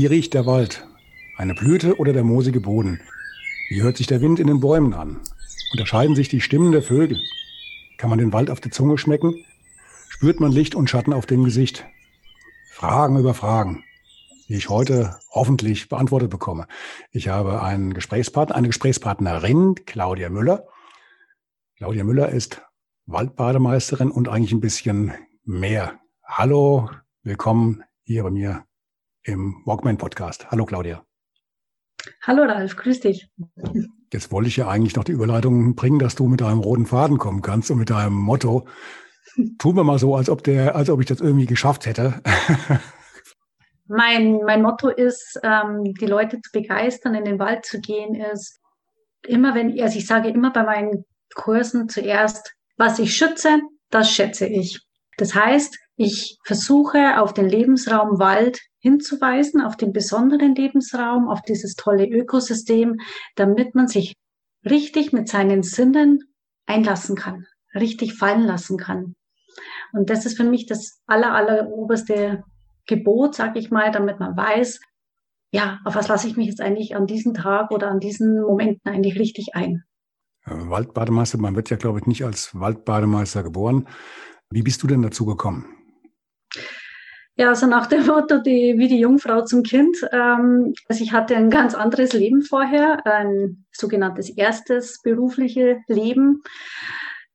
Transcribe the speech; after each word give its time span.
Wie 0.00 0.06
riecht 0.06 0.32
der 0.32 0.46
Wald? 0.46 0.88
Eine 1.36 1.52
Blüte 1.52 1.98
oder 1.98 2.14
der 2.14 2.24
moosige 2.24 2.62
Boden? 2.62 3.02
Wie 3.68 3.82
hört 3.82 3.98
sich 3.98 4.06
der 4.06 4.22
Wind 4.22 4.40
in 4.40 4.46
den 4.46 4.60
Bäumen 4.60 4.94
an? 4.94 5.20
Unterscheiden 5.72 6.16
sich 6.16 6.30
die 6.30 6.40
Stimmen 6.40 6.72
der 6.72 6.82
Vögel? 6.82 7.20
Kann 7.98 8.08
man 8.08 8.18
den 8.18 8.32
Wald 8.32 8.50
auf 8.50 8.60
der 8.60 8.70
Zunge 8.70 8.96
schmecken? 8.96 9.44
Spürt 10.08 10.40
man 10.40 10.52
Licht 10.52 10.74
und 10.74 10.88
Schatten 10.88 11.12
auf 11.12 11.26
dem 11.26 11.44
Gesicht? 11.44 11.84
Fragen 12.70 13.18
über 13.18 13.34
Fragen, 13.34 13.84
die 14.48 14.54
ich 14.54 14.70
heute 14.70 15.18
hoffentlich 15.32 15.90
beantwortet 15.90 16.30
bekomme. 16.30 16.66
Ich 17.10 17.28
habe 17.28 17.62
einen 17.62 17.92
Gesprächspartner, 17.92 18.56
eine 18.56 18.68
Gesprächspartnerin, 18.68 19.74
Claudia 19.84 20.30
Müller. 20.30 20.66
Claudia 21.76 22.04
Müller 22.04 22.30
ist 22.30 22.62
Waldbademeisterin 23.04 24.10
und 24.10 24.30
eigentlich 24.30 24.52
ein 24.52 24.62
bisschen 24.62 25.12
mehr. 25.44 26.00
Hallo, 26.24 26.88
willkommen 27.22 27.82
hier 28.02 28.22
bei 28.22 28.30
mir 28.30 28.64
im 29.22 29.62
Walkman 29.64 29.98
Podcast. 29.98 30.50
Hallo 30.50 30.64
Claudia. 30.64 31.04
Hallo 32.22 32.44
Ralf, 32.44 32.76
grüß 32.76 33.00
dich. 33.00 33.30
Jetzt 34.12 34.32
wollte 34.32 34.48
ich 34.48 34.56
ja 34.56 34.68
eigentlich 34.68 34.96
noch 34.96 35.04
die 35.04 35.12
Überleitung 35.12 35.74
bringen, 35.74 35.98
dass 35.98 36.14
du 36.14 36.26
mit 36.26 36.40
deinem 36.40 36.60
roten 36.60 36.86
Faden 36.86 37.18
kommen 37.18 37.42
kannst 37.42 37.70
und 37.70 37.78
mit 37.78 37.90
deinem 37.90 38.14
Motto. 38.14 38.66
Tun 39.58 39.76
wir 39.76 39.84
mal 39.84 39.98
so, 39.98 40.16
als 40.16 40.28
ob 40.28 40.42
der, 40.42 40.74
als 40.74 40.90
ob 40.90 41.00
ich 41.00 41.06
das 41.06 41.20
irgendwie 41.20 41.46
geschafft 41.46 41.86
hätte. 41.86 42.22
mein, 43.86 44.40
mein 44.44 44.62
Motto 44.62 44.88
ist, 44.88 45.38
ähm, 45.42 45.94
die 45.94 46.06
Leute 46.06 46.40
zu 46.40 46.50
begeistern, 46.52 47.14
in 47.14 47.24
den 47.24 47.38
Wald 47.38 47.64
zu 47.64 47.80
gehen, 47.80 48.14
ist 48.14 48.58
immer 49.26 49.54
wenn, 49.54 49.80
also 49.80 49.98
ich 49.98 50.06
sage 50.06 50.28
immer 50.28 50.52
bei 50.52 50.62
meinen 50.62 51.04
Kursen 51.34 51.88
zuerst, 51.88 52.54
was 52.76 52.98
ich 52.98 53.16
schütze, 53.16 53.60
das 53.90 54.10
schätze 54.10 54.46
ich. 54.46 54.80
Das 55.16 55.34
heißt, 55.34 55.78
ich 55.96 56.38
versuche 56.44 57.20
auf 57.20 57.34
den 57.34 57.48
Lebensraum 57.48 58.18
Wald 58.18 58.58
hinzuweisen, 58.80 59.60
auf 59.60 59.76
den 59.76 59.92
besonderen 59.92 60.54
Lebensraum, 60.54 61.28
auf 61.28 61.42
dieses 61.42 61.74
tolle 61.76 62.06
Ökosystem, 62.08 63.00
damit 63.36 63.74
man 63.74 63.88
sich 63.88 64.16
richtig 64.68 65.12
mit 65.12 65.28
seinen 65.28 65.62
Sinnen 65.62 66.20
einlassen 66.66 67.16
kann, 67.16 67.46
richtig 67.74 68.14
fallen 68.14 68.44
lassen 68.44 68.76
kann. 68.76 69.14
Und 69.92 70.10
das 70.10 70.26
ist 70.26 70.36
für 70.36 70.44
mich 70.44 70.66
das 70.66 71.00
aller, 71.06 71.32
aller 71.32 71.68
oberste 71.68 72.44
Gebot, 72.86 73.34
sag 73.34 73.56
ich 73.56 73.70
mal, 73.70 73.90
damit 73.90 74.20
man 74.20 74.36
weiß, 74.36 74.80
ja, 75.52 75.80
auf 75.84 75.94
was 75.94 76.08
lasse 76.08 76.28
ich 76.28 76.36
mich 76.36 76.46
jetzt 76.46 76.60
eigentlich 76.60 76.94
an 76.94 77.06
diesem 77.06 77.34
Tag 77.34 77.70
oder 77.70 77.90
an 77.90 78.00
diesen 78.00 78.40
Momenten 78.40 78.90
eigentlich 78.90 79.18
richtig 79.18 79.54
ein. 79.54 79.84
Waldbademeister, 80.46 81.38
man 81.38 81.56
wird 81.56 81.70
ja, 81.70 81.76
glaube 81.76 81.98
ich, 81.98 82.06
nicht 82.06 82.24
als 82.24 82.58
Waldbademeister 82.58 83.42
geboren. 83.42 83.88
Wie 84.48 84.62
bist 84.62 84.82
du 84.82 84.86
denn 84.86 85.02
dazu 85.02 85.26
gekommen? 85.26 85.79
Ja, 87.36 87.48
also 87.48 87.66
nach 87.66 87.86
dem 87.86 88.06
Motto, 88.06 88.38
die, 88.38 88.74
wie 88.76 88.88
die 88.88 89.00
Jungfrau 89.00 89.42
zum 89.44 89.62
Kind. 89.62 89.96
Ähm, 90.12 90.74
also 90.88 91.02
ich 91.02 91.12
hatte 91.12 91.36
ein 91.36 91.48
ganz 91.48 91.74
anderes 91.74 92.12
Leben 92.12 92.42
vorher, 92.42 93.06
ein 93.06 93.64
sogenanntes 93.72 94.28
erstes 94.30 95.00
berufliche 95.02 95.78
Leben. 95.86 96.42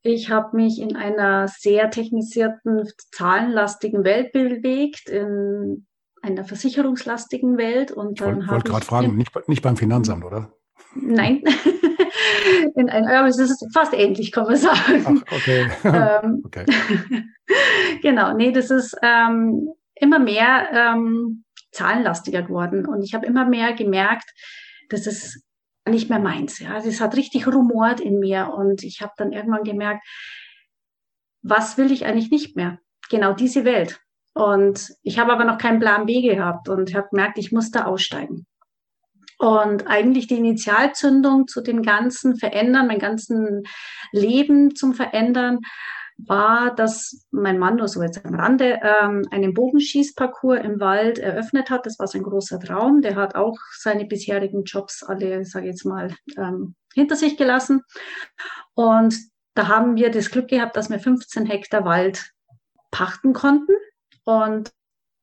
Ich 0.03 0.29
habe 0.29 0.55
mich 0.55 0.79
in 0.79 0.95
einer 0.95 1.47
sehr 1.47 1.89
technisierten, 1.89 2.87
zahlenlastigen 3.11 4.03
Welt 4.03 4.31
bewegt, 4.33 5.09
in 5.09 5.87
einer 6.21 6.43
versicherungslastigen 6.43 7.57
Welt. 7.57 7.91
Und 7.91 8.21
dann 8.21 8.41
ich 8.41 8.47
wollte 8.47 8.69
gerade 8.69 8.85
fragen, 8.85 9.15
nicht, 9.15 9.31
nicht 9.47 9.63
beim 9.63 9.77
Finanzamt, 9.77 10.23
oder? 10.23 10.53
Nein, 10.95 11.43
in 12.75 12.89
ein, 12.89 13.05
aber 13.05 13.27
es 13.27 13.37
ist 13.37 13.65
fast 13.73 13.93
ähnlich, 13.93 14.31
kann 14.31 14.45
man 14.45 14.55
sagen. 14.55 15.23
Ach, 15.27 15.33
okay. 15.35 15.69
ähm, 15.83 16.41
okay. 16.45 16.65
genau, 18.01 18.33
nee, 18.33 18.51
das 18.51 18.71
ist 18.71 18.95
ähm, 19.01 19.69
immer 19.95 20.19
mehr 20.19 20.69
ähm, 20.71 21.43
zahlenlastiger 21.71 22.41
geworden 22.41 22.85
und 22.85 23.03
ich 23.03 23.13
habe 23.13 23.25
immer 23.25 23.45
mehr 23.45 23.73
gemerkt, 23.73 24.31
dass 24.89 25.07
es 25.07 25.43
nicht 25.87 26.09
mehr 26.09 26.19
meins. 26.19 26.59
Ja, 26.59 26.73
also 26.73 26.89
es 26.89 27.01
hat 27.01 27.15
richtig 27.15 27.47
rumort 27.47 27.99
in 27.99 28.19
mir 28.19 28.53
und 28.55 28.83
ich 28.83 29.01
habe 29.01 29.13
dann 29.17 29.31
irgendwann 29.31 29.63
gemerkt, 29.63 30.05
was 31.41 31.77
will 31.77 31.91
ich 31.91 32.05
eigentlich 32.05 32.31
nicht 32.31 32.55
mehr? 32.55 32.79
Genau 33.09 33.33
diese 33.33 33.65
Welt. 33.65 33.99
Und 34.33 34.91
ich 35.03 35.19
habe 35.19 35.31
aber 35.31 35.45
noch 35.45 35.57
keinen 35.57 35.79
Plan 35.79 36.07
B 36.07 36.21
gehabt 36.21 36.67
und 36.69 36.93
habe 36.93 37.07
gemerkt, 37.09 37.37
ich 37.37 37.51
muss 37.51 37.71
da 37.71 37.85
aussteigen. 37.85 38.45
Und 39.37 39.87
eigentlich 39.87 40.27
die 40.27 40.37
Initialzündung 40.37 41.47
zu 41.47 41.61
dem 41.61 41.83
ganzen 41.83 42.37
Verändern, 42.37 42.87
mein 42.87 42.99
ganzen 42.99 43.63
Leben 44.11 44.75
zum 44.75 44.93
Verändern, 44.93 45.59
war, 46.17 46.73
dass 46.73 47.25
mein 47.31 47.59
Mann 47.59 47.75
nur 47.75 47.87
so 47.87 48.01
jetzt 48.01 48.25
am 48.25 48.35
Rande 48.35 48.79
ähm, 48.81 49.27
einen 49.31 49.53
Bogenschießparcours 49.53 50.63
im 50.63 50.79
Wald 50.79 51.19
eröffnet 51.19 51.69
hat. 51.69 51.85
Das 51.85 51.99
war 51.99 52.07
sein 52.07 52.23
großer 52.23 52.59
Traum. 52.59 53.01
Der 53.01 53.15
hat 53.15 53.35
auch 53.35 53.57
seine 53.77 54.05
bisherigen 54.05 54.63
Jobs 54.63 55.03
alle, 55.03 55.43
sage 55.45 55.65
ich 55.65 55.71
jetzt 55.71 55.85
mal, 55.85 56.13
ähm, 56.37 56.75
hinter 56.93 57.15
sich 57.15 57.37
gelassen. 57.37 57.81
Und 58.73 59.17
da 59.55 59.67
haben 59.67 59.95
wir 59.97 60.09
das 60.09 60.31
Glück 60.31 60.47
gehabt, 60.47 60.77
dass 60.77 60.89
wir 60.89 60.99
15 60.99 61.45
Hektar 61.45 61.85
Wald 61.85 62.31
pachten 62.91 63.33
konnten. 63.33 63.73
Und 64.23 64.71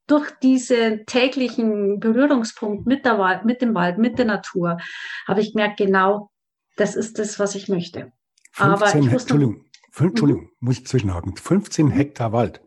durch 0.07 0.31
diesen 0.43 1.07
täglichen 1.07 2.01
Berührungspunkt 2.01 2.87
mit, 2.87 3.07
der 3.07 3.19
Wald, 3.19 3.45
mit 3.45 3.63
dem 3.63 3.75
Wald, 3.75 3.99
mit 3.99 4.19
der 4.19 4.27
Natur, 4.27 4.79
habe 5.27 5.41
ich 5.41 5.53
gemerkt, 5.53 5.79
genau, 5.79 6.31
das 6.77 6.97
ist 6.97 7.19
das, 7.19 7.39
was 7.39 7.55
ich 7.55 7.69
möchte. 7.69 8.13
15, 8.53 8.73
Aber 8.73 8.87
ich 8.87 9.13
wusste, 9.13 9.35
Entschuldigung, 9.35 9.65
Entschuldigung, 9.97 10.45
mhm. 10.45 10.51
muss 10.61 10.79
ich 10.79 10.87
zwischenhaken. 10.87 11.37
15 11.37 11.91
Hektar 11.91 12.33
Wald. 12.33 12.61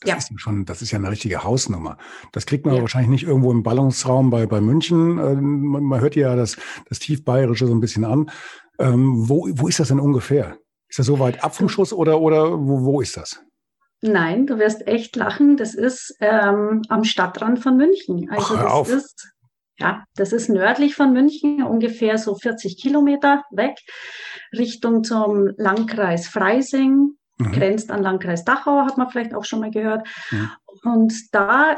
Das 0.00 0.10
ja. 0.10 0.16
ist 0.16 0.40
schon, 0.40 0.66
das 0.66 0.82
ist 0.82 0.90
ja 0.90 0.98
eine 0.98 1.10
richtige 1.10 1.42
Hausnummer. 1.42 1.96
Das 2.32 2.44
kriegt 2.44 2.66
man 2.66 2.74
ja. 2.74 2.82
wahrscheinlich 2.82 3.10
nicht 3.10 3.24
irgendwo 3.24 3.50
im 3.50 3.62
Ballungsraum 3.62 4.28
bei, 4.28 4.46
bei 4.46 4.60
München. 4.60 5.18
Ähm, 5.18 5.62
man, 5.62 5.82
man 5.84 6.00
hört 6.00 6.16
ja 6.16 6.36
das, 6.36 6.56
das 6.88 6.98
Tiefbayerische 6.98 7.66
so 7.66 7.74
ein 7.74 7.80
bisschen 7.80 8.04
an. 8.04 8.30
Ähm, 8.78 9.28
wo, 9.28 9.48
wo 9.52 9.68
ist 9.68 9.80
das 9.80 9.88
denn 9.88 10.00
ungefähr? 10.00 10.58
Ist 10.88 10.98
das 10.98 11.06
so 11.06 11.18
weit 11.18 11.42
ab 11.42 11.56
vom 11.56 11.68
Schuss 11.68 11.92
oder, 11.92 12.20
oder 12.20 12.52
wo, 12.52 12.84
wo 12.84 13.00
ist 13.00 13.16
das? 13.16 13.42
Nein, 14.02 14.46
du 14.46 14.58
wirst 14.58 14.86
echt 14.86 15.16
lachen. 15.16 15.56
Das 15.56 15.74
ist 15.74 16.14
ähm, 16.20 16.82
am 16.90 17.04
Stadtrand 17.04 17.60
von 17.60 17.78
München. 17.78 18.28
Also 18.30 18.54
Ach, 18.54 18.62
das 18.62 18.72
auf. 18.72 18.88
ist 18.90 19.32
ja, 19.78 20.04
das 20.14 20.32
ist 20.32 20.48
nördlich 20.48 20.94
von 20.94 21.12
München, 21.12 21.62
ungefähr 21.62 22.18
so 22.18 22.34
40 22.34 22.80
Kilometer 22.80 23.44
weg, 23.50 23.78
Richtung 24.56 25.04
zum 25.04 25.50
Landkreis 25.56 26.28
Freising, 26.28 27.16
mhm. 27.38 27.52
grenzt 27.52 27.90
an 27.90 28.02
Landkreis 28.02 28.44
Dachau, 28.44 28.84
hat 28.84 28.98
man 28.98 29.10
vielleicht 29.10 29.34
auch 29.34 29.44
schon 29.44 29.60
mal 29.60 29.70
gehört. 29.70 30.06
Mhm. 30.30 30.50
Und 30.84 31.14
da, 31.32 31.76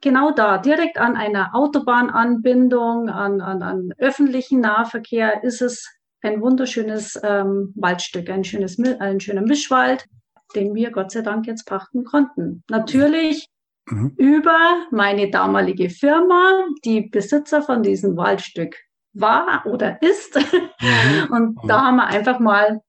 genau 0.00 0.30
da, 0.30 0.58
direkt 0.58 0.98
an 0.98 1.16
einer 1.16 1.54
Autobahnanbindung, 1.54 3.08
an, 3.08 3.40
an, 3.40 3.62
an 3.62 3.90
öffentlichen 3.98 4.60
Nahverkehr, 4.60 5.42
ist 5.42 5.62
es 5.62 5.88
ein 6.22 6.40
wunderschönes 6.40 7.20
ähm, 7.22 7.72
Waldstück, 7.76 8.30
ein, 8.30 8.44
schönes, 8.44 8.78
ein 8.78 9.20
schöner 9.20 9.42
Mischwald 9.42 10.06
den 10.54 10.74
wir 10.74 10.90
Gott 10.90 11.10
sei 11.10 11.22
Dank 11.22 11.46
jetzt 11.46 11.64
pachten 11.64 12.04
konnten. 12.04 12.62
Natürlich 12.68 13.46
mhm. 13.86 14.12
über 14.16 14.86
meine 14.90 15.30
damalige 15.30 15.90
Firma, 15.90 16.64
die 16.84 17.02
Besitzer 17.02 17.62
von 17.62 17.82
diesem 17.82 18.16
Waldstück 18.16 18.76
war 19.12 19.64
oder 19.66 20.00
ist. 20.02 20.38
Mhm. 20.80 21.32
Und 21.32 21.58
da 21.68 21.82
haben 21.82 21.96
wir 21.96 22.06
einfach 22.08 22.40
mal 22.40 22.82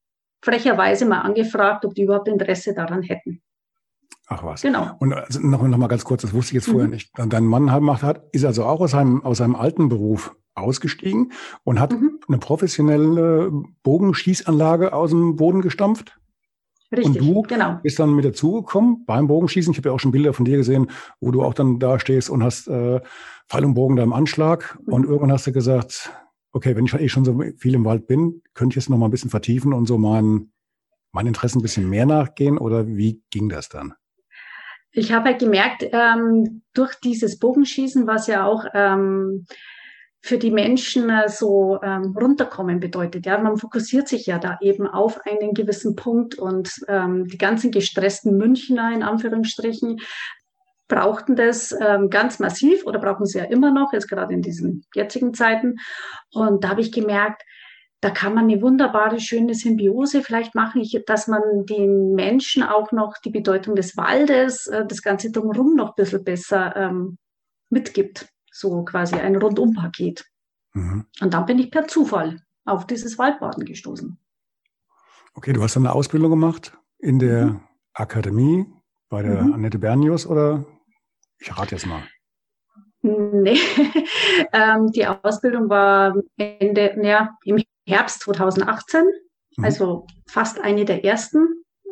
frecherweise 0.43 1.05
mal 1.05 1.21
angefragt, 1.21 1.85
ob 1.85 1.93
die 1.93 2.03
überhaupt 2.03 2.27
Interesse 2.27 2.73
daran 2.73 3.03
hätten. 3.03 3.41
Ach 4.27 4.43
was. 4.43 4.61
Genau. 4.61 4.91
Und 4.99 5.13
also 5.13 5.39
noch, 5.39 5.61
noch 5.61 5.77
mal 5.77 5.87
ganz 5.87 6.03
kurz, 6.03 6.23
das 6.23 6.33
wusste 6.33 6.51
ich 6.51 6.55
jetzt 6.55 6.69
vorher 6.69 6.87
mhm. 6.87 6.93
nicht. 6.93 7.11
Dein 7.15 7.45
Mann 7.45 7.67
gemacht 7.67 8.03
hat, 8.03 8.23
ist 8.31 8.43
also 8.43 8.65
auch 8.65 8.81
aus 8.81 8.91
seinem, 8.91 9.23
aus 9.23 9.37
seinem 9.37 9.55
alten 9.55 9.87
Beruf 9.87 10.35
ausgestiegen 10.55 11.31
und 11.63 11.79
hat 11.79 11.93
mhm. 11.93 12.19
eine 12.27 12.37
professionelle 12.37 13.51
Bogenschießanlage 13.83 14.93
aus 14.93 15.11
dem 15.11 15.35
Boden 15.35 15.61
gestampft? 15.61 16.17
Richtig, 16.97 17.21
und 17.21 17.27
du 17.27 17.41
genau. 17.43 17.79
bist 17.83 17.99
dann 17.99 18.13
mit 18.13 18.25
dazugekommen 18.25 19.05
beim 19.05 19.27
Bogenschießen. 19.27 19.71
Ich 19.71 19.77
habe 19.77 19.89
ja 19.89 19.95
auch 19.95 19.99
schon 19.99 20.11
Bilder 20.11 20.33
von 20.33 20.45
dir 20.45 20.57
gesehen, 20.57 20.89
wo 21.19 21.31
du 21.31 21.43
auch 21.43 21.53
dann 21.53 21.79
da 21.79 21.99
stehst 21.99 22.29
und 22.29 22.43
hast 22.43 22.67
äh, 22.67 23.01
Pfeil 23.47 23.65
und 23.65 23.73
Bogen 23.73 23.95
da 23.95 24.03
im 24.03 24.13
Anschlag. 24.13 24.77
Mhm. 24.85 24.93
Und 24.93 25.03
irgendwann 25.05 25.31
hast 25.31 25.47
du 25.47 25.51
gesagt, 25.51 26.11
okay, 26.51 26.75
wenn 26.75 26.85
ich 26.85 26.93
eh 26.93 27.09
schon 27.09 27.25
so 27.25 27.41
viel 27.57 27.75
im 27.75 27.85
Wald 27.85 28.07
bin, 28.07 28.41
könnte 28.53 28.77
ich 28.77 28.85
es 28.85 28.89
noch 28.89 28.97
mal 28.97 29.07
ein 29.07 29.11
bisschen 29.11 29.29
vertiefen 29.29 29.73
und 29.73 29.87
so 29.87 29.97
meinen 29.97 30.51
meinen 31.15 31.27
Interessen 31.27 31.59
ein 31.59 31.61
bisschen 31.63 31.89
mehr 31.89 32.05
nachgehen 32.05 32.57
oder 32.57 32.85
wie 32.85 33.23
ging 33.31 33.49
das 33.49 33.69
dann? 33.69 33.93
Ich 34.91 35.11
habe 35.11 35.29
halt 35.29 35.39
gemerkt, 35.39 35.83
ähm, 35.91 36.61
durch 36.73 36.95
dieses 36.95 37.39
Bogenschießen, 37.39 38.05
was 38.05 38.27
ja 38.27 38.45
auch 38.45 38.65
ähm, 38.73 39.45
für 40.25 40.39
die 40.39 40.49
Menschen 40.49 41.07
äh, 41.11 41.29
so 41.29 41.79
ähm, 41.83 42.15
runterkommen 42.19 42.79
bedeutet. 42.79 43.27
Ja, 43.27 43.37
man 43.37 43.57
fokussiert 43.57 44.07
sich 44.07 44.25
ja 44.25 44.39
da 44.39 44.57
eben 44.59 44.87
auf 44.87 45.21
einen 45.23 45.53
gewissen 45.53 45.95
Punkt 45.95 46.33
und 46.33 46.81
ähm, 46.87 47.27
die 47.27 47.37
ganzen 47.37 47.69
gestressten 47.69 48.35
Münchner 48.35 48.91
in 48.91 49.03
Anführungsstrichen 49.03 49.99
brauchten 50.87 51.35
das 51.35 51.75
ähm, 51.79 52.09
ganz 52.09 52.39
massiv 52.39 52.87
oder 52.87 52.97
brauchen 52.97 53.27
sie 53.27 53.37
ja 53.37 53.43
immer 53.43 53.71
noch, 53.71 53.93
jetzt 53.93 54.09
gerade 54.09 54.33
in 54.33 54.41
diesen 54.41 54.83
jetzigen 54.95 55.35
Zeiten. 55.35 55.75
Und 56.31 56.63
da 56.63 56.69
habe 56.69 56.81
ich 56.81 56.91
gemerkt, 56.91 57.43
da 58.01 58.09
kann 58.09 58.33
man 58.33 58.45
eine 58.45 58.63
wunderbare, 58.63 59.19
schöne 59.19 59.53
Symbiose 59.53 60.23
vielleicht 60.23 60.55
machen, 60.55 60.81
dass 61.05 61.27
man 61.27 61.67
den 61.67 62.15
Menschen 62.15 62.63
auch 62.63 62.91
noch 62.91 63.13
die 63.23 63.29
Bedeutung 63.29 63.75
des 63.75 63.95
Waldes, 63.95 64.65
äh, 64.65 64.87
das 64.87 65.03
Ganze 65.03 65.31
drumherum 65.31 65.75
noch 65.75 65.89
ein 65.89 65.95
bisschen 65.97 66.23
besser 66.23 66.75
ähm, 66.75 67.19
mitgibt. 67.69 68.27
So 68.57 68.85
quasi 68.85 69.15
ein 69.15 69.35
Rundumpaket. 69.35 70.25
Mhm. 70.73 71.05
Und 71.19 71.33
dann 71.33 71.45
bin 71.45 71.59
ich 71.59 71.71
per 71.71 71.87
Zufall 71.87 72.41
auf 72.63 72.87
dieses 72.87 73.17
Waldbaden 73.17 73.65
gestoßen. 73.65 74.17
Okay, 75.33 75.51
du 75.51 75.61
hast 75.61 75.75
dann 75.75 75.85
eine 75.85 75.93
Ausbildung 75.93 76.29
gemacht 76.29 76.77
in 76.99 77.19
der 77.19 77.47
mhm. 77.47 77.59
Akademie 77.93 78.65
bei 79.09 79.23
der 79.23 79.43
mhm. 79.43 79.53
Annette 79.55 79.77
Bernius 79.77 80.25
oder 80.25 80.63
ich 81.37 81.51
rate 81.57 81.75
jetzt 81.75 81.85
mal. 81.85 82.01
Nee, 83.01 83.59
ähm, 84.53 84.89
die 84.93 85.05
Ausbildung 85.05 85.69
war 85.69 86.15
Ende, 86.37 86.97
ja, 87.03 87.37
im 87.43 87.61
Herbst 87.85 88.21
2018, 88.21 89.03
mhm. 89.57 89.65
also 89.65 90.07
fast 90.27 90.61
eine 90.61 90.85
der 90.85 91.03
ersten. 91.03 91.41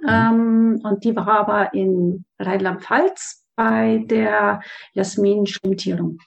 Mhm. 0.01 0.07
Ähm, 0.07 0.81
und 0.81 1.03
die 1.03 1.13
war 1.13 1.27
aber 1.27 1.73
in 1.73 2.23
Rheinland-Pfalz 2.39 3.45
bei 3.55 4.05
der 4.07 4.61
Jasmin 4.93 5.45
Schwimmtierung. 5.45 6.19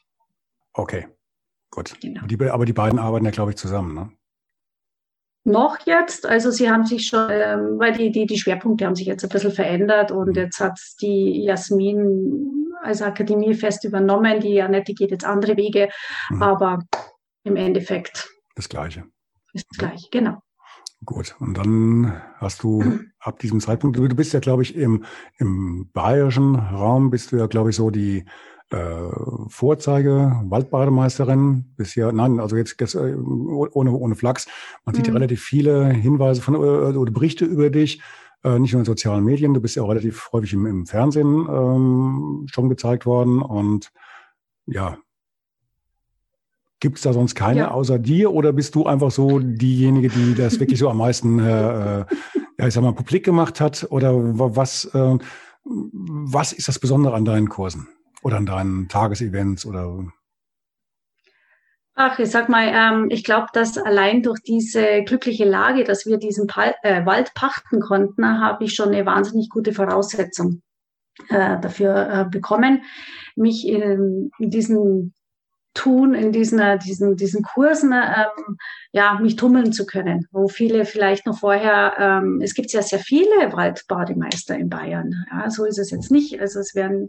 Okay, 0.76 1.08
gut. 1.70 1.96
Genau. 2.00 2.26
Die, 2.26 2.50
aber 2.50 2.66
die 2.66 2.72
beiden 2.74 2.98
arbeiten 2.98 3.24
ja, 3.24 3.30
glaube 3.30 3.50
ich, 3.50 3.56
zusammen, 3.56 3.94
ne? 3.94 4.12
Noch 5.44 5.78
jetzt, 5.86 6.26
also 6.26 6.50
sie 6.50 6.68
haben 6.68 6.84
sich 6.84 7.06
schon, 7.06 7.30
ähm, 7.30 7.78
weil 7.78 7.92
die, 7.92 8.10
die, 8.10 8.26
die 8.26 8.36
Schwerpunkte 8.36 8.84
haben 8.84 8.96
sich 8.96 9.06
jetzt 9.06 9.22
ein 9.22 9.28
bisschen 9.28 9.52
verändert 9.52 10.10
und 10.10 10.30
mhm. 10.30 10.34
jetzt 10.34 10.58
hat 10.58 10.78
die 11.00 11.44
Jasmin 11.44 12.66
als 12.82 13.00
Akademie 13.00 13.54
fest 13.54 13.84
übernommen. 13.84 14.40
Die 14.40 14.60
Annette 14.60 14.92
geht 14.92 15.12
jetzt 15.12 15.24
andere 15.24 15.56
Wege, 15.56 15.88
mhm. 16.30 16.42
aber 16.42 16.80
im 17.44 17.54
Endeffekt. 17.54 18.28
Das 18.56 18.68
Gleiche 18.68 19.04
ist 19.52 19.68
gleich, 19.78 20.08
genau. 20.10 20.42
Gut, 21.04 21.36
und 21.38 21.56
dann 21.56 22.20
hast 22.38 22.64
du 22.64 23.00
ab 23.20 23.38
diesem 23.38 23.60
Zeitpunkt, 23.60 23.96
du 23.96 24.08
bist 24.16 24.32
ja, 24.32 24.40
glaube 24.40 24.62
ich, 24.62 24.74
im, 24.74 25.04
im 25.38 25.90
bayerischen 25.92 26.56
Raum, 26.56 27.10
bist 27.10 27.30
du 27.30 27.36
ja, 27.36 27.46
glaube 27.46 27.70
ich, 27.70 27.76
so 27.76 27.90
die 27.90 28.24
äh, 28.70 29.46
Vorzeige 29.48 30.40
Waldbademeisterin 30.44 31.66
bisher, 31.76 32.12
nein, 32.12 32.40
also 32.40 32.56
jetzt, 32.56 32.76
jetzt 32.80 32.94
äh, 32.94 33.14
ohne, 33.14 33.92
ohne 33.92 34.14
Flachs. 34.16 34.46
Man 34.84 34.94
sieht 34.94 35.06
ja 35.06 35.12
mhm. 35.12 35.18
relativ 35.18 35.42
viele 35.42 35.88
Hinweise 35.88 36.42
von, 36.42 36.54
äh, 36.54 36.58
oder 36.58 37.12
Berichte 37.12 37.44
über 37.44 37.70
dich, 37.70 38.02
äh, 38.42 38.58
nicht 38.58 38.72
nur 38.72 38.80
in 38.80 38.86
sozialen 38.86 39.24
Medien, 39.24 39.54
du 39.54 39.60
bist 39.60 39.76
ja 39.76 39.82
auch 39.82 39.88
relativ 39.88 40.30
häufig 40.32 40.52
im, 40.52 40.66
im 40.66 40.86
Fernsehen 40.86 41.46
ähm, 41.48 42.46
schon 42.50 42.68
gezeigt 42.68 43.06
worden 43.06 43.40
und 43.40 43.92
ja, 44.66 44.98
Gibt 46.78 46.98
es 46.98 47.04
da 47.04 47.14
sonst 47.14 47.34
keine 47.34 47.60
ja. 47.60 47.70
außer 47.70 47.98
dir 47.98 48.34
oder 48.34 48.52
bist 48.52 48.74
du 48.74 48.84
einfach 48.84 49.10
so 49.10 49.38
diejenige, 49.38 50.10
die 50.10 50.34
das 50.34 50.60
wirklich 50.60 50.78
so 50.78 50.90
am 50.90 50.98
meisten, 50.98 51.38
äh, 51.38 52.00
äh, 52.00 52.04
ja, 52.58 52.66
ich 52.66 52.74
sag 52.74 52.82
mal, 52.82 52.92
publik 52.92 53.24
gemacht 53.24 53.62
hat? 53.62 53.86
Oder 53.88 54.12
was, 54.14 54.84
äh, 54.84 55.18
was 55.64 56.52
ist 56.52 56.68
das 56.68 56.78
Besondere 56.78 57.14
an 57.14 57.24
deinen 57.24 57.48
Kursen 57.48 57.88
oder 58.22 58.36
an 58.38 58.46
deinen 58.46 58.88
Tagesevents 58.88 59.66
oder? 59.66 60.06
Ach, 61.94 62.18
ich 62.18 62.30
sag 62.30 62.50
mal, 62.50 62.68
ähm, 62.68 63.08
ich 63.10 63.24
glaube, 63.24 63.46
dass 63.54 63.78
allein 63.78 64.22
durch 64.22 64.42
diese 64.42 65.02
glückliche 65.04 65.46
Lage, 65.46 65.82
dass 65.82 66.04
wir 66.04 66.18
diesen 66.18 66.46
Pal 66.46 66.74
äh, 66.82 67.06
Wald 67.06 67.32
pachten 67.34 67.80
konnten, 67.80 68.40
habe 68.40 68.64
ich 68.64 68.74
schon 68.74 68.88
eine 68.88 69.06
wahnsinnig 69.06 69.48
gute 69.48 69.72
Voraussetzung 69.72 70.62
äh, 71.30 71.58
dafür 71.58 72.10
äh, 72.10 72.24
bekommen, 72.30 72.82
mich 73.34 73.66
in, 73.66 74.30
in 74.38 74.50
diesen 74.50 75.14
tun, 75.76 76.14
in 76.14 76.32
diesen, 76.32 76.58
äh, 76.58 76.78
diesen, 76.78 77.16
diesen 77.16 77.42
Kursen, 77.42 77.92
ähm, 77.92 78.56
ja, 78.92 79.18
mich 79.20 79.36
tummeln 79.36 79.72
zu 79.72 79.86
können, 79.86 80.26
wo 80.32 80.48
viele 80.48 80.84
vielleicht 80.84 81.26
noch 81.26 81.38
vorher, 81.38 81.94
ähm, 81.98 82.40
es 82.42 82.54
gibt 82.54 82.72
ja 82.72 82.82
sehr 82.82 82.98
viele 82.98 83.52
Waldbademeister 83.52 84.56
in 84.56 84.68
Bayern. 84.68 85.26
Ja, 85.30 85.50
so 85.50 85.64
ist 85.64 85.78
es 85.78 85.90
jetzt 85.90 86.10
nicht. 86.10 86.40
Also 86.40 86.60
es 86.60 86.74
werden, 86.74 87.08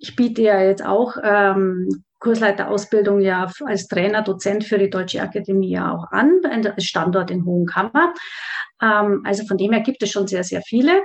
ich 0.00 0.16
biete 0.16 0.42
ja 0.42 0.62
jetzt 0.62 0.84
auch 0.84 1.16
ähm, 1.22 2.04
Kursleiterausbildung 2.18 3.20
ja 3.20 3.50
als 3.64 3.86
Trainer, 3.86 4.22
Dozent 4.22 4.64
für 4.64 4.78
die 4.78 4.90
Deutsche 4.90 5.22
Akademie 5.22 5.70
ja 5.70 5.92
auch 5.92 6.10
an, 6.10 6.40
als 6.44 6.84
Standort 6.84 7.30
in 7.30 7.44
Hohenkammer. 7.44 8.14
Ähm, 8.82 9.22
also 9.24 9.46
von 9.46 9.58
dem 9.58 9.72
her 9.72 9.82
gibt 9.82 10.02
es 10.02 10.10
schon 10.10 10.26
sehr, 10.26 10.42
sehr 10.42 10.62
viele. 10.62 11.02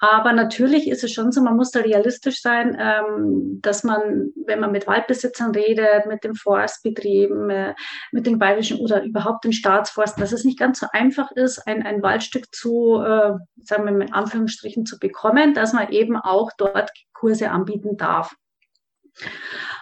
Aber 0.00 0.32
natürlich 0.32 0.88
ist 0.88 1.02
es 1.02 1.12
schon 1.12 1.32
so, 1.32 1.42
man 1.42 1.56
muss 1.56 1.72
da 1.72 1.80
realistisch 1.80 2.40
sein, 2.40 2.76
ähm, 2.80 3.58
dass 3.60 3.82
man, 3.82 4.30
wenn 4.46 4.60
man 4.60 4.70
mit 4.70 4.86
Waldbesitzern 4.86 5.50
redet, 5.50 6.06
mit 6.06 6.22
den 6.22 6.36
Forstbetrieben, 6.36 7.50
äh, 7.50 7.74
mit 8.12 8.26
den 8.26 8.38
bayerischen 8.38 8.78
oder 8.78 9.02
überhaupt 9.02 9.44
den 9.44 9.52
Staatsforsten, 9.52 10.20
dass 10.20 10.32
es 10.32 10.44
nicht 10.44 10.58
ganz 10.58 10.78
so 10.78 10.86
einfach 10.92 11.32
ist, 11.32 11.66
ein, 11.66 11.84
ein 11.84 12.00
Waldstück 12.02 12.54
zu, 12.54 13.00
äh, 13.02 13.34
sagen 13.62 13.84
wir 13.86 13.92
mit 13.92 14.12
Anführungsstrichen, 14.12 14.86
zu 14.86 15.00
bekommen, 15.00 15.54
dass 15.54 15.72
man 15.72 15.90
eben 15.90 16.16
auch 16.16 16.52
dort 16.56 16.90
Kurse 17.12 17.50
anbieten 17.50 17.96
darf. 17.96 18.36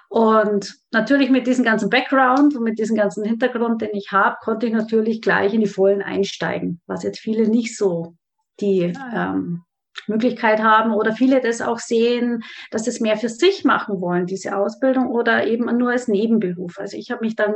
Und 0.09 0.75
natürlich 0.93 1.29
mit 1.29 1.47
diesem 1.47 1.65
ganzen 1.65 1.91
Background 1.91 2.57
und 2.57 2.63
mit 2.63 2.79
diesem 2.79 2.97
ganzen 2.97 3.23
Hintergrund, 3.23 3.83
den 3.83 3.95
ich 3.95 4.13
habe, 4.13 4.37
konnte 4.41 4.67
ich 4.67 4.73
natürlich 4.73 5.21
gleich 5.21 5.53
in 5.53 5.61
die 5.61 5.67
Vollen 5.67 6.01
einsteigen, 6.01 6.81
was 6.87 7.03
jetzt 7.03 7.19
viele 7.19 7.49
nicht 7.49 7.77
so 7.77 8.15
die 8.61 8.95
ähm, 9.15 9.65
Möglichkeit 10.07 10.63
haben 10.63 10.93
oder 10.93 11.13
viele 11.13 11.41
das 11.41 11.61
auch 11.61 11.79
sehen, 11.79 12.43
dass 12.71 12.87
es 12.87 13.01
mehr 13.01 13.17
für 13.17 13.29
sich 13.29 13.65
machen 13.65 14.01
wollen, 14.01 14.27
diese 14.27 14.57
Ausbildung 14.57 15.09
oder 15.09 15.47
eben 15.47 15.65
nur 15.77 15.91
als 15.91 16.09
Nebenberuf. 16.09 16.79
Also 16.79 16.97
ich 16.97 17.11
habe 17.11 17.25
mich 17.25 17.37
dann 17.37 17.55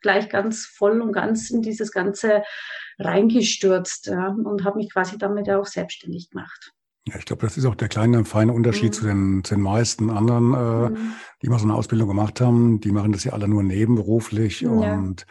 gleich 0.00 0.28
ganz 0.28 0.66
voll 0.66 1.00
und 1.00 1.12
ganz 1.12 1.50
in 1.50 1.62
dieses 1.62 1.92
Ganze 1.92 2.42
reingestürzt 2.98 4.08
ja, 4.08 4.28
und 4.28 4.64
habe 4.64 4.78
mich 4.78 4.92
quasi 4.92 5.16
damit 5.18 5.48
auch 5.50 5.66
selbstständig 5.66 6.30
gemacht. 6.30 6.72
Ja, 7.08 7.16
ich 7.18 7.24
glaube, 7.24 7.42
das 7.42 7.56
ist 7.56 7.64
auch 7.64 7.74
der 7.74 7.88
kleine, 7.88 8.24
feine 8.24 8.52
Unterschied 8.52 8.90
mhm. 8.90 8.92
zu, 8.92 9.04
den, 9.04 9.44
zu 9.44 9.54
den 9.54 9.62
meisten 9.62 10.08
anderen, 10.08 10.54
äh, 10.54 10.90
mhm. 10.90 11.14
die 11.42 11.48
mal 11.48 11.58
so 11.58 11.64
eine 11.64 11.74
Ausbildung 11.74 12.08
gemacht 12.08 12.40
haben. 12.40 12.80
Die 12.80 12.92
machen 12.92 13.10
das 13.10 13.24
ja 13.24 13.32
alle 13.32 13.48
nur 13.48 13.64
nebenberuflich 13.64 14.60
ja. 14.60 14.70
und 14.70 15.26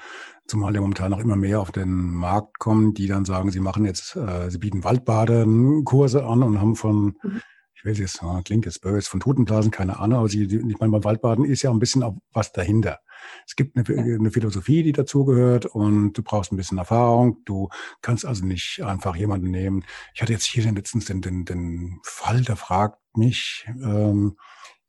zumal 0.47 0.75
ja 0.75 0.81
momentan 0.81 1.11
noch 1.11 1.19
immer 1.19 1.37
mehr 1.37 1.61
auf 1.61 1.71
den 1.71 2.13
Markt 2.13 2.59
kommen, 2.59 2.93
die 2.93 3.07
dann 3.07 3.23
sagen, 3.23 3.51
sie 3.51 3.61
machen 3.61 3.85
jetzt, 3.85 4.17
äh, 4.17 4.51
sie 4.51 4.57
bieten 4.57 4.83
Waldbadenkurse 4.83 6.25
an 6.25 6.43
und 6.43 6.59
haben 6.59 6.75
von, 6.75 7.15
mhm. 7.23 7.41
ich 7.73 7.85
weiß 7.85 7.99
jetzt, 7.99 8.21
klingt 8.43 8.65
jetzt 8.65 8.81
böse, 8.81 9.09
von 9.09 9.21
Totenblasen, 9.21 9.71
keine 9.71 9.99
Ahnung, 9.99 10.19
aber 10.19 10.27
sie, 10.27 10.43
ich 10.43 10.79
meine, 10.79 10.91
beim 10.91 11.05
Waldbaden 11.05 11.45
ist 11.45 11.61
ja 11.61 11.71
ein 11.71 11.79
bisschen 11.79 12.03
auch 12.03 12.17
was 12.33 12.51
dahinter. 12.51 12.99
Es 13.45 13.55
gibt 13.55 13.75
eine, 13.75 13.99
eine 13.99 14.31
Philosophie, 14.31 14.83
die 14.83 14.91
dazugehört 14.91 15.65
und 15.65 16.13
du 16.13 16.23
brauchst 16.23 16.51
ein 16.51 16.57
bisschen 16.57 16.77
Erfahrung. 16.77 17.37
Du 17.45 17.69
kannst 18.01 18.25
also 18.25 18.45
nicht 18.45 18.81
einfach 18.83 19.15
jemanden 19.15 19.51
nehmen. 19.51 19.83
Ich 20.13 20.21
hatte 20.21 20.33
jetzt 20.33 20.45
hier 20.45 20.71
letztens 20.71 21.05
den, 21.05 21.21
den, 21.21 21.45
den 21.45 21.99
Fall, 22.03 22.41
da 22.41 22.55
fragt 22.55 22.97
mich, 23.15 23.67
ähm, 23.83 24.37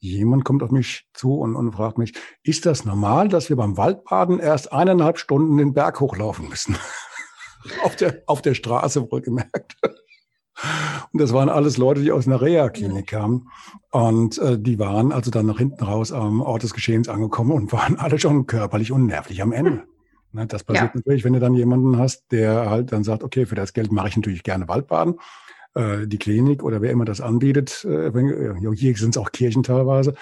Jemand 0.04 0.44
kommt 0.44 0.64
auf 0.64 0.72
mich 0.72 1.06
zu 1.14 1.38
und, 1.38 1.54
und 1.54 1.74
fragt 1.74 1.96
mich, 1.96 2.12
ist 2.42 2.66
das 2.66 2.84
normal, 2.84 3.28
dass 3.28 3.50
wir 3.50 3.56
beim 3.56 3.76
Waldbaden 3.76 4.40
erst 4.40 4.72
eineinhalb 4.72 5.16
Stunden 5.16 5.58
den 5.58 5.74
Berg 5.74 6.00
hochlaufen 6.00 6.48
müssen? 6.48 6.76
auf, 7.84 7.94
der, 7.94 8.20
auf 8.26 8.42
der 8.42 8.54
Straße 8.54 9.08
wohlgemerkt. 9.12 9.76
Und 11.12 11.20
das 11.20 11.32
waren 11.32 11.48
alles 11.48 11.76
Leute, 11.76 12.02
die 12.02 12.12
aus 12.12 12.26
einer 12.26 12.40
Reha-Klinik 12.40 13.06
kamen. 13.08 13.48
Und 13.90 14.38
äh, 14.38 14.58
die 14.58 14.78
waren 14.78 15.12
also 15.12 15.30
dann 15.30 15.46
nach 15.46 15.58
hinten 15.58 15.84
raus 15.84 16.12
am 16.12 16.40
Ort 16.40 16.62
des 16.62 16.74
Geschehens 16.74 17.08
angekommen 17.08 17.52
und 17.52 17.72
waren 17.72 17.98
alle 17.98 18.18
schon 18.18 18.46
körperlich 18.46 18.92
und 18.92 19.06
nervlich 19.06 19.42
am 19.42 19.52
Ende. 19.52 19.84
Ne, 20.32 20.46
das 20.46 20.64
passiert 20.64 20.92
ja. 20.94 20.98
natürlich, 20.98 21.24
wenn 21.24 21.34
du 21.34 21.40
dann 21.40 21.54
jemanden 21.54 21.98
hast, 21.98 22.24
der 22.32 22.70
halt 22.70 22.92
dann 22.92 23.04
sagt, 23.04 23.22
okay, 23.22 23.44
für 23.44 23.54
das 23.54 23.74
Geld 23.74 23.92
mache 23.92 24.08
ich 24.08 24.16
natürlich 24.16 24.42
gerne 24.42 24.66
Waldbaden 24.66 25.16
äh, 25.74 26.06
die 26.06 26.18
Klinik 26.18 26.62
oder 26.62 26.82
wer 26.82 26.90
immer 26.90 27.04
das 27.04 27.20
anbietet, 27.20 27.84
äh, 27.84 28.10
hier 28.74 28.96
sind 28.96 29.10
es 29.10 29.16
auch 29.16 29.32
Kirchen 29.32 29.62
teilweise, 29.62 30.14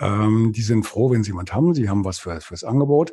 ähm, 0.00 0.52
die 0.54 0.62
sind 0.62 0.84
froh, 0.84 1.10
wenn 1.10 1.22
sie 1.22 1.30
jemand 1.30 1.54
haben. 1.54 1.74
Sie 1.74 1.88
haben 1.88 2.04
was 2.04 2.18
für, 2.18 2.40
fürs 2.40 2.64
Angebot. 2.64 3.12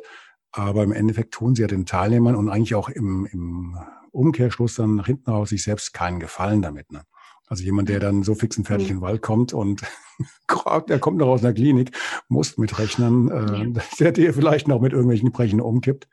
Aber 0.52 0.82
im 0.82 0.92
Endeffekt 0.92 1.32
tun 1.32 1.54
sie 1.54 1.62
ja 1.62 1.68
den 1.68 1.86
Teilnehmern 1.86 2.36
und 2.36 2.50
eigentlich 2.50 2.74
auch 2.74 2.90
im, 2.90 3.26
im 3.26 3.78
Umkehrschluss 4.12 4.76
dann 4.76 4.96
nach 4.96 5.06
hinten 5.06 5.30
raus 5.30 5.50
sich 5.50 5.64
selbst 5.64 5.92
keinen 5.92 6.20
Gefallen 6.20 6.62
damit. 6.62 6.92
Ne? 6.92 7.02
Also 7.46 7.64
jemand, 7.64 7.88
der 7.88 8.00
dann 8.00 8.22
so 8.22 8.34
fix 8.34 8.56
und 8.56 8.66
fertig 8.66 8.88
mhm. 8.88 8.92
in 8.92 8.96
den 8.98 9.02
Wald 9.02 9.22
kommt 9.22 9.52
und 9.52 9.82
der 10.88 10.98
kommt 10.98 11.18
noch 11.18 11.28
aus 11.28 11.42
einer 11.42 11.52
Klinik, 11.52 11.90
muss 12.28 12.56
mitrechnen, 12.58 13.30
äh, 13.30 13.80
der 13.98 14.12
dir 14.12 14.34
vielleicht 14.34 14.68
noch 14.68 14.80
mit 14.80 14.92
irgendwelchen 14.92 15.32
Brechen 15.32 15.60
umkippt. 15.60 16.08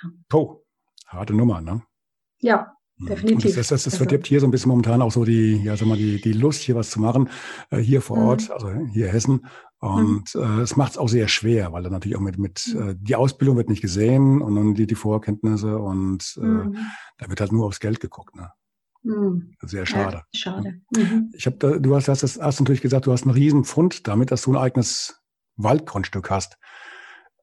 Genau. 0.00 0.14
Oh, 0.32 0.64
harte 1.06 1.34
Nummer, 1.34 1.60
ne? 1.60 1.82
Ja, 2.40 2.74
Mhm. 2.96 3.06
Definitiv. 3.06 3.56
Das, 3.56 3.68
das, 3.68 3.84
das, 3.84 3.96
verdirbt 3.96 4.26
hier 4.26 4.40
so 4.40 4.46
ein 4.46 4.50
bisschen 4.50 4.68
momentan 4.68 5.02
auch 5.02 5.10
so 5.10 5.24
die, 5.24 5.56
ja, 5.62 5.76
sag 5.76 5.88
mal, 5.88 5.96
die, 5.96 6.20
die 6.20 6.32
Lust, 6.32 6.62
hier 6.62 6.76
was 6.76 6.90
zu 6.90 7.00
machen, 7.00 7.28
äh, 7.70 7.78
hier 7.78 8.00
vor 8.00 8.18
Ort, 8.18 8.48
mhm. 8.48 8.52
also 8.52 8.72
hier 8.92 9.08
Hessen. 9.08 9.46
Und 9.84 10.34
mhm. 10.34 10.60
äh, 10.60 10.62
es 10.62 10.76
macht 10.76 10.92
es 10.92 10.98
auch 10.98 11.10
sehr 11.10 11.28
schwer, 11.28 11.74
weil 11.74 11.82
dann 11.82 11.92
natürlich 11.92 12.16
auch 12.16 12.22
mit, 12.22 12.38
mit 12.38 12.74
mhm. 12.74 12.88
äh, 12.88 12.94
die 12.98 13.16
Ausbildung 13.16 13.58
wird 13.58 13.68
nicht 13.68 13.82
gesehen 13.82 14.40
und 14.40 14.54
dann 14.54 14.72
die, 14.72 14.86
die 14.86 14.94
Vorkenntnisse 14.94 15.78
und 15.78 16.38
äh, 16.40 16.46
mhm. 16.46 16.76
da 17.18 17.28
wird 17.28 17.40
halt 17.40 17.52
nur 17.52 17.66
aufs 17.66 17.80
Geld 17.80 18.00
geguckt. 18.00 18.34
Ne? 18.34 18.50
Mhm. 19.02 19.52
Sehr 19.60 19.84
schade. 19.84 20.22
Ja, 20.32 20.40
schade. 20.40 20.80
Mhm. 20.96 21.32
Ich 21.34 21.44
habe 21.44 21.56
da, 21.58 21.78
du 21.78 21.94
hast, 21.94 22.08
hast, 22.08 22.22
hast 22.22 22.60
natürlich 22.60 22.80
gesagt, 22.80 23.06
du 23.06 23.12
hast 23.12 23.24
einen 23.24 23.34
riesen 23.34 23.64
Pfund 23.64 24.08
damit, 24.08 24.30
dass 24.30 24.40
du 24.40 24.52
ein 24.52 24.56
eigenes 24.56 25.20
Waldgrundstück 25.56 26.30
hast. 26.30 26.56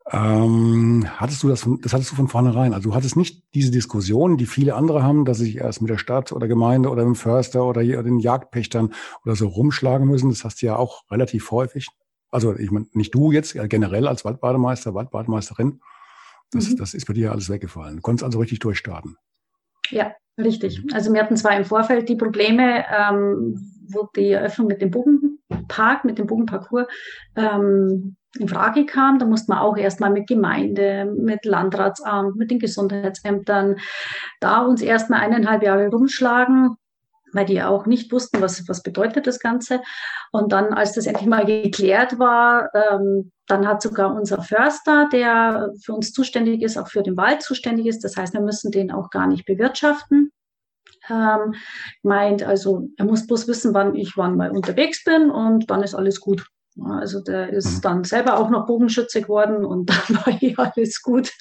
Ähm, 0.09 1.05
hattest 1.17 1.43
du 1.43 1.47
das, 1.47 1.61
von, 1.61 1.79
das 1.81 1.93
hattest 1.93 2.09
du 2.09 2.15
von 2.15 2.27
vornherein. 2.27 2.73
Also 2.73 2.89
du 2.89 2.95
hattest 2.95 3.17
nicht 3.17 3.43
diese 3.53 3.69
Diskussion, 3.69 4.37
die 4.37 4.47
viele 4.47 4.73
andere 4.73 5.03
haben, 5.03 5.25
dass 5.25 5.37
sich 5.37 5.57
erst 5.57 5.81
mit 5.81 5.91
der 5.91 5.99
Stadt 5.99 6.31
oder 6.31 6.47
Gemeinde 6.47 6.89
oder 6.89 7.03
dem 7.03 7.13
Förster 7.13 7.63
oder 7.65 7.83
den 7.83 8.17
Jagdpächtern 8.17 8.95
oder 9.23 9.35
so 9.35 9.47
rumschlagen 9.47 10.07
müssen. 10.07 10.29
Das 10.29 10.43
hast 10.43 10.63
du 10.63 10.65
ja 10.65 10.77
auch 10.77 11.03
relativ 11.11 11.51
häufig. 11.51 11.89
Also 12.31 12.55
ich 12.55 12.71
meine, 12.71 12.87
nicht 12.93 13.13
du 13.13 13.31
jetzt, 13.31 13.53
generell 13.69 14.07
als 14.07 14.25
Waldbademeister, 14.25 14.93
Waldbademeisterin. 14.93 15.81
Das, 16.51 16.69
mhm. 16.69 16.77
das 16.77 16.93
ist 16.93 17.05
bei 17.05 17.13
dir 17.13 17.31
alles 17.31 17.49
weggefallen. 17.49 17.97
Du 17.97 18.01
konntest 18.01 18.23
also 18.23 18.39
richtig 18.39 18.59
durchstarten. 18.59 19.17
Ja, 19.89 20.13
richtig. 20.37 20.81
Also 20.93 21.13
wir 21.13 21.21
hatten 21.21 21.37
zwar 21.37 21.55
im 21.55 21.65
Vorfeld 21.65 22.09
die 22.09 22.15
Probleme, 22.15 22.85
ähm, 22.89 23.55
wo 23.89 24.07
die 24.15 24.31
Eröffnung 24.31 24.67
mit 24.67 24.81
dem 24.81 24.91
Bogenpark, 24.91 26.05
mit 26.05 26.17
dem 26.17 26.27
Bogenparcours 26.27 26.87
ähm, 27.35 28.15
in 28.39 28.47
Frage 28.47 28.85
kam. 28.85 29.19
Da 29.19 29.25
musste 29.25 29.51
man 29.51 29.59
auch 29.59 29.77
erstmal 29.77 30.11
mit 30.11 30.27
Gemeinde, 30.27 31.05
mit 31.05 31.45
Landratsamt, 31.45 32.37
mit 32.37 32.51
den 32.51 32.59
Gesundheitsämtern 32.59 33.77
da 34.39 34.61
uns 34.61 34.81
erstmal 34.81 35.21
eineinhalb 35.21 35.63
Jahre 35.63 35.89
rumschlagen, 35.89 36.77
weil 37.33 37.45
die 37.45 37.61
auch 37.61 37.85
nicht 37.85 38.11
wussten, 38.11 38.41
was, 38.41 38.67
was 38.67 38.83
bedeutet 38.83 39.27
das 39.27 39.39
Ganze. 39.39 39.81
Und 40.31 40.51
dann, 40.51 40.73
als 40.73 40.93
das 40.93 41.05
endlich 41.05 41.27
mal 41.27 41.45
geklärt 41.45 42.19
war, 42.19 42.69
ähm, 42.73 43.31
dann 43.47 43.67
hat 43.67 43.81
sogar 43.81 44.15
unser 44.15 44.41
Förster, 44.41 45.09
der 45.11 45.71
für 45.83 45.93
uns 45.93 46.13
zuständig 46.13 46.61
ist, 46.61 46.77
auch 46.77 46.87
für 46.87 47.03
den 47.03 47.17
Wald 47.17 47.41
zuständig 47.41 47.87
ist, 47.87 48.03
das 48.03 48.15
heißt, 48.15 48.33
wir 48.33 48.41
müssen 48.41 48.71
den 48.71 48.91
auch 48.91 49.09
gar 49.09 49.27
nicht 49.27 49.45
bewirtschaften, 49.45 50.31
ähm, 51.09 51.55
meint, 52.03 52.43
also 52.43 52.87
er 52.97 53.05
muss 53.05 53.27
bloß 53.27 53.47
wissen, 53.47 53.73
wann 53.73 53.95
ich 53.95 54.17
wann 54.17 54.37
mal 54.37 54.51
unterwegs 54.51 55.03
bin 55.03 55.29
und 55.29 55.69
dann 55.69 55.83
ist 55.83 55.95
alles 55.95 56.19
gut. 56.21 56.45
Also 56.79 57.21
der 57.21 57.49
ist 57.49 57.77
mhm. 57.77 57.81
dann 57.81 58.03
selber 58.05 58.39
auch 58.39 58.49
noch 58.49 58.65
Bogenschütze 58.65 59.21
geworden 59.21 59.65
und 59.65 59.89
dann 59.89 60.17
war 60.17 60.33
hier 60.33 60.57
alles 60.57 61.01
gut. 61.01 61.31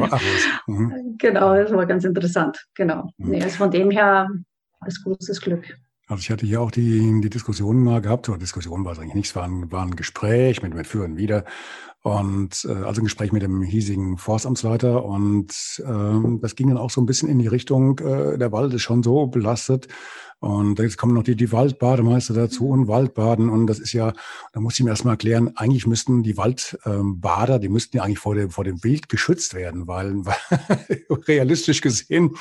Ach, 0.00 0.20
mhm. 0.66 1.16
Genau, 1.18 1.54
das 1.54 1.72
war 1.72 1.86
ganz 1.86 2.04
interessant. 2.04 2.66
Genau. 2.74 3.10
Mhm. 3.16 3.30
Nee, 3.30 3.42
also 3.42 3.56
von 3.56 3.70
dem 3.70 3.90
her 3.90 4.28
alles 4.80 5.02
großes 5.02 5.40
Glück. 5.40 5.78
Also 6.08 6.20
ich 6.20 6.30
hatte 6.30 6.46
hier 6.46 6.60
auch 6.60 6.70
die, 6.70 7.20
die 7.20 7.30
Diskussion 7.30 7.82
mal 7.82 8.00
gehabt, 8.00 8.28
oder 8.28 8.38
Diskussion 8.38 8.84
war 8.84 8.92
es 8.92 8.98
eigentlich 8.98 9.14
nicht, 9.14 9.28
es 9.28 9.36
war 9.36 9.44
ein, 9.44 9.72
war 9.72 9.84
ein 9.84 9.96
Gespräch 9.96 10.62
mit, 10.62 10.74
mit 10.74 10.86
Führen 10.86 11.16
wieder. 11.16 11.44
Und 12.06 12.64
äh, 12.68 12.84
also 12.84 13.00
ein 13.00 13.04
Gespräch 13.04 13.32
mit 13.32 13.42
dem 13.42 13.62
hiesigen 13.62 14.16
Forstamtsleiter. 14.16 15.04
Und 15.04 15.82
ähm, 15.84 16.38
das 16.40 16.54
ging 16.54 16.68
dann 16.68 16.78
auch 16.78 16.90
so 16.90 17.00
ein 17.00 17.06
bisschen 17.06 17.28
in 17.28 17.40
die 17.40 17.48
Richtung, 17.48 17.98
äh, 17.98 18.38
der 18.38 18.52
Wald 18.52 18.72
ist 18.74 18.82
schon 18.82 19.02
so 19.02 19.26
belastet, 19.26 19.88
und 20.38 20.78
jetzt 20.78 20.98
kommen 20.98 21.14
noch 21.14 21.24
die, 21.24 21.34
die 21.34 21.50
Waldbademeister 21.50 22.34
dazu 22.34 22.68
und 22.68 22.86
Waldbaden. 22.86 23.48
Und 23.48 23.66
das 23.66 23.80
ist 23.80 23.92
ja, 23.92 24.12
da 24.52 24.60
muss 24.60 24.74
ich 24.74 24.84
mir 24.84 24.90
erstmal 24.90 25.14
erklären, 25.14 25.56
eigentlich 25.56 25.86
müssten 25.86 26.22
die 26.22 26.36
Waldbader, 26.36 27.58
die 27.58 27.70
müssten 27.70 27.96
ja 27.96 28.04
eigentlich 28.04 28.20
vor 28.20 28.36
dem, 28.36 28.50
vor 28.50 28.62
dem 28.62 28.84
Wild 28.84 29.08
geschützt 29.08 29.54
werden, 29.54 29.88
weil, 29.88 30.14
weil 30.26 30.36
realistisch 31.26 31.80
gesehen, 31.80 32.36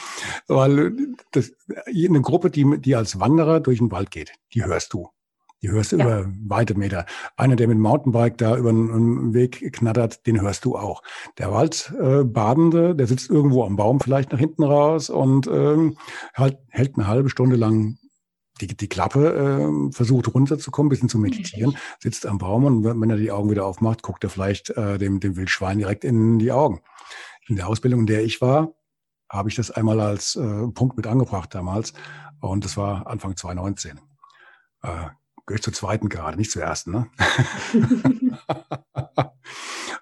weil 0.47 0.93
das, 1.31 1.53
eine 1.87 2.21
Gruppe, 2.21 2.51
die, 2.51 2.79
die 2.81 2.95
als 2.95 3.19
Wanderer 3.19 3.61
durch 3.61 3.79
den 3.79 3.89
Wald 3.89 4.11
geht, 4.11 4.33
die 4.53 4.63
hörst 4.63 4.93
du. 4.93 5.09
Die 5.65 5.71
hörst 5.71 5.93
du 5.93 5.97
ja. 5.97 6.05
über 6.05 6.31
weite 6.45 6.77
Meter. 6.77 7.07
Einer, 7.37 7.55
der 7.55 7.67
mit 7.67 7.77
dem 7.77 7.81
Mountainbike 7.81 8.37
da 8.37 8.55
über 8.55 8.69
einen 8.69 9.33
Weg 9.33 9.73
knattert, 9.73 10.27
den 10.27 10.39
hörst 10.39 10.63
du 10.63 10.75
auch. 10.75 11.01
Der 11.39 11.51
Waldbadende, 11.51 12.89
äh, 12.89 12.95
der 12.95 13.07
sitzt 13.07 13.31
irgendwo 13.31 13.63
am 13.63 13.75
Baum 13.75 13.99
vielleicht 13.99 14.31
nach 14.31 14.37
hinten 14.37 14.61
raus 14.61 15.09
und 15.09 15.47
ähm, 15.47 15.97
halt, 16.35 16.59
hält 16.69 16.97
eine 16.97 17.07
halbe 17.07 17.31
Stunde 17.31 17.55
lang 17.55 17.97
die, 18.61 18.67
die 18.67 18.87
Klappe, 18.87 19.33
äh, 19.33 19.91
versucht 19.91 20.31
runterzukommen, 20.31 20.91
bisschen 20.91 21.09
zu 21.09 21.17
meditieren, 21.17 21.75
sitzt 21.97 22.27
am 22.27 22.37
Baum 22.37 22.65
und 22.65 22.83
wenn 22.83 23.09
er 23.09 23.17
die 23.17 23.31
Augen 23.31 23.49
wieder 23.49 23.65
aufmacht, 23.65 24.03
guckt 24.03 24.23
er 24.23 24.29
vielleicht 24.29 24.69
äh, 24.69 24.99
dem, 24.99 25.19
dem 25.19 25.35
Wildschwein 25.35 25.79
direkt 25.79 26.03
in 26.03 26.37
die 26.37 26.51
Augen. 26.51 26.81
In 27.47 27.55
der 27.55 27.67
Ausbildung, 27.67 28.01
in 28.01 28.05
der 28.05 28.23
ich 28.23 28.39
war, 28.39 28.75
habe 29.31 29.49
ich 29.49 29.55
das 29.55 29.71
einmal 29.71 29.99
als 29.99 30.35
äh, 30.35 30.67
Punkt 30.67 30.95
mit 30.95 31.07
angebracht 31.07 31.55
damals 31.55 31.93
und 32.39 32.63
das 32.63 32.77
war 32.77 33.07
Anfang 33.07 33.35
2019. 33.35 33.99
Äh, 34.83 35.07
gehöre 35.45 35.57
ich 35.57 35.63
zur 35.63 35.73
zweiten 35.73 36.09
gerade, 36.09 36.37
nicht 36.37 36.51
zur 36.51 36.63
ersten. 36.63 36.91
Ne? 36.91 37.07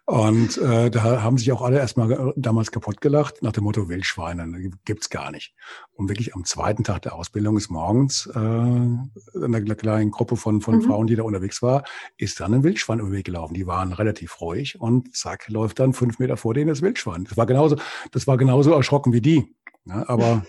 und 0.05 0.57
äh, 0.57 0.89
da 0.89 1.21
haben 1.21 1.37
sich 1.37 1.51
auch 1.51 1.61
alle 1.61 1.79
erstmal 1.79 2.33
damals 2.37 2.71
kaputt 2.71 3.01
gelacht 3.01 3.41
nach 3.41 3.51
dem 3.51 3.65
Motto 3.65 3.89
Wildschweine, 3.89 4.71
gibt's 4.85 5.09
gar 5.09 5.31
nicht. 5.31 5.53
Und 5.93 6.09
wirklich 6.09 6.33
am 6.33 6.45
zweiten 6.45 6.83
Tag 6.83 7.01
der 7.01 7.15
Ausbildung 7.15 7.57
ist 7.57 7.69
morgens 7.69 8.27
äh, 8.27 8.39
eine 8.39 9.75
kleine 9.75 10.09
Gruppe 10.11 10.37
von, 10.37 10.61
von 10.61 10.75
mhm. 10.75 10.81
Frauen, 10.83 11.07
die 11.07 11.15
da 11.15 11.23
unterwegs 11.23 11.61
war, 11.61 11.83
ist 12.17 12.39
dann 12.39 12.53
ein 12.53 12.63
Wildschwein 12.63 12.99
über 12.99 13.09
den 13.09 13.17
Weg 13.17 13.25
gelaufen. 13.25 13.53
Die 13.53 13.67
waren 13.67 13.91
relativ 13.91 14.39
ruhig 14.39 14.79
und 14.79 15.15
zack, 15.15 15.49
läuft 15.49 15.79
dann 15.79 15.93
fünf 15.93 16.19
Meter 16.19 16.37
vor 16.37 16.53
denen 16.53 16.69
das 16.69 16.81
Wildschwein. 16.81 17.25
Das 17.25 17.35
war 17.37 17.45
genauso, 17.45 17.75
das 18.11 18.27
war 18.27 18.37
genauso 18.37 18.71
erschrocken 18.71 19.11
wie 19.11 19.21
die. 19.21 19.55
Ja, 19.85 20.07
aber 20.07 20.45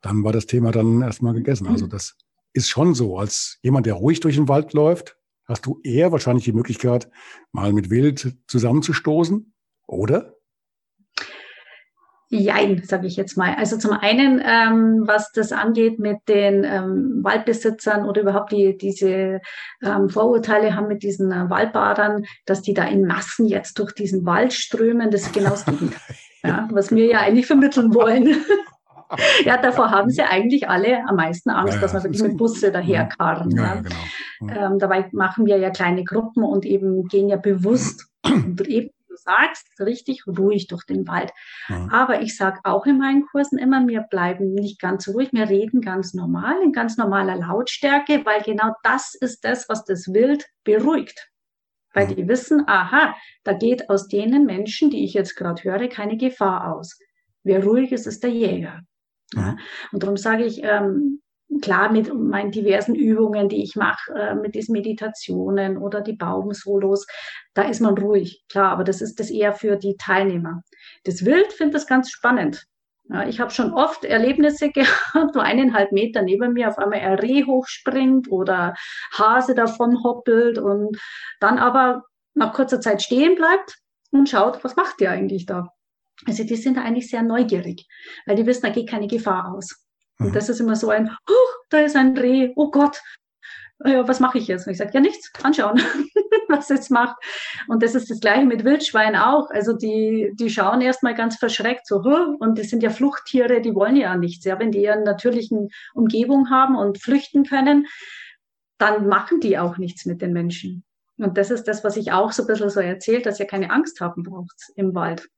dann 0.00 0.22
war 0.22 0.32
das 0.32 0.46
Thema 0.46 0.70
dann 0.70 1.02
erstmal 1.02 1.34
gegessen. 1.34 1.66
Also 1.66 1.88
das 1.88 2.16
ist 2.56 2.68
schon 2.68 2.94
so, 2.94 3.18
als 3.18 3.58
jemand, 3.62 3.86
der 3.86 3.94
ruhig 3.94 4.20
durch 4.20 4.36
den 4.36 4.48
Wald 4.48 4.72
läuft, 4.72 5.16
hast 5.46 5.66
du 5.66 5.80
eher 5.84 6.12
wahrscheinlich 6.12 6.44
die 6.44 6.52
Möglichkeit, 6.52 7.08
mal 7.52 7.72
mit 7.72 7.90
Wild 7.90 8.36
zusammenzustoßen, 8.48 9.54
oder? 9.86 10.36
Jein, 12.28 12.82
sage 12.82 13.06
ich 13.06 13.14
jetzt 13.16 13.36
mal. 13.36 13.54
Also 13.54 13.78
zum 13.78 13.92
einen, 13.92 14.42
ähm, 14.44 15.04
was 15.06 15.30
das 15.30 15.52
angeht 15.52 16.00
mit 16.00 16.16
den 16.28 16.64
ähm, 16.64 17.20
Waldbesitzern 17.22 18.04
oder 18.04 18.22
überhaupt 18.22 18.50
die, 18.50 18.76
diese 18.76 19.40
ähm, 19.80 20.08
Vorurteile 20.08 20.74
haben 20.74 20.88
mit 20.88 21.04
diesen 21.04 21.30
äh, 21.30 21.48
Waldbadern, 21.48 22.26
dass 22.44 22.62
die 22.62 22.74
da 22.74 22.84
in 22.84 23.06
Massen 23.06 23.46
jetzt 23.46 23.78
durch 23.78 23.92
diesen 23.92 24.26
Wald 24.26 24.52
strömen, 24.52 25.12
das 25.12 25.22
ist 25.22 25.34
genau 25.34 25.50
das 25.50 25.66
Gegenteil. 25.66 26.16
ja, 26.42 26.68
was 26.72 26.90
wir 26.90 27.06
ja 27.06 27.20
eigentlich 27.20 27.46
vermitteln 27.46 27.94
wollen. 27.94 28.44
Ja, 29.44 29.56
davor 29.56 29.90
haben 29.90 30.10
sie 30.10 30.22
eigentlich 30.22 30.68
alle 30.68 31.06
am 31.08 31.16
meisten 31.16 31.50
Angst, 31.50 31.74
ja, 31.74 31.80
dass 31.80 31.92
man 31.92 32.02
wirklich 32.02 32.22
mit 32.22 32.36
Busse 32.36 32.72
daherkarren. 32.72 33.50
Ja. 33.50 33.82
Genau. 34.40 34.52
Ähm, 34.52 34.78
dabei 34.78 35.08
machen 35.12 35.46
wir 35.46 35.56
ja 35.58 35.70
kleine 35.70 36.04
Gruppen 36.04 36.42
und 36.42 36.64
eben 36.64 37.06
gehen 37.08 37.28
ja 37.28 37.36
bewusst 37.36 38.06
und 38.24 38.60
eben 38.68 38.90
du 39.16 39.22
sagst, 39.22 39.68
richtig 39.80 40.26
ruhig 40.26 40.66
durch 40.66 40.84
den 40.84 41.06
Wald. 41.08 41.32
Ja. 41.68 41.88
Aber 41.90 42.22
ich 42.22 42.36
sage 42.36 42.60
auch 42.64 42.86
in 42.86 42.98
meinen 42.98 43.26
Kursen 43.26 43.58
immer, 43.58 43.86
wir 43.86 44.02
bleiben 44.02 44.54
nicht 44.54 44.80
ganz 44.80 45.08
ruhig, 45.08 45.30
wir 45.32 45.48
reden 45.48 45.80
ganz 45.80 46.14
normal, 46.14 46.56
in 46.62 46.72
ganz 46.72 46.96
normaler 46.96 47.36
Lautstärke, 47.36 48.24
weil 48.24 48.42
genau 48.42 48.74
das 48.82 49.14
ist 49.14 49.44
das, 49.44 49.68
was 49.68 49.84
das 49.84 50.12
Wild 50.12 50.46
beruhigt. 50.64 51.30
Weil 51.94 52.08
die 52.08 52.28
wissen, 52.28 52.64
aha, 52.66 53.14
da 53.42 53.54
geht 53.54 53.88
aus 53.88 54.06
denen 54.08 54.44
Menschen, 54.44 54.90
die 54.90 55.04
ich 55.04 55.14
jetzt 55.14 55.34
gerade 55.34 55.64
höre, 55.64 55.88
keine 55.88 56.18
Gefahr 56.18 56.74
aus. 56.74 56.98
Wer 57.42 57.64
ruhig 57.64 57.92
ist, 57.92 58.06
ist 58.06 58.22
der 58.22 58.30
Jäger. 58.30 58.80
Ja. 59.34 59.56
Und 59.92 60.02
darum 60.02 60.16
sage 60.16 60.44
ich, 60.44 60.62
ähm, 60.62 61.20
klar, 61.62 61.90
mit 61.90 62.12
meinen 62.12 62.50
diversen 62.50 62.94
Übungen, 62.94 63.48
die 63.48 63.62
ich 63.62 63.76
mache, 63.76 64.12
äh, 64.12 64.34
mit 64.34 64.54
diesen 64.54 64.72
Meditationen 64.72 65.78
oder 65.78 66.00
die 66.00 66.14
Baumsolos, 66.14 67.06
da 67.54 67.62
ist 67.62 67.80
man 67.80 67.96
ruhig, 67.96 68.44
klar, 68.48 68.72
aber 68.72 68.84
das 68.84 69.00
ist 69.00 69.20
das 69.20 69.30
eher 69.30 69.52
für 69.52 69.76
die 69.76 69.96
Teilnehmer. 69.96 70.62
Das 71.04 71.24
Wild 71.24 71.52
finde 71.52 71.74
das 71.74 71.86
ganz 71.86 72.10
spannend. 72.10 72.66
Ja, 73.08 73.26
ich 73.28 73.38
habe 73.38 73.52
schon 73.52 73.72
oft 73.72 74.04
Erlebnisse 74.04 74.70
gehabt, 74.72 75.34
wo 75.34 75.40
eineinhalb 75.40 75.92
Meter 75.92 76.22
neben 76.22 76.52
mir 76.52 76.68
auf 76.68 76.78
einmal 76.78 77.00
ein 77.00 77.18
Reh 77.18 77.44
hochspringt 77.44 78.30
oder 78.30 78.74
Hase 79.16 79.54
davon 79.54 80.02
hoppelt 80.02 80.58
und 80.58 80.98
dann 81.40 81.58
aber 81.58 82.02
nach 82.34 82.52
kurzer 82.52 82.80
Zeit 82.80 83.02
stehen 83.02 83.36
bleibt 83.36 83.78
und 84.10 84.28
schaut, 84.28 84.62
was 84.64 84.76
macht 84.76 85.00
der 85.00 85.12
eigentlich 85.12 85.46
da? 85.46 85.72
Also 86.24 86.44
die 86.44 86.56
sind 86.56 86.76
da 86.76 86.82
eigentlich 86.82 87.10
sehr 87.10 87.22
neugierig, 87.22 87.86
weil 88.24 88.36
die 88.36 88.46
wissen, 88.46 88.62
da 88.62 88.70
geht 88.70 88.88
keine 88.88 89.06
Gefahr 89.06 89.52
aus. 89.52 89.86
Und 90.18 90.28
mhm. 90.28 90.32
das 90.32 90.48
ist 90.48 90.60
immer 90.60 90.76
so 90.76 90.88
ein, 90.88 91.10
oh, 91.28 91.48
da 91.68 91.80
ist 91.80 91.96
ein 91.96 92.16
Reh, 92.16 92.52
oh 92.56 92.70
Gott, 92.70 93.00
ja, 93.84 94.08
was 94.08 94.20
mache 94.20 94.38
ich 94.38 94.48
jetzt? 94.48 94.66
Und 94.66 94.72
ich 94.72 94.78
sage, 94.78 94.92
ja 94.94 95.00
nichts, 95.00 95.30
anschauen, 95.42 95.80
was 96.48 96.68
jetzt 96.70 96.90
macht. 96.90 97.16
Und 97.68 97.82
das 97.82 97.94
ist 97.94 98.10
das 98.10 98.20
gleiche 98.20 98.46
mit 98.46 98.64
Wildschweinen 98.64 99.20
auch. 99.20 99.50
Also 99.50 99.74
die, 99.74 100.32
die 100.34 100.48
schauen 100.48 100.80
erstmal 100.80 101.14
ganz 101.14 101.36
verschreckt 101.36 101.86
so, 101.86 102.02
huh, 102.02 102.36
und 102.38 102.58
das 102.58 102.68
sind 102.68 102.82
ja 102.82 102.90
Fluchttiere, 102.90 103.60
die 103.60 103.74
wollen 103.74 103.96
ja 103.96 104.16
nichts. 104.16 104.44
Ja, 104.46 104.58
wenn 104.58 104.72
die 104.72 104.82
ihren 104.82 105.04
natürlichen 105.04 105.68
Umgebung 105.94 106.48
haben 106.48 106.76
und 106.76 107.02
flüchten 107.02 107.44
können, 107.44 107.86
dann 108.78 109.08
machen 109.08 109.40
die 109.40 109.58
auch 109.58 109.76
nichts 109.76 110.06
mit 110.06 110.22
den 110.22 110.32
Menschen. 110.32 110.84
Und 111.18 111.38
das 111.38 111.50
ist 111.50 111.64
das, 111.64 111.84
was 111.84 111.96
ich 111.96 112.12
auch 112.12 112.32
so 112.32 112.42
ein 112.42 112.46
bisschen 112.46 112.70
so 112.70 112.80
erzählt, 112.80 113.26
dass 113.26 113.40
ihr 113.40 113.46
keine 113.46 113.70
Angst 113.70 114.00
haben 114.00 114.22
braucht 114.22 114.70
im 114.74 114.94
Wald. 114.94 115.28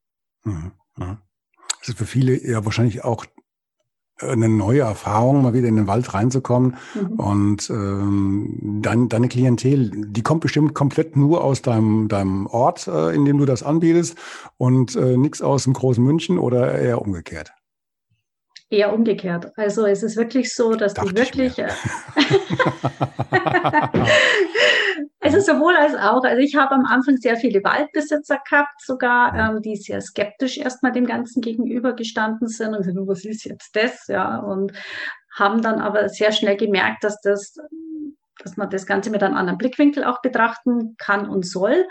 Das 1.81 1.89
ist 1.89 1.99
für 1.99 2.07
viele 2.07 2.45
ja 2.45 2.65
wahrscheinlich 2.65 3.05
auch 3.05 3.25
eine 4.21 4.49
neue 4.49 4.81
Erfahrung, 4.81 5.43
mal 5.43 5.55
wieder 5.55 5.69
in 5.69 5.77
den 5.77 5.87
Wald 5.87 6.13
reinzukommen. 6.13 6.77
Mhm. 6.95 7.21
Und 7.21 7.71
ähm, 7.71 8.81
dein, 8.83 9.09
deine 9.09 9.29
Klientel, 9.29 9.91
die 9.95 10.23
kommt 10.23 10.41
bestimmt 10.41 10.75
komplett 10.75 11.17
nur 11.17 11.45
aus 11.45 11.63
deinem, 11.63 12.09
deinem 12.09 12.47
Ort, 12.47 12.89
äh, 12.89 13.15
in 13.15 13.25
dem 13.25 13.39
du 13.39 13.45
das 13.45 13.63
anbietest 13.63 14.17
und 14.57 14.97
äh, 14.97 15.17
nichts 15.17 15.41
aus 15.41 15.65
dem 15.65 15.73
großen 15.73 16.03
München 16.03 16.39
oder 16.39 16.77
eher 16.79 17.01
umgekehrt? 17.01 17.53
Eher 18.71 18.93
umgekehrt. 18.93 19.51
Also 19.57 19.87
es 19.87 20.03
ist 20.03 20.17
wirklich 20.17 20.55
so, 20.55 20.75
dass 20.75 20.95
Dachte 20.95 21.15
die 21.15 21.17
wirklich. 21.17 21.55
Es 25.21 25.35
ist 25.35 25.47
sowohl 25.47 25.75
als 25.77 25.95
auch. 25.95 26.23
Also 26.23 26.39
ich 26.39 26.55
habe 26.57 26.75
am 26.75 26.87
Anfang 26.87 27.17
sehr 27.17 27.37
viele 27.37 27.63
Waldbesitzer 27.65 28.39
gehabt, 28.49 28.81
sogar, 28.81 29.35
ähm, 29.35 29.61
die 29.63 29.77
sehr 29.77 30.01
skeptisch 30.01 30.59
erstmal 30.59 30.93
dem 30.93 31.07
Ganzen 31.07 31.43
gegenüber 31.43 31.93
gestanden 31.95 32.49
sind 32.49 32.75
und 32.75 32.87
gesagt, 32.87 32.97
was 33.07 33.25
ist 33.25 33.45
jetzt 33.45 33.75
das? 33.75 34.07
Ja, 34.07 34.39
und 34.39 34.73
haben 35.37 35.61
dann 35.61 35.81
aber 35.81 36.09
sehr 36.09 36.33
schnell 36.33 36.57
gemerkt, 36.57 37.05
dass 37.05 37.21
das 37.21 37.57
dass 38.43 38.57
man 38.57 38.71
das 38.71 38.87
Ganze 38.87 39.11
mit 39.11 39.23
einem 39.23 39.37
anderen 39.37 39.59
Blickwinkel 39.59 40.05
auch 40.05 40.21
betrachten 40.23 40.95
kann 40.97 41.29
und 41.29 41.45
soll. 41.45 41.89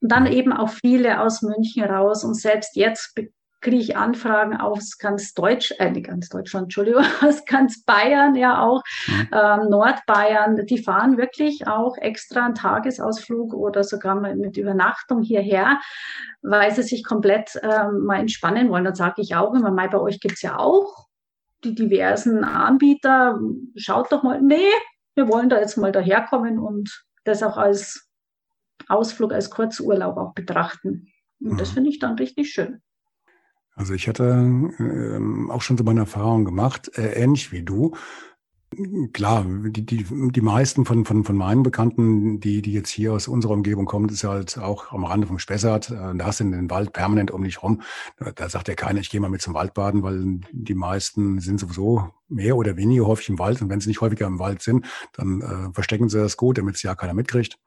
Und 0.00 0.10
dann 0.10 0.26
eben 0.26 0.50
auch 0.50 0.70
viele 0.70 1.20
aus 1.20 1.42
München 1.42 1.84
raus. 1.84 2.24
Und 2.24 2.34
selbst 2.34 2.74
jetzt 2.74 3.14
kriege 3.60 3.76
ich 3.76 3.96
Anfragen 3.96 4.56
aus 4.56 4.98
ganz 4.98 5.34
Deutsch, 5.34 5.72
äh, 5.78 5.90
nicht 5.90 6.06
ganz 6.06 6.28
Deutschland, 6.28 6.64
Entschuldigung, 6.64 7.04
aus 7.22 7.44
ganz 7.44 7.84
Bayern 7.84 8.34
ja 8.34 8.62
auch, 8.62 8.82
mhm. 9.06 9.28
ähm, 9.32 9.68
Nordbayern, 9.68 10.66
die 10.66 10.82
fahren 10.82 11.16
wirklich 11.16 11.66
auch 11.66 11.96
extra 11.96 12.46
einen 12.46 12.54
Tagesausflug 12.54 13.54
oder 13.54 13.84
sogar 13.84 14.14
mit 14.14 14.56
Übernachtung 14.56 15.22
hierher, 15.22 15.80
weil 16.42 16.74
sie 16.74 16.82
sich 16.82 17.04
komplett 17.04 17.58
ähm, 17.62 18.04
mal 18.04 18.20
entspannen 18.20 18.70
wollen. 18.70 18.84
Dann 18.84 18.94
sage 18.94 19.22
ich 19.22 19.34
auch 19.34 19.54
immer, 19.54 19.70
mal 19.70 19.88
bei 19.88 19.98
euch 19.98 20.20
gibt's 20.20 20.42
ja 20.42 20.58
auch 20.58 21.06
die 21.64 21.74
diversen 21.74 22.44
Anbieter, 22.44 23.38
schaut 23.76 24.10
doch 24.12 24.22
mal, 24.22 24.40
nee, 24.40 24.70
wir 25.14 25.28
wollen 25.28 25.50
da 25.50 25.58
jetzt 25.58 25.76
mal 25.76 25.92
daherkommen 25.92 26.58
und 26.58 27.04
das 27.24 27.42
auch 27.42 27.58
als 27.58 28.08
Ausflug, 28.88 29.32
als 29.32 29.50
Kurzurlaub 29.50 30.16
auch 30.16 30.32
betrachten. 30.32 31.08
Und 31.40 31.52
mhm. 31.52 31.56
das 31.58 31.70
finde 31.70 31.90
ich 31.90 31.98
dann 31.98 32.16
richtig 32.16 32.50
schön. 32.50 32.80
Also 33.74 33.94
ich 33.94 34.08
hatte 34.08 34.24
ähm, 34.24 35.50
auch 35.50 35.62
schon 35.62 35.78
so 35.78 35.84
meine 35.84 36.00
Erfahrung 36.00 36.44
gemacht, 36.44 36.90
äh, 36.98 37.12
ähnlich 37.12 37.52
wie 37.52 37.62
du. 37.62 37.94
Klar, 39.12 39.44
die, 39.48 39.84
die, 39.84 40.06
die 40.08 40.40
meisten 40.40 40.84
von, 40.84 41.04
von, 41.04 41.24
von 41.24 41.36
meinen 41.36 41.64
Bekannten, 41.64 42.38
die, 42.38 42.62
die 42.62 42.72
jetzt 42.72 42.90
hier 42.90 43.12
aus 43.12 43.26
unserer 43.26 43.54
Umgebung 43.54 43.84
kommen, 43.84 44.08
ist 44.08 44.22
halt 44.22 44.58
auch 44.58 44.92
am 44.92 45.04
Rande 45.04 45.26
vom 45.26 45.40
Spessart. 45.40 45.90
Äh, 45.90 46.14
da 46.14 46.26
hast 46.26 46.38
du 46.38 46.44
den 46.44 46.70
Wald 46.70 46.92
permanent 46.92 47.32
um 47.32 47.42
dich 47.42 47.64
rum. 47.64 47.82
Da, 48.18 48.30
da 48.30 48.48
sagt 48.48 48.68
ja 48.68 48.74
keiner, 48.74 49.00
ich 49.00 49.10
gehe 49.10 49.20
mal 49.20 49.28
mit 49.28 49.42
zum 49.42 49.54
Waldbaden, 49.54 50.04
weil 50.04 50.40
die 50.52 50.74
meisten 50.74 51.40
sind 51.40 51.58
sowieso 51.58 52.10
mehr 52.28 52.56
oder 52.56 52.76
weniger 52.76 53.06
häufig 53.06 53.28
im 53.28 53.40
Wald. 53.40 53.60
Und 53.60 53.70
wenn 53.70 53.80
sie 53.80 53.88
nicht 53.88 54.02
häufiger 54.02 54.26
im 54.26 54.38
Wald 54.38 54.62
sind, 54.62 54.86
dann 55.14 55.40
äh, 55.40 55.72
verstecken 55.72 56.08
sie 56.08 56.18
das 56.18 56.36
gut, 56.36 56.58
damit 56.58 56.76
es 56.76 56.82
ja 56.82 56.94
keiner 56.94 57.14
mitkriegt. 57.14 57.58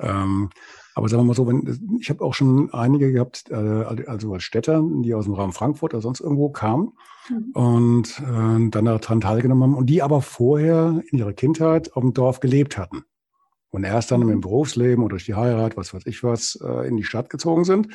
Ähm, 0.00 0.48
aber 0.94 1.08
sagen 1.08 1.22
wir 1.22 1.28
mal 1.28 1.34
so, 1.34 1.46
wenn, 1.46 1.98
ich 2.00 2.10
habe 2.10 2.24
auch 2.24 2.34
schon 2.34 2.72
einige 2.72 3.12
gehabt, 3.12 3.50
äh, 3.50 3.54
also 3.54 4.32
als 4.32 4.42
Städter, 4.42 4.82
die 5.02 5.14
aus 5.14 5.24
dem 5.24 5.34
Raum 5.34 5.52
Frankfurt 5.52 5.94
oder 5.94 6.02
sonst 6.02 6.20
irgendwo 6.20 6.50
kamen 6.50 6.92
mhm. 7.28 7.50
und 7.52 8.20
äh, 8.20 8.68
dann 8.70 8.84
daran 8.84 9.20
teilgenommen 9.20 9.62
haben 9.62 9.74
und 9.74 9.86
die 9.86 10.02
aber 10.02 10.20
vorher 10.20 11.02
in 11.10 11.18
ihrer 11.18 11.32
Kindheit 11.32 11.94
auf 11.94 12.02
dem 12.02 12.12
Dorf 12.12 12.40
gelebt 12.40 12.76
hatten. 12.76 13.04
Und 13.70 13.84
erst 13.84 14.10
dann 14.10 14.20
mhm. 14.20 14.30
im 14.30 14.40
Berufsleben 14.42 15.02
oder 15.02 15.12
durch 15.12 15.24
die 15.24 15.34
Heirat, 15.34 15.78
was 15.78 15.94
weiß 15.94 16.02
ich 16.04 16.22
was, 16.22 16.58
äh, 16.62 16.86
in 16.86 16.98
die 16.98 17.04
Stadt 17.04 17.30
gezogen 17.30 17.64
sind. 17.64 17.88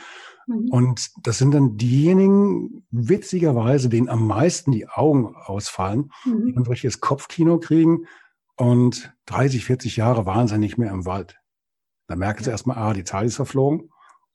Mhm. 0.48 0.70
Und 0.72 1.10
das 1.22 1.38
sind 1.38 1.54
dann 1.54 1.78
diejenigen, 1.78 2.84
witzigerweise, 2.90 3.90
denen 3.90 4.10
am 4.10 4.26
meisten 4.26 4.72
die 4.72 4.88
Augen 4.88 5.36
ausfallen, 5.36 6.12
mhm. 6.26 6.48
die 6.48 6.58
ein 6.58 6.66
richtiges 6.66 7.00
Kopfkino 7.00 7.60
kriegen. 7.60 8.06
Und 8.56 9.14
30, 9.28 9.66
40 9.66 9.98
Jahre 9.98 10.26
waren 10.26 10.48
sie 10.48 10.58
nicht 10.58 10.80
mehr 10.80 10.90
im 10.90 11.06
Wald. 11.06 11.38
Dann 12.08 12.20
merken 12.20 12.44
sie 12.44 12.50
erstmal, 12.50 12.78
A, 12.78 12.94
die 12.94 13.04
Zeit 13.04 13.28
ist 13.28 13.36
verflogen 13.36 13.90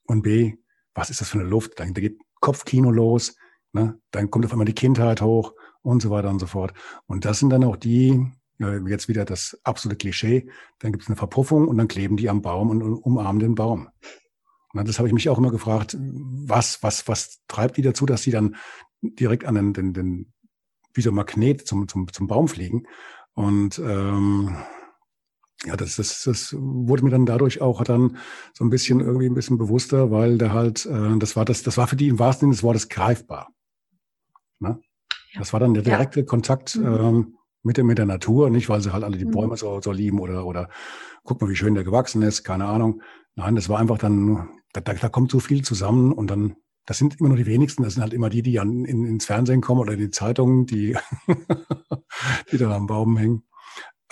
und 0.05 0.23
B, 0.23 0.55
was 0.95 1.11
ist 1.11 1.21
das 1.21 1.31
für 1.31 1.41
eine 1.41 1.49
Luft? 1.49 1.81
Dann 1.81 1.95
geht 1.95 2.19
Kopfkino 2.41 2.91
los, 2.91 3.37
ne? 3.73 3.99
dann 4.11 4.31
kommt 4.31 4.45
auf 4.45 4.53
einmal 4.53 4.67
die 4.67 4.75
Kindheit 4.75 5.23
hoch 5.23 5.55
und 5.83 6.03
so 6.03 6.11
weiter 6.11 6.31
und 6.31 6.39
so 6.39 6.47
fort. 6.47 6.75
Und 7.07 7.25
das 7.25 7.39
sind 7.39 7.51
dann 7.51 7.65
auch 7.65 7.77
die, 7.77 8.25
jetzt 8.59 9.09
wieder 9.09 9.25
das 9.25 9.59
absolute 9.65 9.97
Klischee, 9.97 10.49
dann 10.79 10.93
gibt 10.93 11.05
es 11.05 11.09
eine 11.09 11.17
Verpuffung 11.17 11.67
und 11.67 11.79
dann 11.79 11.89
kleben 11.89 12.17
die 12.17 12.29
am 12.29 12.43
Baum 12.43 12.71
und 12.71 12.83
umarmen 12.83 13.41
den 13.41 13.55
Baum. 13.55 13.89
Na, 14.75 14.85
das 14.85 14.99
habe 14.99 15.09
ich 15.09 15.15
mich 15.15 15.29
auch 15.29 15.39
immer 15.39 15.51
gefragt, 15.51 15.97
was, 15.99 16.83
was, 16.83 17.07
was 17.09 17.43
treibt 17.47 17.77
die 17.77 17.83
dazu, 17.83 18.07
dass 18.07 18.23
sie 18.23 18.31
dann 18.31 18.57
direkt 19.03 19.45
an 19.45 19.55
den, 19.55 19.73
den, 19.73 19.93
den 19.93 20.33
wie 20.95 21.03
so 21.03 21.11
ein 21.11 21.15
Magnet 21.15 21.67
zum, 21.67 21.89
zum, 21.89 22.11
zum 22.13 22.27
Baum 22.27 22.49
fliegen. 22.49 22.87
Und 23.35 23.79
ähm, 23.79 24.57
ja, 25.65 25.77
das, 25.77 25.97
das, 25.97 26.25
das 26.25 26.55
wurde 26.59 27.05
mir 27.05 27.11
dann 27.11 27.27
dadurch 27.27 27.61
auch 27.61 27.85
dann 27.85 28.17
so 28.53 28.65
ein 28.65 28.71
bisschen 28.71 29.01
irgendwie 29.01 29.27
ein 29.27 29.35
bisschen 29.35 29.59
bewusster, 29.59 30.11
weil 30.11 30.39
der 30.39 30.53
halt, 30.53 30.87
äh, 30.87 31.19
das 31.19 31.37
war 31.37 31.45
das, 31.45 31.63
das 31.63 31.77
war 31.77 31.87
für 31.87 31.97
die 31.97 32.09
im 32.09 32.19
wahrsten 32.19 32.47
Sinne 32.47 32.55
des 32.55 32.63
Wortes 32.63 32.89
greifbar. 32.89 33.49
Ne? 34.59 34.81
Ja. 35.33 35.39
Das 35.39 35.53
war 35.53 35.61
dann 35.61 35.75
der 35.75 35.85
direkte 35.85 36.21
ja. 36.21 36.27
Kontakt 36.27 36.77
mhm. 36.77 36.87
ähm, 36.87 37.35
mit, 37.63 37.77
der, 37.77 37.85
mit 37.85 37.99
der 37.99 38.07
Natur, 38.07 38.51
nicht 38.51 38.69
weil 38.69 38.81
sie 38.81 38.93
halt 38.93 39.05
alle 39.05 39.19
die 39.19 39.25
mhm. 39.25 39.31
Bäume 39.31 39.57
so, 39.57 39.81
so 39.81 39.93
lieben 39.93 40.19
oder, 40.19 40.47
oder 40.47 40.69
guck 41.23 41.41
mal, 41.41 41.49
wie 41.49 41.57
schön 41.57 41.75
der 41.75 41.85
gewachsen 41.85 42.23
ist, 42.23 42.43
keine 42.43 42.67
Ahnung. 42.67 43.03
Nein, 43.37 43.55
das 43.55 43.69
war 43.69 43.79
einfach 43.79 43.99
dann, 43.99 44.49
da, 44.73 44.81
da, 44.81 44.95
da 44.95 45.09
kommt 45.09 45.31
so 45.31 45.39
viel 45.39 45.63
zusammen 45.63 46.13
und 46.13 46.29
dann, 46.29 46.57
das 46.87 46.99
sind 46.99 47.21
immer 47.21 47.29
nur 47.29 47.39
die 47.39 47.47
wenigsten, 47.47 47.85
das 47.85 47.95
sind 47.95 48.03
halt 48.03 48.13
immer 48.13 48.31
die, 48.31 48.43
die 48.43 48.59
an, 48.59 48.85
in, 48.85 49.07
ins 49.07 49.27
Fernsehen 49.27 49.61
kommen 49.61 49.81
oder 49.81 49.97
die 49.97 50.11
Zeitungen, 50.11 50.67
die, 50.67 50.97
die 52.53 52.59
dann 52.59 52.73
am 52.73 52.89
Baum 52.89 53.17
hängen. 53.17 53.45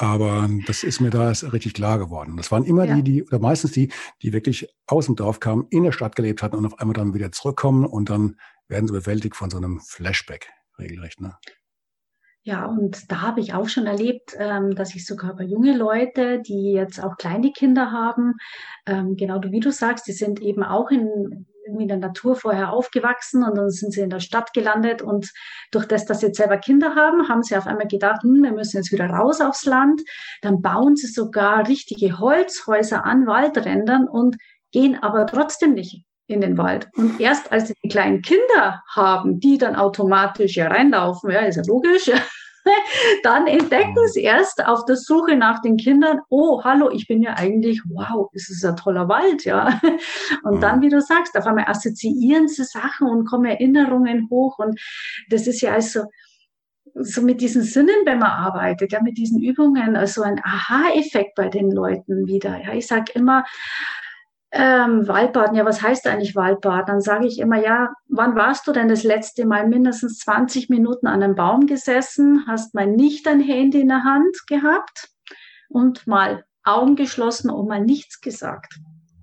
Aber 0.01 0.49
das 0.67 0.83
ist 0.83 1.01
mir 1.01 1.11
da 1.11 1.29
richtig 1.29 1.75
klar 1.75 1.99
geworden. 1.99 2.39
Das 2.39 2.51
waren 2.51 2.65
immer 2.65 2.87
ja. 2.87 2.95
die, 2.95 3.03
die, 3.03 3.23
oder 3.23 3.39
meistens 3.39 3.73
die, 3.73 3.93
die 4.23 4.33
wirklich 4.33 4.75
aus 4.87 5.05
dem 5.05 5.15
Dorf 5.15 5.41
kamen, 5.41 5.67
in 5.69 5.85
der 5.85 5.93
Stadt 5.93 6.17
gelebt 6.17 6.43
hatten 6.43 6.57
und 6.57 6.65
auf 6.65 6.81
einmal 6.81 6.95
dann 6.95 7.13
wieder 7.13 7.33
zurückkommen 7.33 7.85
und 7.85 8.09
dann 8.09 8.37
werden 8.67 8.87
sie 8.87 8.95
bewältigt 8.95 9.37
von 9.37 9.51
so 9.51 9.59
einem 9.59 9.79
Flashback 9.79 10.49
regelrecht. 10.79 11.21
Ne? 11.21 11.37
Ja, 12.41 12.65
und 12.65 13.13
da 13.13 13.21
habe 13.21 13.41
ich 13.41 13.53
auch 13.53 13.69
schon 13.69 13.87
erlebt, 13.87 14.35
ähm, 14.39 14.75
dass 14.75 14.95
ich 14.95 15.05
sogar 15.05 15.37
bei 15.37 15.45
junge 15.45 15.77
Leute, 15.77 16.41
die 16.41 16.73
jetzt 16.73 16.99
auch 16.99 17.19
kleine 17.19 17.53
Kinder 17.53 17.93
haben, 17.93 18.37
ähm, 18.87 19.17
genau 19.17 19.43
wie 19.43 19.61
du 19.61 19.71
sagst, 19.71 20.07
die 20.07 20.13
sind 20.13 20.41
eben 20.41 20.63
auch 20.63 20.91
in 20.91 21.47
irgendwie 21.71 21.85
in 21.85 21.89
der 21.89 21.99
Natur 21.99 22.37
vorher 22.37 22.73
aufgewachsen 22.73 23.45
und 23.45 23.57
dann 23.57 23.71
sind 23.71 23.93
sie 23.93 24.01
in 24.01 24.11
der 24.11 24.21
Stadt 24.21 24.53
gelandet 24.53 25.03
und 25.03 25.31
durch 25.71 25.87
das, 25.87 26.05
dass 26.05 26.21
sie 26.21 26.27
jetzt 26.27 26.39
selber 26.39 26.59
Kinder 26.59 26.95
haben, 26.95 27.29
haben 27.29 27.43
sie 27.43 27.57
auf 27.57 27.67
einmal 27.67 27.87
gedacht, 27.87 28.23
hm, 28.23 28.43
wir 28.43 28.53
müssen 28.53 28.79
jetzt 28.79 28.93
wieder 28.93 29.07
raus 29.07 29.41
aufs 29.41 29.65
Land. 29.65 30.03
Dann 30.43 30.61
bauen 30.61 30.97
sie 30.97 31.07
sogar 31.07 31.69
richtige 31.69 32.19
Holzhäuser 32.19 33.05
an 33.05 33.27
Waldrändern 33.27 34.09
und 34.09 34.37
gehen 34.73 34.99
aber 35.01 35.27
trotzdem 35.27 35.75
nicht 35.75 36.05
in 36.27 36.41
den 36.41 36.59
Wald. 36.59 36.89
Und 36.97 37.21
erst 37.21 37.51
als 37.51 37.69
sie 37.69 37.75
die 37.83 37.89
kleinen 37.89 38.23
Kinder 38.23 38.83
haben, 38.95 39.41
die 39.41 39.59
dann 39.59 39.77
automatisch 39.77 40.57
ja 40.57 40.69
reinlaufen, 40.69 41.31
ja, 41.31 41.41
ist 41.41 41.57
ja 41.57 41.63
logisch, 41.67 42.11
dann 43.23 43.47
entdecken 43.47 44.09
sie 44.09 44.23
erst 44.23 44.65
auf 44.65 44.85
der 44.85 44.97
Suche 44.97 45.37
nach 45.37 45.61
den 45.63 45.77
Kindern, 45.77 46.21
oh, 46.29 46.63
hallo, 46.65 46.91
ich 46.91 47.07
bin 47.07 47.23
ja 47.23 47.35
eigentlich, 47.35 47.81
wow, 47.87 48.29
das 48.33 48.49
ist 48.51 48.65
ein 48.65 48.77
toller 48.77 49.09
Wald, 49.09 49.45
ja. 49.45 49.81
Und 50.43 50.63
dann, 50.63 50.83
wie 50.83 50.89
du 50.89 51.01
sagst, 51.01 51.37
auf 51.37 51.47
einmal 51.47 51.67
assoziieren 51.67 52.49
sie 52.49 52.65
Sachen 52.65 53.09
und 53.09 53.27
kommen 53.27 53.47
Erinnerungen 53.47 54.29
hoch. 54.31 54.59
Und 54.59 54.81
das 55.31 55.47
ist 55.47 55.61
ja 55.61 55.73
also, 55.73 56.05
so 56.95 57.23
mit 57.23 57.41
diesen 57.41 57.63
Sinnen, 57.63 57.95
wenn 58.05 58.19
man 58.19 58.31
arbeitet, 58.31 58.93
ja, 58.93 59.01
mit 59.03 59.17
diesen 59.17 59.41
Übungen, 59.41 59.97
also 59.97 60.23
ein 60.23 60.41
Aha-Effekt 60.43 61.35
bei 61.37 61.49
den 61.49 61.71
Leuten 61.71 62.27
wieder. 62.27 62.61
Ja, 62.63 62.75
ich 62.75 62.87
sage 62.87 63.13
immer, 63.15 63.45
ähm, 64.53 65.07
Waldbaden, 65.07 65.57
ja, 65.57 65.65
was 65.65 65.81
heißt 65.81 66.07
eigentlich 66.07 66.35
Waldbaden? 66.35 66.87
Dann 66.87 67.01
sage 67.01 67.27
ich 67.27 67.39
immer, 67.39 67.63
ja, 67.63 67.93
wann 68.09 68.35
warst 68.35 68.67
du 68.67 68.73
denn 68.73 68.89
das 68.89 69.05
letzte 69.05 69.47
Mal 69.47 69.69
mindestens 69.69 70.19
20 70.19 70.69
Minuten 70.69 71.07
an 71.07 71.23
einem 71.23 71.37
Baum 71.37 71.67
gesessen, 71.67 72.45
hast 72.47 72.75
mal 72.75 72.87
nicht 72.87 73.27
dein 73.27 73.41
Handy 73.41 73.81
in 73.81 73.89
der 73.89 74.05
Hand 74.05 74.47
gehabt 74.49 75.09
und 75.69 76.07
mal 76.07 76.45
Augen 76.65 76.97
geschlossen 76.97 77.51
und 77.51 77.69
mal 77.69 77.81
nichts 77.81 78.21
gesagt. 78.21 78.75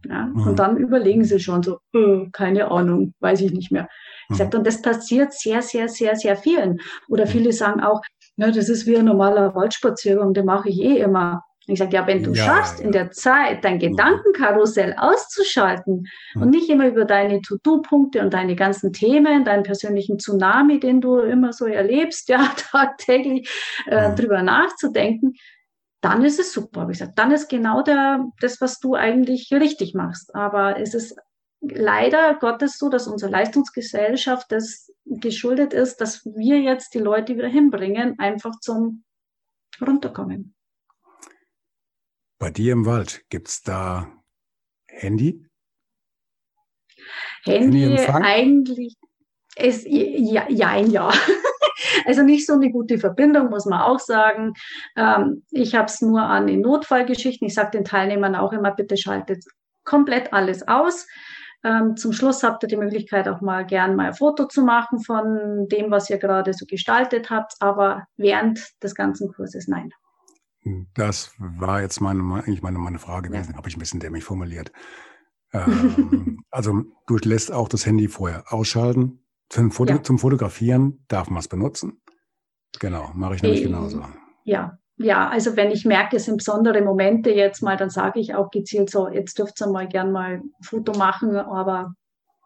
Ja? 0.07 0.27
Mhm. 0.27 0.47
Und 0.47 0.59
dann 0.59 0.77
überlegen 0.77 1.25
sie 1.25 1.39
schon 1.39 1.61
so, 1.61 1.79
äh, 1.93 2.27
keine 2.31 2.71
Ahnung, 2.71 3.13
weiß 3.19 3.41
ich 3.41 3.51
nicht 3.51 3.71
mehr. 3.71 3.89
Ich 4.29 4.31
mhm. 4.31 4.35
sage, 4.35 4.57
und 4.57 4.67
das 4.67 4.81
passiert 4.81 5.33
sehr, 5.33 5.61
sehr, 5.61 5.89
sehr, 5.89 6.15
sehr 6.15 6.37
vielen. 6.37 6.79
Oder 7.09 7.27
viele 7.27 7.51
sagen 7.51 7.81
auch, 7.81 8.01
ja, 8.37 8.51
das 8.51 8.69
ist 8.69 8.85
wie 8.85 8.97
ein 8.97 9.05
normaler 9.05 9.55
Waldspaziergang, 9.55 10.33
den 10.33 10.45
mache 10.45 10.69
ich 10.69 10.79
eh 10.79 10.99
immer. 10.99 11.43
Und 11.67 11.73
ich 11.73 11.79
sage, 11.79 11.95
ja, 11.95 12.07
wenn 12.07 12.23
du 12.23 12.31
ja, 12.31 12.45
schaffst, 12.45 12.79
ja. 12.79 12.85
in 12.85 12.91
der 12.93 13.11
Zeit 13.11 13.65
dein 13.65 13.77
Gedankenkarussell 13.77 14.95
auszuschalten 14.97 16.07
mhm. 16.33 16.41
und 16.41 16.49
nicht 16.49 16.69
immer 16.69 16.87
über 16.87 17.03
deine 17.03 17.41
To-Do-Punkte 17.41 18.21
und 18.21 18.33
deine 18.33 18.55
ganzen 18.55 18.93
Themen, 18.93 19.43
deinen 19.43 19.63
persönlichen 19.63 20.17
Tsunami, 20.17 20.79
den 20.79 21.01
du 21.01 21.17
immer 21.17 21.51
so 21.51 21.65
erlebst, 21.65 22.29
ja, 22.29 22.49
tagtäglich 22.71 23.49
äh, 23.87 24.09
mhm. 24.09 24.15
drüber 24.15 24.41
nachzudenken, 24.43 25.33
dann 26.01 26.23
ist 26.23 26.39
es 26.39 26.53
super, 26.53 26.81
habe 26.81 26.91
ich 26.93 26.99
gesagt. 26.99 27.19
Dann 27.19 27.31
ist 27.31 27.49
genau 27.49 27.81
der, 27.81 28.25
das, 28.39 28.61
was 28.61 28.79
du 28.79 28.95
eigentlich 28.95 29.51
richtig 29.51 29.93
machst. 29.93 30.33
Aber 30.35 30.79
es 30.79 30.93
ist 30.93 31.17
leider 31.59 32.35
Gottes 32.35 32.77
so, 32.77 32.87
dass 32.87 33.07
unsere 33.07 33.31
Leistungsgesellschaft 33.31 34.51
das 34.51 34.91
geschuldet 35.05 35.73
ist, 35.73 35.99
dass 35.99 36.23
wir 36.25 36.61
jetzt 36.61 36.93
die 36.93 36.99
Leute 36.99 37.35
wieder 37.35 37.47
hinbringen, 37.47 38.19
einfach 38.19 38.59
zum 38.59 39.03
Runterkommen. 39.85 40.56
Bei 42.39 42.51
dir 42.51 42.73
im 42.73 42.85
Wald 42.85 43.23
gibt 43.29 43.47
es 43.47 43.61
da 43.61 44.11
Handy? 44.87 45.45
Handy 47.43 47.97
eigentlich 47.97 48.95
ist 49.55 49.87
ja, 49.87 50.45
ja, 50.49 50.77
ja. 50.77 51.11
Also 52.05 52.23
nicht 52.23 52.45
so 52.45 52.53
eine 52.53 52.71
gute 52.71 52.97
Verbindung, 52.97 53.49
muss 53.49 53.65
man 53.65 53.81
auch 53.81 53.99
sagen. 53.99 54.53
Ähm, 54.95 55.43
ich 55.51 55.75
habe 55.75 55.85
es 55.85 56.01
nur 56.01 56.21
an 56.21 56.47
den 56.47 56.61
Notfallgeschichten. 56.61 57.47
Ich 57.47 57.53
sage 57.53 57.71
den 57.71 57.85
Teilnehmern 57.85 58.35
auch 58.35 58.51
immer, 58.51 58.71
bitte 58.71 58.97
schaltet 58.97 59.43
komplett 59.83 60.33
alles 60.33 60.67
aus. 60.67 61.07
Ähm, 61.63 61.95
zum 61.97 62.13
Schluss 62.13 62.43
habt 62.43 62.63
ihr 62.63 62.69
die 62.69 62.77
Möglichkeit, 62.77 63.27
auch 63.27 63.41
mal 63.41 63.65
gern 63.65 63.95
mal 63.95 64.07
ein 64.07 64.13
Foto 64.13 64.45
zu 64.45 64.63
machen 64.63 64.99
von 64.99 65.67
dem, 65.69 65.91
was 65.91 66.09
ihr 66.09 66.17
gerade 66.17 66.53
so 66.53 66.65
gestaltet 66.65 67.29
habt, 67.29 67.53
aber 67.59 68.05
während 68.15 68.59
des 68.81 68.95
ganzen 68.95 69.33
Kurses 69.33 69.67
nein. 69.67 69.91
Das 70.93 71.33
war 71.37 71.81
jetzt 71.81 72.01
meine, 72.01 72.21
eigentlich 72.21 72.61
meine, 72.61 72.79
meine 72.79 72.99
Frage 72.99 73.29
gewesen, 73.29 73.51
ja. 73.51 73.57
habe 73.57 73.69
ich 73.69 73.75
ein 73.75 73.79
bisschen 73.79 73.99
dämlich 73.99 74.23
formuliert. 74.23 74.71
Ähm, 75.53 76.39
also 76.51 76.83
du 77.07 77.17
lässt 77.17 77.51
auch 77.51 77.69
das 77.69 77.85
Handy 77.85 78.07
vorher 78.07 78.51
ausschalten. 78.51 79.23
Zum, 79.49 79.71
Foto, 79.71 79.93
ja. 79.93 80.03
zum 80.03 80.19
Fotografieren 80.19 81.05
darf 81.07 81.29
man 81.29 81.39
es 81.39 81.47
benutzen. 81.47 82.01
Genau, 82.79 83.11
mache 83.13 83.35
ich 83.35 83.41
nämlich 83.41 83.61
äh, 83.61 83.65
genauso. 83.65 84.03
Ja, 84.43 84.77
ja, 84.97 85.29
also 85.29 85.55
wenn 85.55 85.71
ich 85.71 85.85
merke, 85.85 86.17
es 86.17 86.25
sind 86.25 86.37
besondere 86.37 86.81
Momente 86.81 87.29
jetzt 87.29 87.61
mal, 87.61 87.77
dann 87.77 87.89
sage 87.89 88.19
ich 88.19 88.33
auch 88.33 88.49
gezielt 88.49 88.89
so, 88.89 89.07
jetzt 89.07 89.37
dürft 89.37 89.61
ihr 89.61 89.67
mal 89.67 89.87
gern 89.87 90.11
mal 90.11 90.37
ein 90.37 90.51
Foto 90.61 90.97
machen, 90.97 91.35
aber 91.35 91.93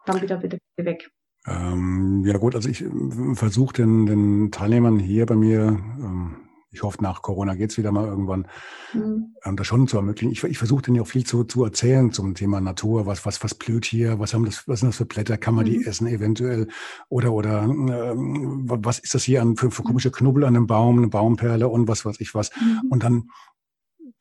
dann 0.04 0.20
wieder 0.20 0.36
bitte 0.36 0.58
weg. 0.76 1.10
Ähm, 1.46 2.22
ja 2.26 2.36
gut, 2.38 2.54
also 2.54 2.68
ich 2.68 2.82
äh, 2.82 3.34
versuche 3.34 3.74
den, 3.74 4.06
den 4.06 4.50
Teilnehmern 4.52 4.98
hier 4.98 5.26
bei 5.26 5.34
mir 5.34 5.62
ähm, 5.62 6.36
ich 6.72 6.82
hoffe, 6.82 7.02
nach 7.02 7.22
Corona 7.22 7.54
geht's 7.54 7.76
wieder 7.76 7.92
mal 7.92 8.06
irgendwann, 8.06 8.48
mhm. 8.94 9.34
ähm, 9.44 9.56
das 9.56 9.66
schon 9.66 9.86
zu 9.86 9.98
ermöglichen. 9.98 10.32
Ich, 10.32 10.42
ich 10.42 10.58
versuche 10.58 10.82
denen 10.82 10.96
ja 10.96 11.02
auch 11.02 11.06
viel 11.06 11.24
zu, 11.24 11.44
zu 11.44 11.64
erzählen 11.64 12.12
zum 12.12 12.34
Thema 12.34 12.60
Natur. 12.60 13.06
Was, 13.06 13.26
was, 13.26 13.44
was 13.44 13.54
blüht 13.54 13.84
hier? 13.84 14.18
Was 14.18 14.32
haben 14.32 14.46
das, 14.46 14.66
was 14.66 14.80
sind 14.80 14.88
das 14.88 14.96
für 14.96 15.04
Blätter? 15.04 15.36
Kann 15.36 15.54
man 15.54 15.66
mhm. 15.66 15.70
die 15.70 15.86
essen 15.86 16.06
eventuell? 16.06 16.68
Oder, 17.08 17.32
oder 17.32 17.62
ähm, 17.62 18.62
was 18.64 18.98
ist 18.98 19.14
das 19.14 19.22
hier 19.22 19.42
an, 19.42 19.56
für, 19.56 19.70
für 19.70 19.82
komische 19.82 20.10
Knubbel 20.10 20.44
an 20.44 20.56
einem 20.56 20.66
Baum, 20.66 20.98
eine 20.98 21.08
Baumperle 21.08 21.68
und 21.68 21.88
was 21.88 22.04
weiß 22.04 22.20
ich 22.20 22.34
was? 22.34 22.50
Mhm. 22.58 22.90
Und 22.90 23.04
dann 23.04 23.28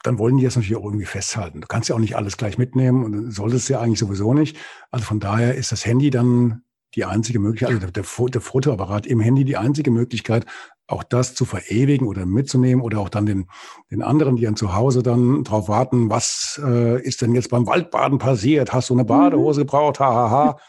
dann 0.04 0.18
wollen 0.18 0.38
die 0.38 0.44
das 0.44 0.56
natürlich 0.56 0.78
auch 0.78 0.86
irgendwie 0.86 1.06
festhalten. 1.06 1.62
Du 1.62 1.68
kannst 1.68 1.90
ja 1.90 1.96
auch 1.96 2.00
nicht 2.00 2.16
alles 2.16 2.36
gleich 2.36 2.58
mitnehmen 2.58 3.04
und 3.04 3.32
solltest 3.32 3.70
ja 3.70 3.80
eigentlich 3.80 4.00
sowieso 4.00 4.34
nicht. 4.34 4.58
Also 4.90 5.06
von 5.06 5.20
daher 5.20 5.54
ist 5.54 5.72
das 5.72 5.86
Handy 5.86 6.10
dann 6.10 6.64
die 6.96 7.06
einzige 7.06 7.40
Möglichkeit, 7.40 7.70
also 7.70 7.80
der, 7.80 7.92
der, 7.92 8.04
der 8.04 8.42
Fotoapparat 8.42 9.06
im 9.06 9.20
Handy 9.20 9.46
die 9.46 9.58
einzige 9.58 9.92
Möglichkeit, 9.92 10.46
auch 10.92 11.04
das 11.04 11.34
zu 11.36 11.46
verewigen 11.46 12.08
oder 12.08 12.26
mitzunehmen 12.26 12.84
oder 12.84 13.00
auch 13.00 13.10
dann 13.10 13.26
den, 13.26 13.48
den 13.90 14.02
anderen, 14.02 14.36
die 14.36 14.44
dann 14.44 14.56
zu 14.56 14.76
Hause 14.76 15.04
dann 15.04 15.44
drauf 15.44 15.68
warten, 15.68 16.10
was 16.10 16.62
äh, 16.64 17.02
ist 17.02 17.22
denn 17.22 17.34
jetzt 17.34 17.50
beim 17.50 17.66
Waldbaden 17.66 18.18
passiert? 18.18 18.74
Hast 18.74 18.90
du 18.90 18.94
eine 18.94 19.06
Badehose 19.06 19.62
gebraucht? 19.62 20.00
Hahaha. 20.00 20.32
Ha, 20.32 20.60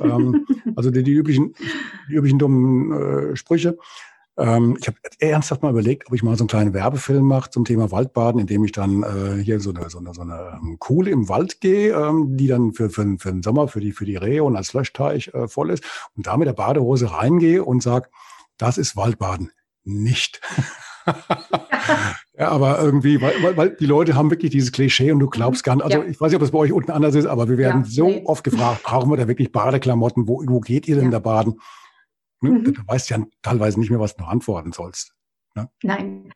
ha. 0.00 0.04
ähm, 0.16 0.46
also 0.76 0.90
die, 0.90 1.02
die, 1.02 1.12
üblichen, 1.12 1.54
die 2.08 2.14
üblichen 2.14 2.38
dummen 2.38 2.92
äh, 3.32 3.36
Sprüche. 3.36 3.78
Ähm, 4.36 4.76
ich 4.80 4.86
habe 4.86 4.96
ernsthaft 5.18 5.62
mal 5.62 5.70
überlegt, 5.70 6.06
ob 6.08 6.14
ich 6.14 6.22
mal 6.22 6.36
so 6.36 6.44
einen 6.44 6.48
kleinen 6.48 6.74
Werbefilm 6.74 7.26
mache 7.26 7.50
zum 7.50 7.64
Thema 7.64 7.90
Waldbaden, 7.90 8.40
indem 8.40 8.64
ich 8.64 8.72
dann 8.72 9.02
äh, 9.02 9.42
hier 9.42 9.60
so 9.60 9.70
eine, 9.70 9.90
so 9.90 9.98
eine, 9.98 10.14
so 10.14 10.22
eine 10.22 10.60
ähm, 10.62 10.76
Kuhle 10.78 11.10
im 11.10 11.28
Wald 11.28 11.60
gehe, 11.60 11.94
ähm, 11.94 12.36
die 12.36 12.46
dann 12.46 12.72
für, 12.72 12.90
für, 12.90 13.16
für 13.18 13.32
den 13.32 13.42
Sommer 13.42 13.68
für 13.68 13.80
die, 13.80 13.92
für 13.92 14.04
die 14.04 14.16
Rehe 14.16 14.44
und 14.44 14.56
als 14.56 14.72
Löschteich 14.72 15.28
äh, 15.34 15.48
voll 15.48 15.70
ist 15.70 15.84
und 16.16 16.26
da 16.26 16.36
mit 16.36 16.48
der 16.48 16.52
Badehose 16.52 17.12
reingehe 17.12 17.64
und 17.64 17.82
sag, 17.82 18.10
das 18.56 18.78
ist 18.78 18.96
Waldbaden 18.96 19.50
nicht. 19.84 20.40
ja, 22.38 22.48
aber 22.48 22.80
irgendwie, 22.80 23.20
weil, 23.20 23.56
weil, 23.56 23.76
die 23.76 23.86
Leute 23.86 24.14
haben 24.14 24.30
wirklich 24.30 24.50
dieses 24.50 24.72
Klischee 24.72 25.12
und 25.12 25.20
du 25.20 25.28
glaubst 25.28 25.64
gar 25.64 25.76
nicht, 25.76 25.84
also 25.84 26.02
ja. 26.02 26.08
ich 26.08 26.20
weiß 26.20 26.30
nicht, 26.30 26.36
ob 26.36 26.42
es 26.42 26.50
bei 26.50 26.58
euch 26.58 26.72
unten 26.72 26.90
anders 26.90 27.14
ist, 27.14 27.26
aber 27.26 27.48
wir 27.48 27.58
werden 27.58 27.82
ja, 27.84 27.90
so 27.90 28.06
nee. 28.08 28.22
oft 28.24 28.44
gefragt, 28.44 28.82
brauchen 28.82 29.10
wir 29.10 29.16
da 29.16 29.28
wirklich 29.28 29.52
Badeklamotten? 29.52 30.28
Wo, 30.28 30.42
wo 30.46 30.60
geht 30.60 30.88
ihr 30.88 30.96
denn 30.96 31.06
ja. 31.06 31.10
da 31.12 31.18
baden? 31.18 31.60
Ne? 32.40 32.50
Mhm. 32.50 32.64
Du 32.64 32.72
weißt 32.86 33.10
ja 33.10 33.24
teilweise 33.42 33.78
nicht 33.78 33.90
mehr, 33.90 34.00
was 34.00 34.16
du 34.16 34.24
antworten 34.24 34.72
sollst. 34.72 35.14
Ne? 35.54 35.68
Nein. 35.82 36.32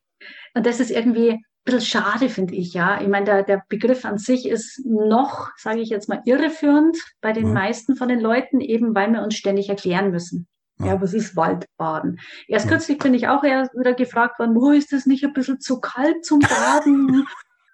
Und 0.55 0.67
das 0.67 0.81
ist 0.81 0.91
irgendwie 0.91 1.31
ein 1.31 1.43
bisschen 1.65 1.81
schade, 1.81 2.29
finde 2.29 2.55
ich, 2.55 2.75
ja. 2.75 3.01
Ich 3.01 3.09
meine, 3.09 3.27
der, 3.27 3.43
der 3.43 3.65
Begriff 3.69 4.05
an 4.05 4.19
sich 4.19 4.47
ist 4.47 4.85
noch, 4.85 5.51
sage 5.57 5.81
ich 5.81 5.89
jetzt 5.89 6.09
mal, 6.09 6.23
irreführend 6.25 6.97
bei 7.21 7.33
den 7.33 7.49
mhm. 7.49 7.55
meisten 7.55 7.97
von 7.97 8.09
den 8.09 8.21
Leuten, 8.21 8.61
eben 8.61 8.95
weil 8.95 9.11
wir 9.11 9.23
uns 9.23 9.35
ständig 9.35 9.69
erklären 9.69 10.11
müssen. 10.11 10.47
Ja, 10.81 11.01
was 11.01 11.15
ist 11.15 11.37
Waldbaden? 11.37 12.21
Erst 12.49 12.69
kürzlich 12.69 12.99
bin 12.99 13.15
ich 13.15 13.29
auch 13.29 13.45
eher 13.45 13.71
wieder 13.75 13.95
gefragt 13.95 14.39
worden, 14.39 14.57
wo 14.57 14.71
ist 14.71 14.93
es 14.93 15.07
nicht 15.07 15.25
ein 15.25 15.33
bisschen 15.33 15.61
zu 15.61 15.81
kalt 15.81 16.25
zum 16.25 16.41
Baden? 16.41 17.27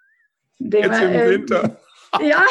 Jetzt 0.59 1.01
im 1.03 1.11
äh, 1.11 1.31
Winter. 1.31 1.81
Ja. 2.21 2.45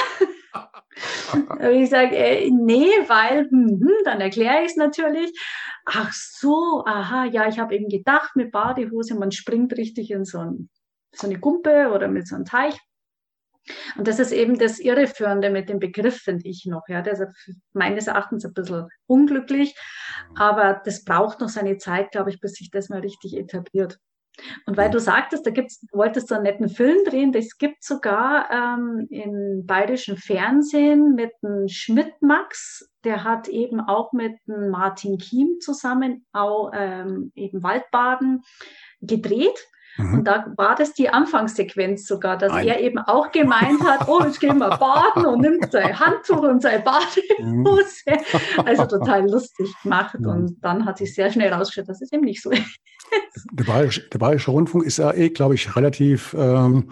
ich 1.70 1.90
sage, 1.90 2.16
äh, 2.16 2.50
nee, 2.50 2.88
weil, 3.08 3.50
hm, 3.50 3.82
hm, 3.82 3.92
dann 4.06 4.22
erkläre 4.22 4.64
ich 4.64 4.72
es 4.72 4.78
natürlich. 4.78 5.38
Ach 5.84 6.14
so, 6.14 6.84
aha, 6.86 7.26
ja, 7.26 7.50
ich 7.50 7.60
habe 7.60 7.76
eben 7.76 7.90
gedacht, 7.90 8.38
mit 8.38 8.54
Badehose, 8.54 9.16
man 9.16 9.32
springt 9.32 9.74
richtig 9.74 10.12
in 10.12 10.24
so, 10.24 10.40
ein, 10.40 10.70
so 11.12 11.28
eine 11.28 11.40
Gumpe 11.40 11.92
oder 11.94 12.08
mit 12.08 12.26
so 12.26 12.36
einem 12.36 12.46
Teich. 12.46 12.80
Und 13.98 14.08
das 14.08 14.20
ist 14.20 14.32
eben 14.32 14.58
das 14.58 14.80
Irreführende 14.80 15.50
mit 15.50 15.70
dem 15.70 15.80
Begriff, 15.80 16.18
finde 16.18 16.48
ich 16.48 16.66
noch. 16.66 16.88
Ja, 16.88 17.02
der 17.02 17.14
ist 17.14 17.24
meines 17.74 18.08
Erachtens 18.08 18.46
ein 18.46 18.54
bisschen 18.54 18.88
unglücklich, 19.06 19.76
aber 20.36 20.82
das 20.84 21.04
braucht 21.04 21.40
noch 21.40 21.50
seine 21.50 21.78
Zeit, 21.78 22.12
glaube 22.12 22.30
ich, 22.30 22.40
bis 22.40 22.54
sich 22.54 22.72
das 22.72 22.90
mal 22.90 23.02
richtig 23.02 23.38
etabliert. 23.38 24.00
Und 24.66 24.78
weil 24.78 24.90
du 24.90 25.00
sagtest, 25.00 25.46
da 25.46 25.52
gibt's, 25.52 25.82
du 25.82 25.98
wolltest 25.98 26.28
so 26.28 26.36
einen 26.36 26.44
netten 26.44 26.70
Film 26.70 26.98
drehen, 27.06 27.32
das 27.32 27.58
gibt 27.58 27.84
sogar 27.84 28.50
ähm, 28.52 29.08
im 29.10 29.66
bayerischen 29.66 30.18
Fernsehen 30.18 31.16
mit 31.16 31.32
dem 31.44 31.68
Schmidt-Max, 31.68 32.90
der 33.04 33.24
hat 33.24 33.48
eben 33.48 33.80
auch 33.80 34.14
mit 34.14 34.36
dem 34.48 34.70
Martin 34.70 35.18
Kiem 35.18 35.58
zusammen 35.60 36.26
auch 36.32 36.72
ähm, 36.74 37.32
eben 37.36 37.64
Waldbaden 37.64 38.42
gedreht. 39.02 39.60
Mhm. 40.00 40.14
Und 40.14 40.24
da 40.26 40.46
war 40.56 40.76
das 40.76 40.94
die 40.94 41.10
Anfangssequenz 41.10 42.08
sogar, 42.08 42.38
dass 42.38 42.52
Nein. 42.52 42.68
er 42.68 42.80
eben 42.80 42.98
auch 43.00 43.32
gemeint 43.32 43.84
hat, 43.84 44.08
oh, 44.08 44.24
jetzt 44.24 44.40
gehen 44.40 44.58
wir 44.58 44.78
baden 44.78 45.26
und 45.26 45.42
nimmt 45.42 45.72
sein 45.72 46.00
Handtuch 46.00 46.42
und 46.42 46.62
seine 46.62 46.84
Badehose. 46.84 48.04
Mhm. 48.08 48.66
Also 48.66 48.86
total 48.86 49.30
lustig 49.30 49.74
gemacht. 49.84 50.20
Mhm. 50.20 50.28
Und 50.28 50.58
dann 50.64 50.86
hat 50.86 50.98
sich 50.98 51.14
sehr 51.14 51.32
schnell 51.32 51.52
rausgestellt, 51.52 51.90
dass 51.90 52.02
es 52.02 52.12
eben 52.12 52.24
nicht 52.24 52.42
so 52.42 52.52
ist. 52.52 52.80
Der 53.52 53.64
Bayerische, 53.66 54.08
der 54.10 54.20
Bayerische 54.20 54.52
Rundfunk 54.52 54.86
ist 54.86 54.98
ja 54.98 55.12
eh, 55.14 55.30
glaube 55.30 55.56
ich, 55.56 55.76
relativ 55.76 56.36
ähm, 56.38 56.92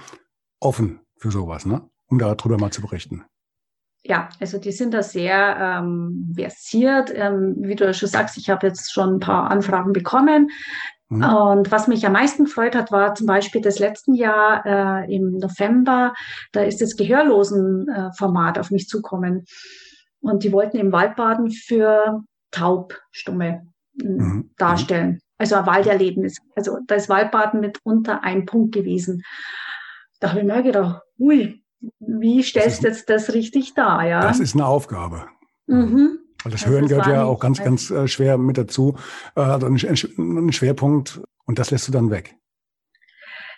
offen 0.60 1.00
für 1.18 1.32
sowas, 1.32 1.66
ne? 1.66 1.90
um 2.08 2.20
darüber 2.20 2.58
mal 2.58 2.72
zu 2.72 2.82
berichten 2.82 3.24
ja, 4.08 4.30
also 4.40 4.58
die 4.58 4.72
sind 4.72 4.94
da 4.94 5.04
sehr 5.04 5.58
ähm, 5.60 6.34
versiert. 6.36 7.12
Ähm, 7.14 7.56
wie 7.60 7.76
du 7.76 7.94
schon 7.94 8.10
sagst, 8.10 8.38
ich 8.38 8.50
habe 8.50 8.68
jetzt 8.68 8.92
schon 8.92 9.16
ein 9.16 9.20
paar 9.20 9.52
Anfragen 9.52 9.94
bekommen. 9.94 10.50
Mhm. 11.10 11.24
Und 11.24 11.72
was 11.72 11.88
mich 11.88 12.06
am 12.06 12.14
meisten 12.14 12.46
gefreut 12.46 12.76
hat, 12.76 12.92
war 12.92 13.16
zum 13.16 13.28
Beispiel 13.28 13.62
das 13.62 13.80
letzten 13.80 14.14
Jahr 14.14 14.66
äh, 14.66 15.16
im 15.16 15.38
November, 15.38 16.14
da 16.52 16.62
ist 16.62 16.82
das 16.82 16.96
Gehörlosen-Format 16.96 18.58
äh, 18.58 18.60
auf 18.60 18.72
mich 18.72 18.88
zukommen. 18.88 19.46
Und 20.20 20.44
die 20.44 20.52
wollten 20.52 20.78
im 20.78 20.92
Waldbaden 20.92 21.52
für 21.52 22.24
Taubstumme 22.52 23.68
äh, 24.02 24.08
mhm. 24.08 24.50
darstellen. 24.58 25.20
Also 25.38 25.56
ein 25.56 25.66
Walderlebnis. 25.66 26.38
Also 26.56 26.80
da 26.88 26.96
ist 26.96 27.10
Waldbaden 27.10 27.60
mitunter 27.60 28.24
ein 28.24 28.46
Punkt 28.46 28.74
gewesen. 28.74 29.24
Da 30.20 30.30
habe 30.30 30.40
ich 30.40 30.46
mir 30.46 30.64
gedacht, 30.64 31.02
ui, 31.20 31.64
wie 32.00 32.44
stellst 32.44 32.84
du 32.84 32.88
jetzt 32.88 33.10
das 33.10 33.34
richtig 33.34 33.76
dar? 33.76 34.06
Ja? 34.06 34.22
Das 34.22 34.40
ist 34.40 34.56
eine 34.56 34.66
Aufgabe. 34.66 35.28
Mhm. 35.68 36.17
Weil 36.48 36.54
das, 36.54 36.62
das 36.62 36.70
Hören 36.70 36.88
gehört 36.88 37.08
ja 37.08 37.26
auch 37.26 37.42
ganz, 37.42 37.62
ganz 37.62 37.92
äh, 37.92 38.08
schwer 38.08 38.38
mit 38.38 38.58
dazu. 38.58 38.96
Äh, 39.36 39.42
also 39.42 39.68
ein, 39.68 39.76
ein 39.76 40.54
Schwerpunkt 40.54 41.20
und 41.46 41.60
das 41.60 41.72
lässt 41.72 41.90
du 41.90 41.92
dann 41.92 42.10
weg. 42.10 42.38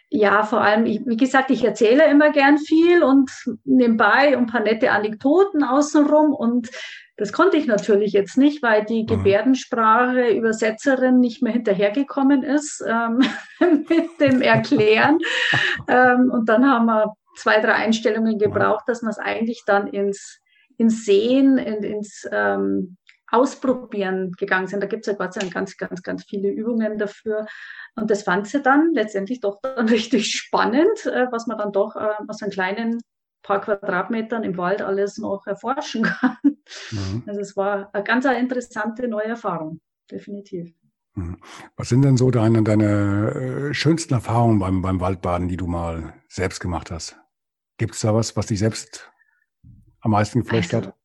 Ja, 0.10 0.42
vor 0.42 0.62
allem, 0.62 0.88
ich, 0.88 1.02
wie 1.06 1.18
gesagt, 1.18 1.52
ich 1.52 1.64
erzähle 1.64 2.10
immer 2.10 2.32
gern 2.32 2.58
viel 2.58 3.04
und 3.04 3.30
nebenbei 3.64 4.36
ein 4.36 4.48
paar 4.48 4.62
nette 4.62 4.92
Anekdoten 4.92 5.64
außenrum 5.64 6.34
und 6.34 6.72
das 7.16 7.32
konnte 7.32 7.58
ich 7.58 7.68
natürlich 7.68 8.14
jetzt 8.14 8.36
nicht, 8.36 8.64
weil 8.64 8.86
die 8.86 9.04
mhm. 9.04 9.08
Gebärdensprache-Übersetzerin 9.08 11.20
nicht 11.20 11.44
mehr 11.44 11.54
hinterhergekommen 11.54 12.42
ist 12.42 12.84
ähm, 12.88 13.20
mit 13.88 14.20
dem 14.20 14.42
Erklären. 14.42 15.20
ähm, 15.88 16.32
und 16.32 16.50
dann 16.50 16.66
haben 16.66 16.88
wir 16.88 17.14
zwei, 17.38 17.60
drei 17.60 17.74
Einstellungen 17.74 18.40
gebraucht, 18.40 18.86
dass 18.88 19.04
man 19.04 19.12
es 19.12 19.20
eigentlich 19.20 19.62
dann 19.68 19.86
ins 19.86 20.42
ins 20.80 21.06
Sehen, 21.06 21.58
in, 21.58 21.84
ins 21.84 22.28
ähm, 22.32 22.98
Ausprobieren 23.32 24.32
gegangen 24.32 24.68
sind. 24.68 24.82
Da 24.82 24.88
gibt 24.88 25.06
es 25.06 25.12
ja 25.12 25.18
Gott 25.18 25.34
sei 25.34 25.42
Dank 25.42 25.54
ganz, 25.54 25.78
ganz, 25.78 26.02
ganz 26.02 26.24
viele 26.24 26.50
Übungen 26.50 26.98
dafür. 26.98 27.46
Und 27.96 28.10
das 28.10 28.24
fand 28.24 28.48
sie 28.48 28.62
dann 28.62 28.94
letztendlich 28.94 29.42
doch 29.42 29.60
dann 29.62 29.88
richtig 29.90 30.32
spannend, 30.32 31.06
äh, 31.06 31.28
was 31.32 31.46
man 31.46 31.58
dann 31.58 31.72
doch 31.72 31.96
äh, 31.96 32.10
aus 32.28 32.42
einem 32.42 32.52
kleinen 32.52 33.02
paar 33.44 33.62
Quadratmetern 33.62 34.44
im 34.44 34.58
Wald 34.58 34.82
alles 34.82 35.18
noch 35.18 35.46
erforschen 35.46 36.04
kann. 36.04 36.38
Mhm. 36.92 37.24
Also 37.28 37.42
es 37.42 37.56
war 37.56 37.94
eine 37.94 38.04
ganz 38.04 38.26
interessante 38.26 39.08
neue 39.08 39.28
Erfahrung. 39.28 39.80
definitiv. 40.10 40.74
Mhm. 41.16 41.38
Was 41.76 41.90
sind 41.90 42.04
denn 42.04 42.18
so 42.18 42.32
deine, 42.32 42.64
deine 42.64 43.70
äh, 43.70 43.74
schönsten 43.74 44.14
Erfahrungen 44.14 44.60
beim, 44.60 44.82
beim 44.82 45.02
Waldbaden, 45.02 45.50
die 45.50 45.58
du 45.58 45.68
mal 45.68 46.14
selbst 46.30 46.62
gemacht 46.62 46.90
hast? 46.90 47.20
Gibt 47.78 47.96
es 47.96 48.02
da 48.02 48.14
was, 48.16 48.36
was 48.36 48.48
dich 48.48 48.60
selbst 48.60 49.12
am 50.02 50.12
meisten 50.12 50.42
geflasht 50.42 50.74
also, 50.74 50.88
hat? 50.88 50.96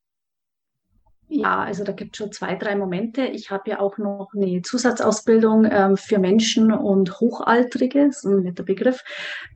Ja, 1.28 1.62
also 1.62 1.84
da 1.84 1.92
gibt 1.92 2.14
es 2.14 2.18
schon 2.18 2.32
zwei, 2.32 2.54
drei 2.54 2.76
Momente. 2.76 3.24
Ich 3.24 3.50
habe 3.50 3.70
ja 3.70 3.80
auch 3.80 3.98
noch 3.98 4.30
eine 4.36 4.62
Zusatzausbildung 4.62 5.66
ähm, 5.70 5.96
für 5.96 6.18
Menschen 6.18 6.70
und 6.70 7.18
Hochaltrige, 7.18 8.10
so 8.12 8.28
ein 8.28 8.42
netter 8.42 8.62
Begriff, 8.62 9.02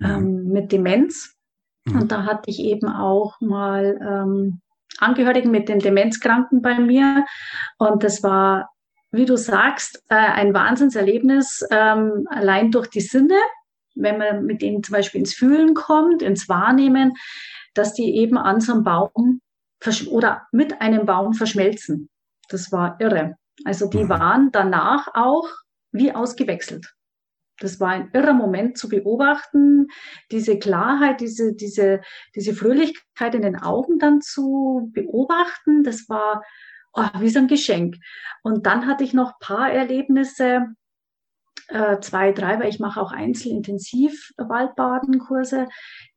mhm. 0.01 0.07
ähm, 0.07 0.45
mit 0.49 0.73
Demenz. 0.73 1.37
Mhm. 1.85 2.01
Und 2.01 2.13
da 2.13 2.25
hatte 2.25 2.51
ich 2.51 2.61
eben 2.61 2.89
auch 2.89 3.41
mal 3.41 3.99
ähm, 4.03 4.61
Angehörigen 4.99 5.51
mit 5.51 5.69
den 5.69 5.79
Demenzkranken 5.79 6.63
bei 6.63 6.79
mir. 6.79 7.25
Und 7.77 8.03
das 8.03 8.23
war, 8.23 8.71
wie 9.11 9.27
du 9.27 9.37
sagst, 9.37 10.03
äh, 10.09 10.15
ein 10.17 10.55
Wahnsinnserlebnis, 10.55 11.65
ähm, 11.71 12.27
allein 12.31 12.71
durch 12.71 12.89
die 12.89 13.01
Sinne, 13.01 13.37
wenn 13.95 14.19
man 14.19 14.45
mit 14.45 14.63
denen 14.63 14.83
zum 14.83 14.95
Beispiel 14.95 15.21
ins 15.21 15.35
Fühlen 15.35 15.75
kommt, 15.75 16.23
ins 16.23 16.49
Wahrnehmen, 16.49 17.13
dass 17.79 17.95
die 17.95 18.17
eben 18.17 18.37
an 18.37 18.61
so 18.61 18.73
einem 18.73 18.85
Baum 18.85 19.41
oder 20.11 20.47
mit 20.53 20.81
einem 20.81 21.07
Baum 21.07 21.35
verschmelzen. 21.35 22.09
Das 22.49 22.73
war 22.73 23.01
irre. 23.01 23.37
Also 23.65 23.89
die 23.89 24.05
mhm. 24.05 24.09
waren 24.09 24.51
danach 24.53 25.09
auch 25.15 25.49
wie 25.93 26.13
ausgewechselt. 26.13 26.95
Das 27.61 27.81
war 27.81 27.89
ein 27.91 28.11
irrer 28.13 28.35
Moment 28.35 28.79
zu 28.79 28.89
beobachten, 28.89 29.89
diese 30.31 30.59
Klarheit, 30.59 31.21
diese, 31.21 31.55
diese, 31.55 32.01
diese 32.35 32.55
Fröhlichkeit 32.55 33.35
in 33.35 33.43
den 33.43 33.57
Augen 33.57 33.99
dann 33.99 34.21
zu 34.21 34.91
beobachten. 34.93 35.83
Das 35.83 36.09
war 36.09 36.43
oh, 36.93 37.21
wie 37.21 37.31
so 37.31 37.41
ein 37.41 37.49
Geschenk. 37.49 37.97
Und 38.43 38.67
dann 38.67 38.87
hatte 38.87 39.05
ich 39.05 39.13
noch 39.13 39.41
paar 39.41 39.71
Erlebnisse, 39.71 40.67
äh, 41.69 42.01
zwei, 42.01 42.33
drei, 42.33 42.59
weil 42.59 42.69
ich 42.69 42.81
mache 42.81 43.01
auch 43.01 43.13
einzelintensiv 43.13 44.33
Waldbadenkurse. 44.37 45.69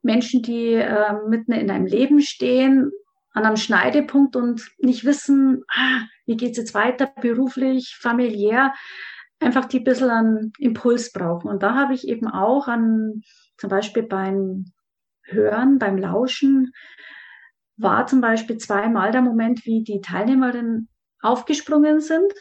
Menschen, 0.02 0.42
die 0.42 0.74
äh, 0.74 1.14
mitten 1.28 1.52
in 1.52 1.70
einem 1.70 1.86
Leben 1.86 2.22
stehen, 2.22 2.92
an 3.34 3.46
einem 3.46 3.58
Schneidepunkt 3.58 4.36
und 4.36 4.72
nicht 4.80 5.06
wissen, 5.06 5.64
ah, 5.68 6.02
wie 6.26 6.38
geht's 6.38 6.58
jetzt 6.58 6.74
weiter, 6.74 7.12
beruflich, 7.22 7.98
familiär, 8.00 8.74
einfach 9.40 9.66
die 9.66 9.80
ein 9.80 9.84
bisschen 9.84 10.10
einen 10.10 10.54
Impuls 10.58 11.12
brauchen. 11.12 11.50
Und 11.50 11.64
da 11.64 11.76
habe 11.76 11.94
ich 11.94 12.08
eben 12.08 12.28
auch 12.28 12.68
an, 12.68 13.22
zum 13.58 13.70
Beispiel 13.70 14.04
beim 14.04 14.72
Hören, 15.24 15.80
beim 15.80 15.98
Lauschen, 15.98 16.72
war 17.78 18.06
zum 18.06 18.22
Beispiel 18.22 18.58
zweimal 18.58 19.12
der 19.12 19.22
Moment, 19.22 19.66
wie 19.66 19.84
die 19.84 20.02
Teilnehmerinnen 20.02 20.88
aufgesprungen 21.22 22.00
sind 22.00 22.32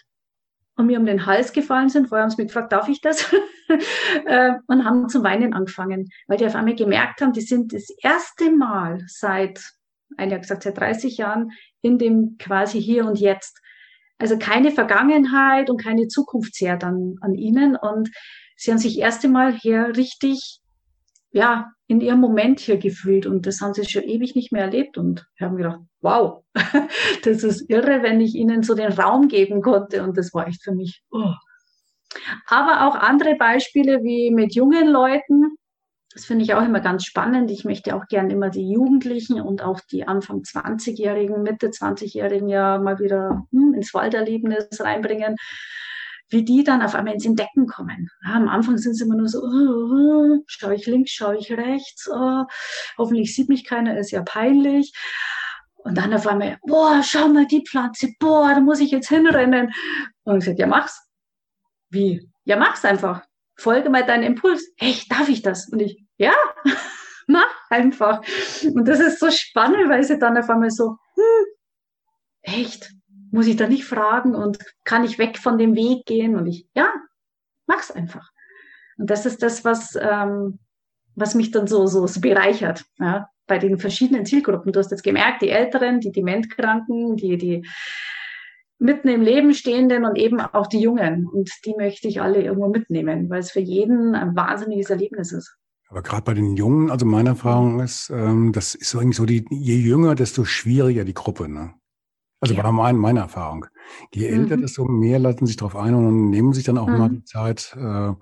und 0.76 0.86
mir 0.86 0.98
um 0.98 1.06
den 1.06 1.26
Hals 1.26 1.52
gefallen 1.52 1.88
sind. 1.88 2.08
Vorher 2.08 2.22
haben 2.22 2.30
sie 2.30 2.40
mich 2.40 2.48
gefragt, 2.48 2.72
darf 2.72 2.88
ich 2.88 3.00
das? 3.00 3.32
Äh, 4.26 4.54
und 4.66 4.84
haben 4.84 5.08
zum 5.08 5.22
Weinen 5.22 5.54
angefangen, 5.54 6.08
weil 6.26 6.38
die 6.38 6.44
auf 6.44 6.56
einmal 6.56 6.74
gemerkt 6.74 7.20
haben, 7.20 7.32
die 7.32 7.40
sind 7.40 7.72
das 7.72 7.86
erste 8.02 8.50
Mal 8.50 9.04
seit 9.06 9.60
einer 10.16 10.34
hat 10.34 10.42
gesagt, 10.42 10.62
seit 10.62 10.78
30 10.78 11.16
Jahren 11.16 11.52
in 11.82 11.98
dem 11.98 12.36
quasi 12.38 12.80
hier 12.80 13.06
und 13.06 13.18
jetzt. 13.18 13.60
Also 14.18 14.38
keine 14.38 14.70
Vergangenheit 14.70 15.70
und 15.70 15.82
keine 15.82 16.08
Zukunftsherr 16.08 16.76
dann 16.76 17.16
an 17.20 17.34
ihnen. 17.34 17.76
Und 17.76 18.10
sie 18.56 18.70
haben 18.70 18.78
sich 18.78 18.98
erst 18.98 19.24
einmal 19.24 19.54
hier 19.54 19.96
richtig, 19.96 20.59
ja, 21.32 21.72
in 21.86 22.00
ihrem 22.00 22.20
Moment 22.20 22.60
hier 22.60 22.76
gefühlt. 22.76 23.26
Und 23.26 23.46
das 23.46 23.60
haben 23.60 23.74
sie 23.74 23.84
schon 23.84 24.04
ewig 24.04 24.34
nicht 24.34 24.52
mehr 24.52 24.62
erlebt. 24.62 24.98
Und 24.98 25.26
haben 25.40 25.56
gedacht, 25.56 25.80
wow, 26.00 26.44
das 27.24 27.42
ist 27.42 27.68
irre, 27.68 28.02
wenn 28.02 28.20
ich 28.20 28.34
ihnen 28.34 28.62
so 28.62 28.74
den 28.74 28.92
Raum 28.92 29.28
geben 29.28 29.62
konnte. 29.62 30.02
Und 30.02 30.16
das 30.16 30.32
war 30.32 30.46
echt 30.46 30.62
für 30.62 30.72
mich, 30.72 31.02
oh. 31.10 31.34
Aber 32.46 32.88
auch 32.88 32.96
andere 32.96 33.36
Beispiele 33.36 34.02
wie 34.02 34.30
mit 34.32 34.54
jungen 34.54 34.88
Leuten, 34.88 35.56
das 36.12 36.24
finde 36.24 36.44
ich 36.44 36.54
auch 36.54 36.62
immer 36.62 36.80
ganz 36.80 37.04
spannend. 37.04 37.50
Ich 37.52 37.64
möchte 37.64 37.94
auch 37.94 38.06
gern 38.08 38.30
immer 38.30 38.50
die 38.50 38.68
Jugendlichen 38.68 39.40
und 39.40 39.62
auch 39.62 39.78
die 39.80 40.08
Anfang 40.08 40.40
20-Jährigen, 40.40 41.42
Mitte 41.42 41.68
20-Jährigen 41.68 42.48
ja 42.48 42.78
mal 42.78 42.98
wieder 42.98 43.46
hm, 43.52 43.74
ins 43.74 43.94
Walderlebnis 43.94 44.80
reinbringen, 44.80 45.36
wie 46.30 46.44
die 46.44 46.64
dann 46.64 46.82
auf 46.82 46.94
einmal 46.94 47.14
ins 47.14 47.26
Entdecken 47.26 47.66
kommen. 47.66 48.08
Ja, 48.24 48.34
am 48.34 48.48
Anfang 48.48 48.78
sind 48.78 48.94
sie 48.94 49.04
immer 49.04 49.16
nur 49.16 49.28
so, 49.28 49.42
oh, 49.42 49.44
oh, 49.44 50.44
schaue 50.46 50.74
ich 50.74 50.86
links, 50.86 51.12
schaue 51.12 51.36
ich 51.36 51.52
rechts, 51.52 52.08
oh, 52.12 52.44
hoffentlich 52.98 53.34
sieht 53.34 53.48
mich 53.48 53.64
keiner, 53.64 53.98
ist 53.98 54.10
ja 54.10 54.22
peinlich. 54.22 54.92
Und 55.76 55.96
dann 55.96 56.12
auf 56.12 56.26
einmal, 56.26 56.58
boah, 56.62 57.02
schau 57.02 57.28
mal 57.28 57.46
die 57.46 57.64
Pflanze, 57.66 58.08
boah, 58.18 58.54
da 58.54 58.60
muss 58.60 58.80
ich 58.80 58.90
jetzt 58.90 59.08
hinrennen. 59.08 59.72
Und 60.24 60.38
ich 60.38 60.44
sagte, 60.44 60.60
ja, 60.60 60.66
mach's. 60.66 61.06
Wie? 61.88 62.28
Ja, 62.44 62.56
mach's 62.56 62.84
einfach 62.84 63.22
folge 63.60 63.90
mal 63.90 64.04
deinen 64.04 64.24
Impuls. 64.24 64.72
Echt, 64.78 65.10
darf 65.12 65.28
ich 65.28 65.42
das? 65.42 65.68
Und 65.68 65.80
ich, 65.80 66.02
ja, 66.16 66.34
mach 67.26 67.54
einfach. 67.68 68.22
Und 68.64 68.86
das 68.86 69.00
ist 69.00 69.20
so 69.20 69.30
spannend, 69.30 69.88
weil 69.88 70.02
sie 70.02 70.18
dann 70.18 70.36
auf 70.36 70.48
einmal 70.50 70.70
so, 70.70 70.96
hm, 71.14 71.46
echt, 72.42 72.92
muss 73.30 73.46
ich 73.46 73.56
da 73.56 73.68
nicht 73.68 73.84
fragen 73.84 74.34
und 74.34 74.58
kann 74.84 75.04
ich 75.04 75.18
weg 75.18 75.38
von 75.38 75.58
dem 75.58 75.74
Weg 75.74 76.06
gehen? 76.06 76.36
Und 76.36 76.46
ich, 76.46 76.66
ja, 76.74 76.92
mach's 77.66 77.90
einfach. 77.90 78.30
Und 78.98 79.10
das 79.10 79.26
ist 79.26 79.42
das, 79.42 79.64
was, 79.64 79.96
ähm, 80.00 80.58
was 81.14 81.34
mich 81.34 81.50
dann 81.50 81.66
so, 81.66 81.86
so, 81.86 82.06
so 82.06 82.20
bereichert, 82.20 82.84
ja, 82.98 83.28
bei 83.46 83.58
den 83.58 83.78
verschiedenen 83.78 84.26
Zielgruppen. 84.26 84.72
Du 84.72 84.78
hast 84.78 84.90
jetzt 84.90 85.02
gemerkt, 85.02 85.42
die 85.42 85.50
Älteren, 85.50 86.00
die 86.00 86.12
Dementkranken, 86.12 87.16
die, 87.16 87.36
die 87.36 87.66
mitten 88.78 89.08
im 89.08 89.20
Leben 89.20 89.52
stehenden 89.52 90.04
und 90.04 90.16
eben 90.16 90.40
auch 90.40 90.66
die 90.66 90.80
Jungen. 90.80 91.26
Und 91.26 91.50
die 91.64 91.74
möchte 91.76 92.08
ich 92.08 92.20
alle 92.20 92.42
irgendwo 92.42 92.68
mitnehmen, 92.68 93.28
weil 93.28 93.40
es 93.40 93.50
für 93.50 93.60
jeden 93.60 94.14
ein 94.14 94.34
wahnsinniges 94.36 94.90
Erlebnis 94.90 95.32
ist. 95.32 95.56
Aber 95.88 96.02
gerade 96.02 96.22
bei 96.22 96.34
den 96.34 96.56
Jungen, 96.56 96.90
also 96.90 97.04
meine 97.04 97.30
Erfahrung 97.30 97.80
ist, 97.80 98.10
ähm, 98.10 98.52
das 98.52 98.76
ist 98.76 98.94
eigentlich 98.94 99.16
so, 99.16 99.26
die, 99.26 99.44
je 99.50 99.76
jünger, 99.76 100.14
desto 100.14 100.44
schwieriger 100.44 101.04
die 101.04 101.14
Gruppe. 101.14 101.48
Ne? 101.48 101.74
Also 102.40 102.54
ja. 102.54 102.64
war 102.64 102.72
mein, 102.72 102.96
meine 102.96 103.20
Erfahrung. 103.20 103.66
Je 104.14 104.26
älter, 104.26 104.56
mhm. 104.56 104.62
desto 104.62 104.84
mehr 104.86 105.18
lassen 105.18 105.46
sich 105.46 105.56
darauf 105.56 105.76
ein 105.76 105.94
und 105.94 106.30
nehmen 106.30 106.52
sich 106.54 106.64
dann 106.64 106.78
auch 106.78 106.88
mhm. 106.88 106.98
mal 106.98 107.08
die 107.10 107.24
Zeit, 107.24 107.76
äh, 107.78 108.12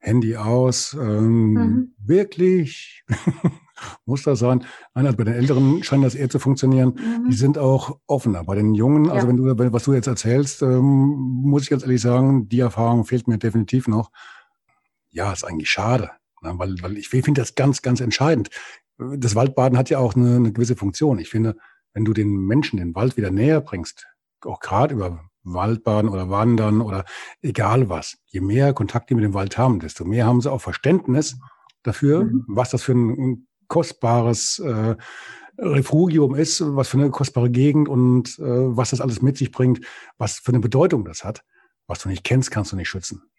Handy 0.00 0.36
aus, 0.36 0.96
ähm, 1.00 1.52
mhm. 1.52 1.94
wirklich 1.98 3.04
muss 4.04 4.22
das 4.22 4.40
sein? 4.40 4.64
Nein, 4.94 5.06
also 5.06 5.16
bei 5.16 5.24
den 5.24 5.34
Älteren 5.34 5.82
scheint 5.82 6.04
das 6.04 6.14
eher 6.14 6.28
zu 6.28 6.38
funktionieren. 6.38 6.94
Mhm. 6.94 7.30
Die 7.30 7.36
sind 7.36 7.58
auch 7.58 7.98
offener. 8.06 8.44
Bei 8.44 8.54
den 8.54 8.74
Jungen, 8.74 9.04
also 9.04 9.14
ja. 9.14 9.14
also 9.14 9.28
wenn 9.28 9.36
du, 9.58 9.72
was 9.72 9.84
du 9.84 9.92
jetzt 9.92 10.06
erzählst, 10.06 10.62
ähm, 10.62 10.82
muss 10.82 11.62
ich 11.62 11.70
ganz 11.70 11.82
ehrlich 11.82 12.00
sagen, 12.00 12.48
die 12.48 12.60
Erfahrung 12.60 13.04
fehlt 13.04 13.28
mir 13.28 13.38
definitiv 13.38 13.88
noch. 13.88 14.10
Ja, 15.10 15.32
ist 15.32 15.44
eigentlich 15.44 15.70
schade, 15.70 16.10
ne? 16.42 16.54
weil, 16.56 16.76
weil 16.82 16.96
ich 16.96 17.08
finde 17.08 17.40
das 17.40 17.54
ganz, 17.54 17.82
ganz 17.82 18.00
entscheidend. 18.00 18.50
Das 18.98 19.34
Waldbaden 19.34 19.78
hat 19.78 19.90
ja 19.90 19.98
auch 19.98 20.14
eine, 20.14 20.36
eine 20.36 20.52
gewisse 20.52 20.76
Funktion. 20.76 21.18
Ich 21.18 21.30
finde, 21.30 21.56
wenn 21.92 22.04
du 22.04 22.12
den 22.12 22.36
Menschen 22.36 22.78
den 22.78 22.94
Wald 22.94 23.16
wieder 23.16 23.30
näher 23.30 23.60
bringst, 23.60 24.06
auch 24.44 24.60
gerade 24.60 24.94
über 24.94 25.24
Waldbaden 25.42 26.10
oder 26.10 26.30
Wandern 26.30 26.80
oder 26.80 27.04
egal 27.42 27.88
was, 27.88 28.18
je 28.26 28.40
mehr 28.40 28.72
Kontakt 28.74 29.10
die 29.10 29.14
mit 29.14 29.24
dem 29.24 29.34
Wald 29.34 29.58
haben, 29.58 29.80
desto 29.80 30.04
mehr 30.04 30.26
haben 30.26 30.40
sie 30.40 30.50
auch 30.50 30.60
Verständnis 30.60 31.38
dafür, 31.82 32.24
mhm. 32.24 32.44
was 32.48 32.70
das 32.70 32.82
für 32.82 32.92
ein 32.92 33.46
kostbares 33.68 34.58
äh, 34.58 34.96
Refugium 35.58 36.34
ist, 36.34 36.62
was 36.64 36.88
für 36.88 36.98
eine 36.98 37.10
kostbare 37.10 37.50
Gegend 37.50 37.88
und 37.88 38.38
äh, 38.38 38.42
was 38.76 38.90
das 38.90 39.00
alles 39.00 39.22
mit 39.22 39.36
sich 39.36 39.52
bringt, 39.52 39.80
was 40.18 40.38
für 40.38 40.52
eine 40.52 40.60
Bedeutung 40.60 41.04
das 41.04 41.24
hat. 41.24 41.44
Was 41.86 42.00
du 42.00 42.08
nicht 42.08 42.24
kennst, 42.24 42.50
kannst 42.50 42.72
du 42.72 42.76
nicht 42.76 42.88
schützen. 42.88 43.29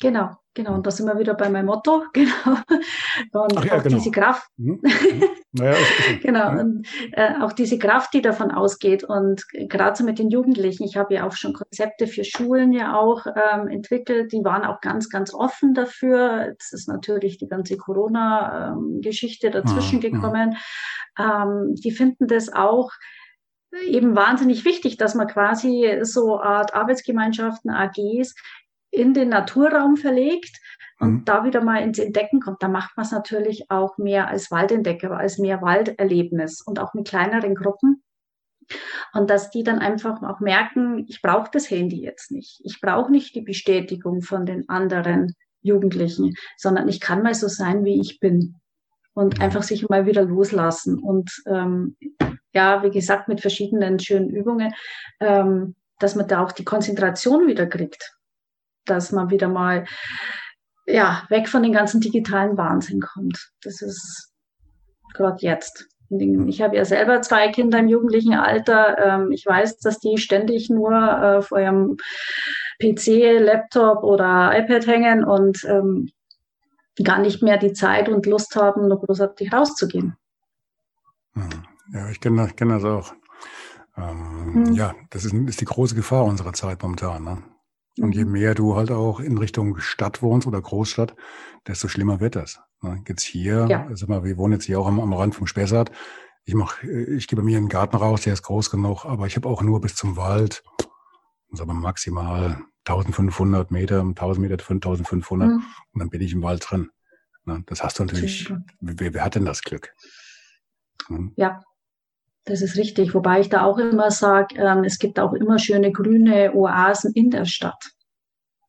Genau, 0.00 0.30
genau. 0.54 0.74
Und 0.74 0.86
da 0.86 0.90
sind 0.90 1.06
wir 1.06 1.18
wieder 1.18 1.34
bei 1.34 1.48
meinem 1.48 1.66
Motto. 1.66 2.04
Genau. 2.14 2.58
Und 3.32 3.58
Ach 3.58 3.64
ja, 3.64 3.76
auch 3.76 3.82
genau. 3.82 3.96
diese 3.96 4.10
Kraft. 4.10 4.48
Mhm. 4.56 4.80
mhm. 4.82 5.24
Naja, 5.52 5.76
genau. 6.22 6.52
Mhm. 6.52 6.58
Und 6.58 6.88
äh, 7.12 7.34
auch 7.40 7.52
diese 7.52 7.78
Kraft, 7.78 8.12
die 8.12 8.22
davon 8.22 8.50
ausgeht. 8.50 9.04
Und 9.04 9.44
gerade 9.52 9.96
so 9.96 10.04
mit 10.04 10.18
den 10.18 10.30
Jugendlichen. 10.30 10.84
Ich 10.84 10.96
habe 10.96 11.14
ja 11.14 11.26
auch 11.26 11.32
schon 11.32 11.52
Konzepte 11.52 12.06
für 12.06 12.24
Schulen 12.24 12.72
ja 12.72 12.98
auch 12.98 13.26
ähm, 13.26 13.68
entwickelt. 13.68 14.32
Die 14.32 14.44
waren 14.44 14.64
auch 14.64 14.80
ganz, 14.80 15.08
ganz 15.08 15.32
offen 15.32 15.74
dafür. 15.74 16.46
Jetzt 16.48 16.72
ist 16.72 16.88
natürlich 16.88 17.38
die 17.38 17.48
ganze 17.48 17.76
Corona-Geschichte 17.76 19.50
dazwischen 19.50 19.98
mhm. 19.98 20.02
gekommen. 20.02 20.56
Ähm, 21.18 21.74
die 21.76 21.92
finden 21.92 22.26
das 22.26 22.52
auch 22.52 22.90
eben 23.86 24.14
wahnsinnig 24.14 24.64
wichtig, 24.64 24.96
dass 24.96 25.14
man 25.14 25.26
quasi 25.26 25.98
so 26.02 26.40
Art 26.40 26.74
Arbeitsgemeinschaften, 26.74 27.70
AGs 27.70 28.34
in 28.94 29.14
den 29.14 29.28
Naturraum 29.28 29.96
verlegt 29.96 30.60
und 30.98 31.10
mhm. 31.10 31.24
da 31.24 31.44
wieder 31.44 31.62
mal 31.62 31.82
ins 31.82 31.98
Entdecken 31.98 32.40
kommt, 32.40 32.62
da 32.62 32.68
macht 32.68 32.96
man 32.96 33.04
es 33.04 33.12
natürlich 33.12 33.70
auch 33.70 33.98
mehr 33.98 34.28
als 34.28 34.50
Waldentdecker, 34.50 35.10
als 35.12 35.38
mehr 35.38 35.62
Walderlebnis 35.62 36.62
und 36.62 36.78
auch 36.78 36.94
mit 36.94 37.08
kleineren 37.08 37.54
Gruppen. 37.54 38.02
Und 39.12 39.28
dass 39.28 39.50
die 39.50 39.62
dann 39.62 39.80
einfach 39.80 40.22
auch 40.22 40.40
merken, 40.40 41.04
ich 41.08 41.20
brauche 41.20 41.50
das 41.52 41.70
Handy 41.70 42.00
jetzt 42.00 42.30
nicht. 42.30 42.60
Ich 42.64 42.80
brauche 42.80 43.10
nicht 43.10 43.34
die 43.34 43.42
Bestätigung 43.42 44.22
von 44.22 44.46
den 44.46 44.68
anderen 44.68 45.34
Jugendlichen, 45.60 46.34
sondern 46.56 46.88
ich 46.88 47.00
kann 47.00 47.22
mal 47.22 47.34
so 47.34 47.48
sein, 47.48 47.84
wie 47.84 48.00
ich 48.00 48.20
bin. 48.20 48.56
Und 49.12 49.40
einfach 49.40 49.62
sich 49.62 49.88
mal 49.88 50.06
wieder 50.06 50.24
loslassen. 50.24 50.98
Und 50.98 51.30
ähm, 51.46 51.96
ja, 52.52 52.82
wie 52.82 52.90
gesagt, 52.90 53.28
mit 53.28 53.40
verschiedenen 53.40 54.00
schönen 54.00 54.30
Übungen. 54.30 54.72
Ähm, 55.20 55.76
dass 55.98 56.14
man 56.14 56.28
da 56.28 56.42
auch 56.42 56.52
die 56.52 56.64
Konzentration 56.64 57.46
wieder 57.46 57.66
kriegt. 57.66 58.13
Dass 58.86 59.12
man 59.12 59.30
wieder 59.30 59.48
mal, 59.48 59.86
ja, 60.86 61.24
weg 61.28 61.48
von 61.48 61.62
den 61.62 61.72
ganzen 61.72 62.00
digitalen 62.00 62.56
Wahnsinn 62.56 63.00
kommt. 63.00 63.50
Das 63.62 63.80
ist 63.80 64.32
gerade 65.14 65.38
jetzt. 65.40 65.88
Ich 66.10 66.60
habe 66.60 66.76
ja 66.76 66.84
selber 66.84 67.22
zwei 67.22 67.48
Kinder 67.48 67.78
im 67.78 67.88
jugendlichen 67.88 68.34
Alter. 68.34 68.98
Ähm, 68.98 69.32
ich 69.32 69.46
weiß, 69.46 69.78
dass 69.78 69.98
die 69.98 70.18
ständig 70.18 70.68
nur 70.70 70.92
äh, 70.92 71.42
vor 71.42 71.58
ihrem 71.58 71.96
PC, 72.80 73.40
Laptop 73.40 74.04
oder 74.04 74.52
iPad 74.56 74.86
hängen 74.86 75.24
und 75.24 75.64
ähm, 75.64 76.10
gar 77.02 77.18
nicht 77.18 77.42
mehr 77.42 77.56
die 77.56 77.72
Zeit 77.72 78.08
und 78.08 78.26
Lust 78.26 78.54
haben, 78.54 78.88
noch 78.88 79.00
großartig 79.00 79.52
rauszugehen. 79.52 80.16
Hm. 81.32 81.48
Ja, 81.92 82.08
ich 82.10 82.20
kenne 82.20 82.42
das, 82.42 82.56
kenn 82.56 82.68
das 82.68 82.84
auch. 82.84 83.14
Ähm, 83.96 84.66
hm. 84.66 84.74
Ja, 84.74 84.94
das 85.10 85.24
ist, 85.24 85.34
ist, 85.34 85.60
die 85.60 85.64
große 85.64 85.94
Gefahr 85.94 86.24
unserer 86.24 86.52
Zeit 86.52 86.82
momentan. 86.82 87.24
Ne? 87.24 87.42
Und 88.00 88.14
je 88.14 88.24
mhm. 88.24 88.32
mehr 88.32 88.54
du 88.54 88.74
halt 88.74 88.90
auch 88.90 89.20
in 89.20 89.38
Richtung 89.38 89.78
Stadt 89.78 90.20
wohnst 90.20 90.46
oder 90.46 90.60
Großstadt, 90.60 91.14
desto 91.66 91.88
schlimmer 91.88 92.20
wird 92.20 92.36
das. 92.36 92.60
Ne? 92.82 93.02
Jetzt 93.06 93.22
hier, 93.22 93.66
ja. 93.68 93.88
sag 93.92 94.08
mal, 94.08 94.24
wir 94.24 94.36
wohnen 94.36 94.54
jetzt 94.54 94.64
hier 94.64 94.80
auch 94.80 94.86
am, 94.86 94.98
am 94.98 95.12
Rand 95.12 95.34
vom 95.34 95.46
Spessart. 95.46 95.92
Ich 96.44 96.54
mach, 96.54 96.82
ich 96.82 97.28
gehe 97.28 97.36
bei 97.36 97.42
mir 97.42 97.56
in 97.56 97.64
den 97.64 97.70
Garten 97.70 97.96
raus, 97.96 98.22
der 98.22 98.32
ist 98.32 98.42
groß 98.42 98.70
genug, 98.70 99.04
aber 99.04 99.26
ich 99.26 99.36
habe 99.36 99.48
auch 99.48 99.62
nur 99.62 99.80
bis 99.80 99.94
zum 99.94 100.16
Wald, 100.16 100.62
sagen 101.52 101.70
wir 101.70 101.74
maximal 101.74 102.62
1500 102.86 103.70
Meter, 103.70 104.00
1000 104.00 104.48
Meter, 104.48 104.62
5500 104.62 105.48
mhm. 105.48 105.62
und 105.92 106.00
dann 106.00 106.10
bin 106.10 106.20
ich 106.20 106.32
im 106.32 106.42
Wald 106.42 106.66
drin. 106.68 106.90
Ne? 107.46 107.62
Das 107.66 107.82
hast 107.82 107.98
du 107.98 108.04
natürlich, 108.04 108.52
wer, 108.80 109.14
wer, 109.14 109.24
hat 109.24 109.36
denn 109.36 109.44
das 109.44 109.62
Glück? 109.62 109.94
Mhm. 111.08 111.32
Ja, 111.36 111.60
das 112.44 112.62
ist 112.62 112.76
richtig. 112.76 113.14
Wobei 113.14 113.40
ich 113.40 113.48
da 113.48 113.64
auch 113.64 113.78
immer 113.78 114.10
sage, 114.10 114.56
ähm, 114.56 114.84
es 114.84 114.98
gibt 114.98 115.18
auch 115.18 115.32
immer 115.32 115.58
schöne 115.58 115.92
grüne 115.92 116.52
Oasen 116.54 117.12
in 117.12 117.30
der 117.30 117.44
Stadt. 117.44 117.90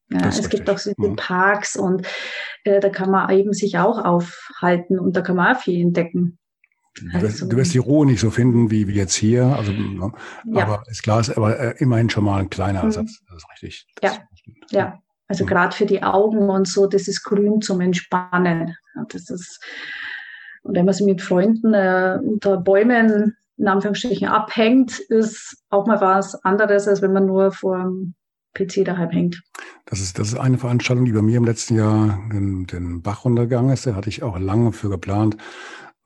Ja, 0.10 0.28
es 0.28 0.38
richtig. 0.38 0.52
gibt 0.52 0.70
auch 0.70 0.78
so 0.78 0.94
mhm. 0.98 1.16
Parks 1.16 1.76
und 1.76 2.08
äh, 2.64 2.80
da 2.80 2.90
kann 2.90 3.10
man 3.10 3.30
eben 3.32 3.54
sich 3.54 3.78
auch 3.78 4.04
aufhalten 4.04 5.00
und 5.00 5.16
da 5.16 5.22
kann 5.22 5.36
man 5.36 5.56
auch 5.56 5.60
viel 5.60 5.82
entdecken. 5.82 6.38
Du 6.96 7.06
wirst, 7.14 7.24
also, 7.24 7.48
du 7.48 7.58
wirst 7.58 7.74
die 7.74 7.80
Ruhe 7.80 8.06
nicht 8.06 8.22
so 8.22 8.30
finden 8.30 8.72
wie, 8.72 8.88
wie 8.88 8.94
jetzt 8.94 9.16
hier. 9.16 9.46
Also, 9.46 9.72
ne? 9.74 10.14
ja. 10.46 10.64
aber 10.64 10.84
ist 10.88 11.04
klar, 11.04 11.20
ist 11.20 11.36
aber 11.36 11.60
äh, 11.60 11.76
immerhin 11.80 12.10
schon 12.10 12.24
mal 12.24 12.40
ein 12.40 12.50
kleiner 12.50 12.80
mhm. 12.80 12.86
Ersatz. 12.86 13.20
Das 13.28 13.38
ist 13.38 13.50
richtig. 13.52 13.88
Das 14.00 14.16
ja. 14.16 14.24
Ist, 14.32 14.72
ja. 14.72 15.02
Also 15.28 15.44
mhm. 15.44 15.50
gerade 15.50 15.76
für 15.76 15.86
die 15.86 16.04
Augen 16.04 16.50
und 16.50 16.68
so, 16.68 16.88
das 16.88 17.08
ist 17.08 17.24
grün 17.24 17.62
zum 17.62 17.82
Entspannen. 17.82 18.78
Das 19.10 19.30
ist, 19.30 19.60
und 20.62 20.76
wenn 20.76 20.86
man 20.86 20.94
sich 20.94 21.06
mit 21.06 21.22
Freunden 21.22 21.74
äh, 21.74 22.20
unter 22.24 22.58
Bäumen 22.58 23.36
in 23.58 23.68
Anführungsstrichen 23.68 24.28
abhängt, 24.28 25.00
ist 25.00 25.58
auch 25.70 25.88
mal 25.88 26.02
was 26.02 26.36
anderes, 26.44 26.88
als 26.88 27.02
wenn 27.02 27.14
man 27.14 27.26
nur 27.26 27.52
vor 27.52 27.78
dem 27.78 28.16
PC 28.54 28.86
daheim 28.86 29.10
hängt. 29.10 29.42
Das 29.86 30.00
ist, 30.00 30.20
das 30.20 30.30
ist 30.30 30.40
eine 30.40 30.58
Veranstaltung, 30.58 31.06
die 31.06 31.12
bei 31.12 31.22
mir 31.22 31.38
im 31.38 31.46
letzten 31.46 31.76
Jahr 31.76 32.20
den, 32.32 32.66
den 32.66 33.02
Bach 33.02 33.26
runtergegangen 33.26 33.72
ist. 33.72 33.86
Da 33.86 33.96
hatte 33.96 34.10
ich 34.10 34.24
auch 34.24 34.40
lange 34.40 34.72
für 34.72 34.90
geplant 34.90 35.38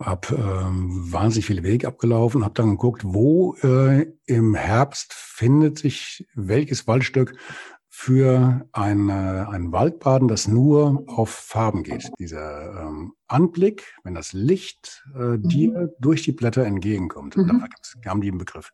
habe 0.01 0.35
ähm, 0.35 1.11
wahnsinnig 1.11 1.45
viele 1.45 1.63
Wege 1.63 1.87
abgelaufen, 1.87 2.45
habe 2.45 2.53
dann 2.53 2.71
geguckt, 2.71 3.01
wo 3.03 3.55
äh, 3.63 4.05
im 4.25 4.55
Herbst 4.55 5.13
findet 5.13 5.77
sich 5.77 6.25
welches 6.35 6.87
Waldstück 6.87 7.35
für 8.01 8.65
ein, 8.71 9.09
äh, 9.09 9.11
ein 9.11 9.73
Waldbaden, 9.73 10.29
das 10.29 10.47
nur 10.47 11.03
auf 11.07 11.29
Farben 11.31 11.83
geht. 11.83 12.09
Dieser 12.17 12.87
ähm, 12.87 13.11
Anblick, 13.27 13.93
wenn 14.05 14.15
das 14.15 14.31
Licht 14.31 15.03
äh, 15.15 15.19
mhm. 15.19 15.49
dir 15.49 15.95
durch 15.99 16.23
die 16.23 16.31
Blätter 16.31 16.63
entgegenkommt, 16.63 17.35
mhm. 17.35 17.47
dafür 17.47 17.69
haben 18.05 18.21
die 18.21 18.29
einen 18.29 18.37
Begriff. 18.37 18.71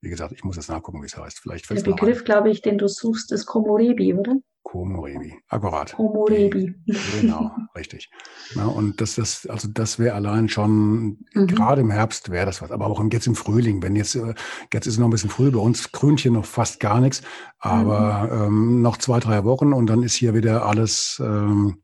Wie 0.00 0.08
gesagt, 0.08 0.32
ich 0.32 0.42
muss 0.42 0.56
jetzt 0.56 0.68
nachgucken, 0.68 1.00
wie 1.00 1.06
es 1.06 1.16
heißt. 1.16 1.38
Vielleicht 1.38 1.70
Der 1.70 1.80
Begriff, 1.80 2.24
glaube 2.24 2.50
ich, 2.50 2.60
den 2.60 2.76
du 2.76 2.88
suchst, 2.88 3.30
ist 3.30 3.46
Komorebi, 3.46 4.14
oder? 4.14 4.34
Komorebi, 4.76 5.34
akkurat. 5.48 5.92
Komorebi. 5.94 6.74
Genau, 7.20 7.50
richtig. 7.74 8.10
Ja, 8.54 8.66
und 8.66 9.00
das, 9.00 9.14
das, 9.14 9.46
also 9.46 9.68
das 9.68 9.98
wäre 9.98 10.14
allein 10.14 10.48
schon, 10.48 11.18
mhm. 11.34 11.46
gerade 11.46 11.80
im 11.80 11.90
Herbst 11.90 12.30
wäre 12.30 12.46
das 12.46 12.60
was, 12.60 12.70
aber 12.70 12.86
auch 12.86 13.02
jetzt 13.10 13.26
im 13.26 13.34
Frühling, 13.34 13.82
wenn 13.82 13.96
jetzt, 13.96 14.16
äh, 14.16 14.34
jetzt 14.72 14.86
ist 14.86 14.94
es 14.94 14.98
noch 14.98 15.08
ein 15.08 15.10
bisschen 15.10 15.30
früh, 15.30 15.50
bei 15.50 15.58
uns 15.58 15.92
grünt 15.92 16.20
hier 16.20 16.30
noch 16.30 16.44
fast 16.44 16.78
gar 16.80 17.00
nichts, 17.00 17.22
aber 17.58 18.28
mhm. 18.30 18.42
ähm, 18.42 18.82
noch 18.82 18.98
zwei, 18.98 19.18
drei 19.18 19.44
Wochen 19.44 19.72
und 19.72 19.86
dann 19.86 20.02
ist 20.02 20.14
hier 20.14 20.34
wieder 20.34 20.66
alles 20.66 21.22
ähm, 21.24 21.82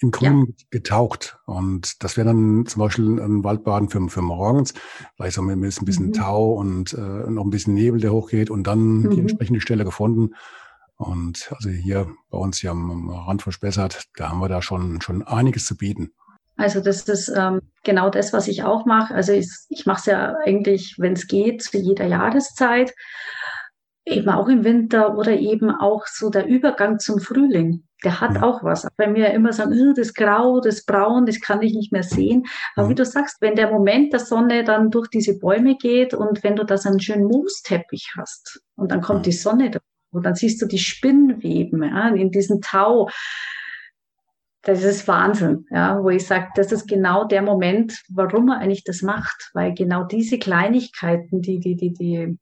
in 0.00 0.10
Grün 0.10 0.46
ja. 0.46 0.64
getaucht. 0.70 1.38
Und 1.46 2.02
das 2.02 2.16
wäre 2.16 2.26
dann 2.26 2.66
zum 2.66 2.80
Beispiel 2.80 3.20
ein 3.20 3.44
Waldbaden 3.44 3.88
für, 3.88 4.08
für 4.08 4.22
morgens, 4.22 4.74
vielleicht 5.14 5.36
so 5.36 5.42
mit, 5.42 5.56
mit 5.56 5.80
ein 5.80 5.84
bisschen 5.84 6.06
mhm. 6.06 6.12
Tau 6.14 6.52
und 6.52 6.94
äh, 6.94 7.30
noch 7.30 7.44
ein 7.44 7.50
bisschen 7.50 7.74
Nebel, 7.74 8.00
der 8.00 8.12
hochgeht 8.12 8.50
und 8.50 8.66
dann 8.66 9.02
die 9.02 9.16
mhm. 9.16 9.22
entsprechende 9.22 9.60
Stelle 9.60 9.84
gefunden 9.84 10.30
und 10.96 11.52
also 11.54 11.68
hier 11.68 12.08
bei 12.30 12.38
uns 12.38 12.58
hier 12.58 12.70
am 12.70 13.10
Rand 13.10 13.42
verschbessert, 13.42 14.04
da 14.16 14.30
haben 14.30 14.40
wir 14.40 14.48
da 14.48 14.62
schon, 14.62 15.00
schon 15.00 15.22
einiges 15.22 15.66
zu 15.66 15.76
bieten. 15.76 16.12
Also 16.56 16.80
das 16.80 17.02
ist 17.02 17.28
ähm, 17.28 17.60
genau 17.84 18.08
das, 18.08 18.32
was 18.32 18.48
ich 18.48 18.64
auch 18.64 18.86
mache. 18.86 19.14
Also 19.14 19.32
ich, 19.32 19.50
ich 19.68 19.84
mache 19.84 20.00
es 20.00 20.06
ja 20.06 20.34
eigentlich, 20.44 20.96
wenn 20.98 21.12
es 21.12 21.26
geht, 21.26 21.62
zu 21.62 21.76
jeder 21.76 22.06
Jahreszeit, 22.06 22.94
eben 24.06 24.28
auch 24.30 24.48
im 24.48 24.64
Winter 24.64 25.16
oder 25.16 25.32
eben 25.32 25.70
auch 25.70 26.06
so 26.06 26.30
der 26.30 26.46
Übergang 26.46 26.98
zum 26.98 27.20
Frühling. 27.20 27.82
Der 28.04 28.20
hat 28.20 28.36
ja. 28.36 28.42
auch 28.42 28.62
was. 28.62 28.86
Wenn 28.96 29.14
wir 29.14 29.30
immer 29.32 29.52
sagen, 29.52 29.94
das 29.94 30.14
Grau, 30.14 30.60
das 30.60 30.84
Braun, 30.84 31.26
das 31.26 31.40
kann 31.40 31.62
ich 31.62 31.74
nicht 31.74 31.92
mehr 31.92 32.02
sehen. 32.02 32.44
Aber 32.74 32.86
ja. 32.86 32.90
wie 32.90 32.94
du 32.94 33.04
sagst, 33.04 33.38
wenn 33.40 33.56
der 33.56 33.70
Moment 33.70 34.12
der 34.12 34.20
Sonne 34.20 34.64
dann 34.64 34.90
durch 34.90 35.08
diese 35.08 35.38
Bäume 35.38 35.76
geht 35.76 36.14
und 36.14 36.42
wenn 36.42 36.56
du 36.56 36.64
da 36.64 36.78
so 36.78 36.88
einen 36.88 37.00
schönen 37.00 37.24
Moosteppich 37.24 38.12
hast 38.16 38.60
und 38.76 38.92
dann 38.92 39.00
kommt 39.02 39.26
ja. 39.26 39.30
die 39.30 39.36
Sonne 39.36 39.70
und 40.16 40.24
dann 40.24 40.34
siehst 40.34 40.60
du 40.60 40.66
die 40.66 40.78
Spinnweben 40.78 41.82
ja, 41.82 42.08
in 42.08 42.30
diesem 42.30 42.60
Tau. 42.60 43.10
Das 44.62 44.82
ist 44.82 45.06
Wahnsinn, 45.06 45.66
ja, 45.70 46.02
wo 46.02 46.10
ich 46.10 46.26
sage, 46.26 46.48
das 46.56 46.72
ist 46.72 46.88
genau 46.88 47.24
der 47.24 47.42
Moment, 47.42 48.02
warum 48.08 48.48
er 48.48 48.58
eigentlich 48.58 48.82
das 48.82 49.02
macht, 49.02 49.50
weil 49.54 49.74
genau 49.74 50.02
diese 50.02 50.38
Kleinigkeiten, 50.38 51.40
die, 51.40 51.60
die, 51.60 51.76
die, 51.76 51.92
die, 51.92 52.36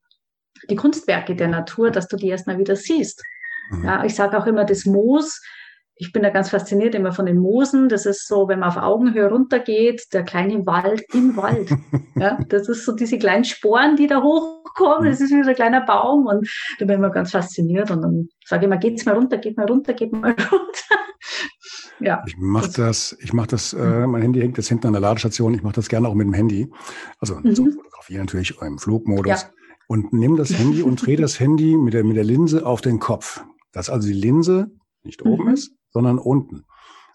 die 0.70 0.76
Kunstwerke 0.76 1.36
der 1.36 1.48
Natur, 1.48 1.90
dass 1.90 2.08
du 2.08 2.16
die 2.16 2.28
erstmal 2.28 2.58
wieder 2.58 2.76
siehst. 2.76 3.22
Mhm. 3.70 3.84
Ja, 3.84 4.04
ich 4.04 4.14
sage 4.14 4.38
auch 4.38 4.46
immer, 4.46 4.64
das 4.64 4.86
Moos 4.86 5.42
ich 5.96 6.12
bin 6.12 6.22
da 6.22 6.30
ganz 6.30 6.50
fasziniert 6.50 6.94
immer 6.94 7.12
von 7.12 7.26
den 7.26 7.38
Moosen. 7.38 7.88
Das 7.88 8.04
ist 8.04 8.26
so, 8.26 8.48
wenn 8.48 8.58
man 8.58 8.70
auf 8.70 8.76
Augenhöhe 8.76 9.28
runtergeht, 9.28 10.12
der 10.12 10.24
kleine 10.24 10.66
Wald 10.66 11.04
im 11.12 11.36
Wald. 11.36 11.70
Ja, 12.16 12.38
das 12.48 12.68
ist 12.68 12.84
so 12.84 12.92
diese 12.92 13.18
kleinen 13.18 13.44
Sporen, 13.44 13.96
die 13.96 14.06
da 14.06 14.22
hochkommen. 14.22 15.10
Das 15.10 15.20
ist 15.20 15.32
wie 15.32 15.42
so 15.42 15.48
ein 15.48 15.56
kleiner 15.56 15.80
Baum 15.80 16.26
und 16.26 16.48
da 16.78 16.84
bin 16.84 16.94
ich 16.94 16.98
immer 16.98 17.10
ganz 17.10 17.32
fasziniert 17.32 17.90
und 17.90 18.02
dann 18.02 18.28
sage 18.44 18.62
ich 18.62 18.66
immer, 18.66 18.76
geht's 18.76 19.04
mal 19.04 19.16
runter, 19.16 19.36
geht 19.36 19.56
mal 19.56 19.66
runter, 19.66 19.94
geht 19.94 20.12
mal 20.12 20.30
runter. 20.52 20.96
ja. 21.98 22.22
Ich 22.28 22.36
mache 22.38 22.70
das, 22.76 23.16
ich 23.20 23.32
mache 23.32 23.48
das, 23.48 23.72
äh, 23.72 24.06
mein 24.06 24.22
Handy 24.22 24.40
hängt 24.40 24.56
jetzt 24.58 24.68
hinten 24.68 24.86
an 24.86 24.92
der 24.92 25.02
Ladestation. 25.02 25.54
Ich 25.54 25.64
mache 25.64 25.74
das 25.74 25.88
gerne 25.88 26.06
auch 26.06 26.14
mit 26.14 26.24
dem 26.24 26.34
Handy. 26.34 26.70
Also 27.18 27.34
mhm. 27.34 27.54
so 27.56 27.64
Fotografie 27.64 28.18
natürlich 28.18 28.54
im 28.60 28.78
Flugmodus. 28.78 29.42
Ja. 29.42 29.50
Und 29.88 30.12
nimm 30.12 30.36
das 30.36 30.56
Handy 30.56 30.82
und 30.82 31.04
dreh 31.04 31.16
das 31.16 31.40
Handy 31.40 31.76
mit 31.76 31.94
der, 31.94 32.04
mit 32.04 32.16
der 32.16 32.24
Linse 32.24 32.64
auf 32.64 32.80
den 32.80 33.00
Kopf. 33.00 33.44
Dass 33.72 33.90
also 33.90 34.06
die 34.06 34.14
Linse 34.14 34.70
nicht 35.02 35.24
oben 35.26 35.46
mhm. 35.46 35.54
ist, 35.54 35.72
sondern 35.94 36.18
unten. 36.18 36.64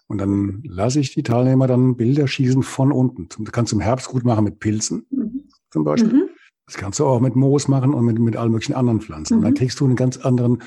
Und 0.08 0.18
dann 0.18 0.62
lasse 0.64 0.98
ich 0.98 1.14
die 1.14 1.22
Teilnehmer 1.22 1.68
dann 1.68 1.96
Bilder 1.96 2.26
schießen 2.26 2.64
von 2.64 2.90
unten. 2.90 3.28
Das 3.44 3.52
kannst 3.52 3.70
du 3.70 3.76
im 3.76 3.82
Herbst 3.82 4.08
gut 4.08 4.24
machen 4.24 4.44
mit 4.44 4.58
Pilzen 4.58 5.06
mhm. 5.10 5.44
zum 5.70 5.84
Beispiel. 5.84 6.12
Mhm. 6.12 6.28
Das 6.66 6.76
kannst 6.76 6.98
du 6.98 7.06
auch 7.06 7.20
mit 7.20 7.36
Moos 7.36 7.68
machen 7.68 7.94
und 7.94 8.04
mit, 8.04 8.18
mit 8.18 8.36
allen 8.36 8.50
möglichen 8.50 8.74
anderen 8.74 9.00
Pflanzen. 9.00 9.36
Und 9.36 9.42
dann 9.42 9.52
mhm. 9.52 9.58
kriegst 9.58 9.78
du 9.78 9.84
einen 9.84 9.94
ganz 9.94 10.16
anderen 10.16 10.62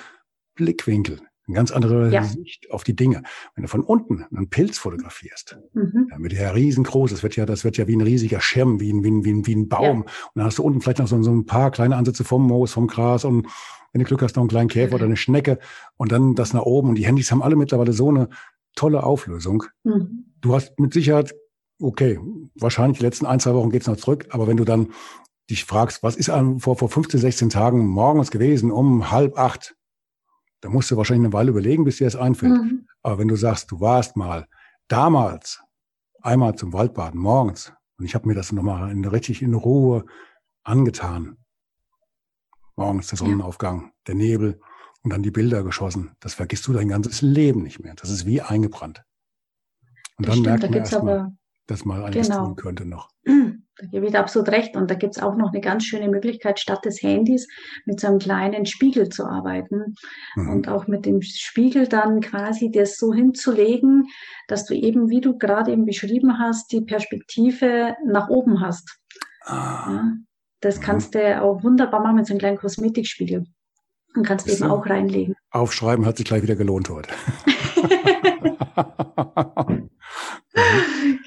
Blickwinkel, 0.55 1.19
eine 1.47 1.55
ganz 1.55 1.71
andere 1.71 2.11
ja. 2.11 2.23
Sicht 2.23 2.71
auf 2.71 2.83
die 2.83 2.95
Dinge. 2.95 3.23
Wenn 3.55 3.63
du 3.63 3.67
von 3.67 3.81
unten 3.81 4.25
einen 4.35 4.49
Pilz 4.49 4.77
fotografierst, 4.77 5.57
mhm. 5.73 6.07
dann 6.09 6.23
wird 6.23 6.33
der 6.33 6.55
riesengroß. 6.55 7.11
Das 7.11 7.23
wird 7.23 7.35
ja, 7.35 7.45
das 7.45 7.63
wird 7.63 7.77
ja 7.77 7.87
wie 7.87 7.95
ein 7.95 8.01
riesiger 8.01 8.39
Schirm, 8.39 8.79
wie 8.79 8.91
ein, 8.93 9.03
wie 9.03 9.11
ein, 9.11 9.25
wie 9.25 9.33
ein, 9.33 9.45
wie 9.45 9.55
ein 9.55 9.67
Baum. 9.67 9.83
Ja. 9.83 9.91
Und 9.93 10.35
dann 10.35 10.45
hast 10.45 10.57
du 10.57 10.63
unten 10.63 10.81
vielleicht 10.81 10.99
noch 10.99 11.07
so, 11.07 11.21
so 11.21 11.31
ein 11.31 11.45
paar 11.45 11.71
kleine 11.71 11.95
Ansätze 11.95 12.23
vom 12.23 12.47
Moos, 12.47 12.73
vom 12.73 12.87
Gras 12.87 13.25
und 13.25 13.47
wenn 13.91 13.99
du 13.99 14.05
Glück 14.05 14.21
hast, 14.23 14.35
noch 14.35 14.41
einen 14.41 14.49
kleinen 14.49 14.69
Käfer 14.69 14.89
mhm. 14.89 14.95
oder 14.95 15.05
eine 15.05 15.17
Schnecke 15.17 15.59
und 15.97 16.11
dann 16.11 16.35
das 16.35 16.53
nach 16.53 16.63
oben. 16.63 16.89
Und 16.89 16.95
die 16.95 17.05
Handys 17.05 17.31
haben 17.31 17.43
alle 17.43 17.55
mittlerweile 17.55 17.93
so 17.93 18.09
eine 18.09 18.29
tolle 18.75 19.03
Auflösung. 19.03 19.63
Mhm. 19.83 20.33
Du 20.41 20.55
hast 20.55 20.79
mit 20.79 20.93
Sicherheit, 20.93 21.35
okay, 21.79 22.19
wahrscheinlich 22.55 22.99
die 22.99 23.05
letzten 23.05 23.25
ein, 23.25 23.39
zwei 23.39 23.53
Wochen 23.53 23.69
geht's 23.69 23.87
noch 23.87 23.97
zurück, 23.97 24.27
aber 24.31 24.47
wenn 24.47 24.57
du 24.57 24.65
dann 24.65 24.89
dich 25.49 25.65
fragst, 25.65 26.03
was 26.03 26.15
ist 26.15 26.29
an, 26.29 26.59
vor, 26.59 26.77
vor 26.77 26.89
15, 26.89 27.19
16 27.19 27.49
Tagen 27.49 27.85
morgens 27.85 28.31
gewesen 28.31 28.71
um 28.71 29.11
halb 29.11 29.37
acht, 29.37 29.75
da 30.63 30.69
musst 30.69 30.89
du 30.89 30.95
wahrscheinlich 30.95 31.25
eine 31.25 31.33
Weile 31.33 31.49
überlegen, 31.49 31.83
bis 31.83 31.97
dir 31.97 32.05
das 32.05 32.15
einfällt. 32.15 32.53
Mhm. 32.53 32.87
Aber 33.01 33.19
wenn 33.19 33.27
du 33.27 33.35
sagst, 33.35 33.69
du 33.69 33.81
warst 33.81 34.15
mal 34.15 34.47
damals 34.87 35.61
einmal 36.21 36.55
zum 36.55 36.71
Waldbaden 36.71 37.19
morgens 37.19 37.73
und 37.97 38.05
ich 38.05 38.15
habe 38.15 38.29
mir 38.29 38.33
das 38.33 38.53
nochmal 38.53 38.89
in, 38.89 39.03
richtig 39.03 39.41
in 39.41 39.55
Ruhe 39.55 40.05
angetan, 40.63 41.35
morgens 42.77 43.07
der 43.07 43.17
Sonnenaufgang, 43.17 43.91
der 44.07 44.15
Nebel 44.15 44.61
und 45.01 45.11
dann 45.11 45.21
die 45.21 45.31
Bilder 45.31 45.65
geschossen. 45.65 46.15
Das 46.21 46.33
vergisst 46.33 46.65
du 46.67 46.71
dein 46.71 46.87
ganzes 46.87 47.21
Leben 47.21 47.61
nicht 47.63 47.81
mehr. 47.81 47.95
Das 47.95 48.09
ist 48.09 48.25
wie 48.25 48.41
eingebrannt. 48.41 49.03
Und 50.17 50.27
das 50.27 50.35
dann 50.35 50.45
stimmt, 50.45 50.45
merkt 50.45 50.63
man 50.63 50.71
da 50.71 50.77
erst 50.79 51.03
mal, 51.03 51.37
dass 51.67 51.83
man 51.83 52.03
einiges 52.05 52.29
genau. 52.29 52.45
tun 52.45 52.55
könnte 52.55 52.85
noch. 52.85 53.09
da 53.77 53.87
gebe 53.87 54.05
ich 54.05 54.11
dir 54.11 54.19
absolut 54.19 54.49
recht. 54.49 54.75
Und 54.75 54.91
da 54.91 54.95
gibt 54.95 55.15
es 55.15 55.21
auch 55.21 55.35
noch 55.35 55.51
eine 55.51 55.61
ganz 55.61 55.85
schöne 55.85 56.07
Möglichkeit, 56.07 56.59
statt 56.59 56.85
des 56.85 57.01
Handys 57.01 57.47
mit 57.85 57.99
so 57.99 58.07
einem 58.07 58.19
kleinen 58.19 58.65
Spiegel 58.65 59.09
zu 59.09 59.25
arbeiten. 59.25 59.95
Mhm. 60.35 60.49
Und 60.49 60.69
auch 60.69 60.87
mit 60.87 61.05
dem 61.05 61.21
Spiegel 61.21 61.87
dann 61.87 62.21
quasi 62.21 62.71
das 62.71 62.97
so 62.97 63.13
hinzulegen, 63.13 64.07
dass 64.47 64.65
du 64.65 64.73
eben, 64.73 65.09
wie 65.09 65.21
du 65.21 65.37
gerade 65.37 65.71
eben 65.71 65.85
beschrieben 65.85 66.37
hast, 66.39 66.71
die 66.71 66.81
Perspektive 66.81 67.95
nach 68.05 68.29
oben 68.29 68.61
hast. 68.61 68.99
Ah. 69.45 69.89
Ja, 69.89 70.11
das 70.61 70.79
mhm. 70.79 70.83
kannst 70.83 71.15
du 71.15 71.41
auch 71.41 71.63
wunderbar 71.63 72.01
machen 72.01 72.17
mit 72.17 72.27
so 72.27 72.33
einem 72.33 72.39
kleinen 72.39 72.57
Kosmetikspiegel. 72.57 73.45
Und 74.15 74.27
kannst 74.27 74.47
du 74.47 74.51
eben 74.51 74.65
auch 74.65 74.85
reinlegen. 74.85 75.35
Aufschreiben 75.49 76.05
hat 76.05 76.17
sich 76.17 76.27
gleich 76.27 76.43
wieder 76.43 76.55
gelohnt 76.55 76.87
heute. 76.89 77.09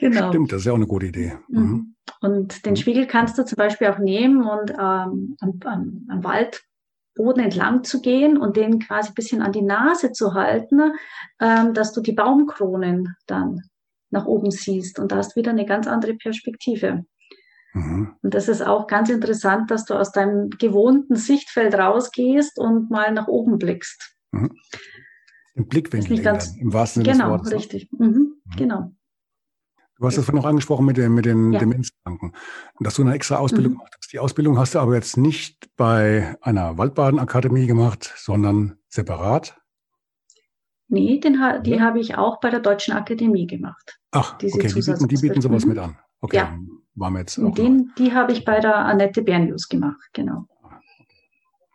genau. 0.00 0.28
Stimmt, 0.28 0.52
das 0.52 0.60
ist 0.60 0.66
ja 0.66 0.72
auch 0.72 0.76
eine 0.76 0.86
gute 0.86 1.06
Idee. 1.06 1.34
Mhm. 1.48 1.60
mhm. 1.60 1.92
Und 2.20 2.64
den 2.64 2.72
mhm. 2.72 2.76
Spiegel 2.76 3.06
kannst 3.06 3.36
du 3.36 3.44
zum 3.44 3.56
Beispiel 3.56 3.88
auch 3.88 3.98
nehmen 3.98 4.42
und 4.42 4.70
ähm, 4.70 5.36
am, 5.40 5.60
am, 5.64 6.06
am 6.08 6.24
Waldboden 6.24 7.42
entlang 7.42 7.84
zu 7.84 8.00
gehen 8.00 8.38
und 8.38 8.56
den 8.56 8.78
quasi 8.78 9.10
ein 9.10 9.14
bisschen 9.14 9.42
an 9.42 9.52
die 9.52 9.62
Nase 9.62 10.12
zu 10.12 10.34
halten, 10.34 10.94
ähm, 11.40 11.74
dass 11.74 11.92
du 11.92 12.00
die 12.00 12.12
Baumkronen 12.12 13.14
dann 13.26 13.62
nach 14.10 14.26
oben 14.26 14.50
siehst. 14.50 14.98
Und 14.98 15.12
da 15.12 15.16
hast 15.16 15.36
wieder 15.36 15.50
eine 15.50 15.66
ganz 15.66 15.86
andere 15.86 16.14
Perspektive. 16.14 17.04
Mhm. 17.74 18.16
Und 18.22 18.34
das 18.34 18.48
ist 18.48 18.62
auch 18.62 18.86
ganz 18.86 19.10
interessant, 19.10 19.70
dass 19.70 19.84
du 19.84 19.94
aus 19.94 20.10
deinem 20.10 20.50
gewohnten 20.50 21.16
Sichtfeld 21.16 21.74
rausgehst 21.74 22.58
und 22.58 22.90
mal 22.90 23.12
nach 23.12 23.28
oben 23.28 23.58
blickst. 23.58 24.16
Mhm. 24.32 24.52
Im 25.54 25.68
Blickwinkel 25.68 26.22
ganz, 26.22 26.54
im 26.56 26.72
wahrsten 26.72 27.04
Sinne 27.04 27.16
genau, 27.16 27.36
des 27.36 27.46
Wortes. 27.46 27.52
Richtig. 27.52 27.92
Mhm, 27.92 28.06
mhm. 28.06 28.35
Genau. 28.56 28.92
Du 29.98 30.06
hast 30.06 30.18
das 30.18 30.26
vorhin 30.26 30.42
noch 30.42 30.48
angesprochen 30.48 30.84
mit, 30.84 30.98
den, 30.98 31.14
mit 31.14 31.24
den 31.24 31.52
ja. 31.54 31.58
Demenzkranken, 31.58 32.32
dass 32.80 32.96
du 32.96 33.02
eine 33.02 33.14
extra 33.14 33.36
Ausbildung 33.36 33.72
mhm. 33.72 33.76
gemacht 33.78 33.94
hast. 33.98 34.12
Die 34.12 34.18
Ausbildung 34.18 34.58
hast 34.58 34.74
du 34.74 34.78
aber 34.78 34.94
jetzt 34.94 35.16
nicht 35.16 35.70
bei 35.76 36.36
einer 36.42 36.76
Waldbadenakademie 36.76 37.66
gemacht, 37.66 38.12
sondern 38.16 38.76
separat. 38.88 39.58
Nee, 40.88 41.18
den, 41.18 41.42
die 41.64 41.70
ja. 41.70 41.80
habe 41.80 41.98
ich 41.98 42.16
auch 42.16 42.40
bei 42.40 42.50
der 42.50 42.60
Deutschen 42.60 42.94
Akademie 42.94 43.46
gemacht. 43.46 43.98
Ach, 44.12 44.34
okay, 44.34 44.50
die 44.50 44.74
bieten, 44.74 45.08
die 45.08 45.16
bieten 45.16 45.40
sowas 45.40 45.64
mhm. 45.64 45.70
mit 45.70 45.78
an. 45.78 45.98
Okay, 46.20 46.36
ja. 46.36 46.58
waren 46.94 47.14
wir 47.14 47.20
jetzt 47.20 47.38
auch 47.38 47.54
den, 47.54 47.92
Die 47.98 48.12
habe 48.12 48.32
ich 48.32 48.44
bei 48.44 48.60
der 48.60 48.76
Annette 48.76 49.22
Bernius 49.22 49.68
gemacht, 49.68 50.10
genau. 50.12 50.46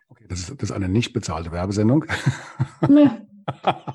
Okay, 0.08 0.26
das 0.28 0.40
ist, 0.40 0.62
das 0.62 0.70
ist 0.70 0.72
eine 0.72 0.88
nicht 0.88 1.12
bezahlte 1.12 1.50
Werbesendung. 1.50 2.04
Nee. 2.88 3.10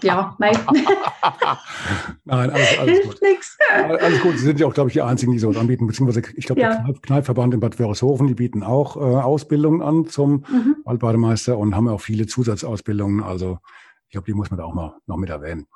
Ja, 0.04 0.36
nein. 0.40 0.58
nein, 2.26 2.50
alles, 2.50 2.80
alles 2.80 3.02
gut. 3.04 3.22
Nix. 3.22 3.58
Alles 3.74 4.22
gut. 4.22 4.38
Sie 4.38 4.46
sind 4.46 4.60
ja 4.60 4.68
auch, 4.68 4.74
glaube 4.74 4.90
ich, 4.90 4.94
die 4.94 5.02
Einzigen, 5.02 5.32
die 5.32 5.40
sowas 5.40 5.58
anbieten. 5.58 5.88
Beziehungsweise, 5.88 6.22
ich 6.36 6.46
glaube, 6.46 6.62
ja. 6.62 6.84
der 6.84 6.94
Kneipverband 7.02 7.54
in 7.54 7.60
Bad 7.60 7.80
Wörishofen, 7.80 8.28
die 8.28 8.36
bieten 8.36 8.64
auch 8.64 8.96
äh, 8.98 9.00
Ausbildungen 9.00 9.82
an 9.82 10.06
zum 10.08 10.46
mhm. 10.50 10.78
Waldbademeister 10.86 11.58
und 11.58 11.76
haben 11.76 11.88
auch 11.88 12.02
viele 12.02 12.28
Zusatzausbildungen. 12.28 13.24
Also, 13.24 13.60
ich 14.08 14.12
glaube, 14.12 14.26
die 14.26 14.34
muss 14.34 14.52
man 14.52 14.60
da 14.60 14.66
auch 14.66 14.74
mal 14.74 14.96
noch 15.06 15.18
mit 15.18 15.30
erwähnen. 15.30 15.68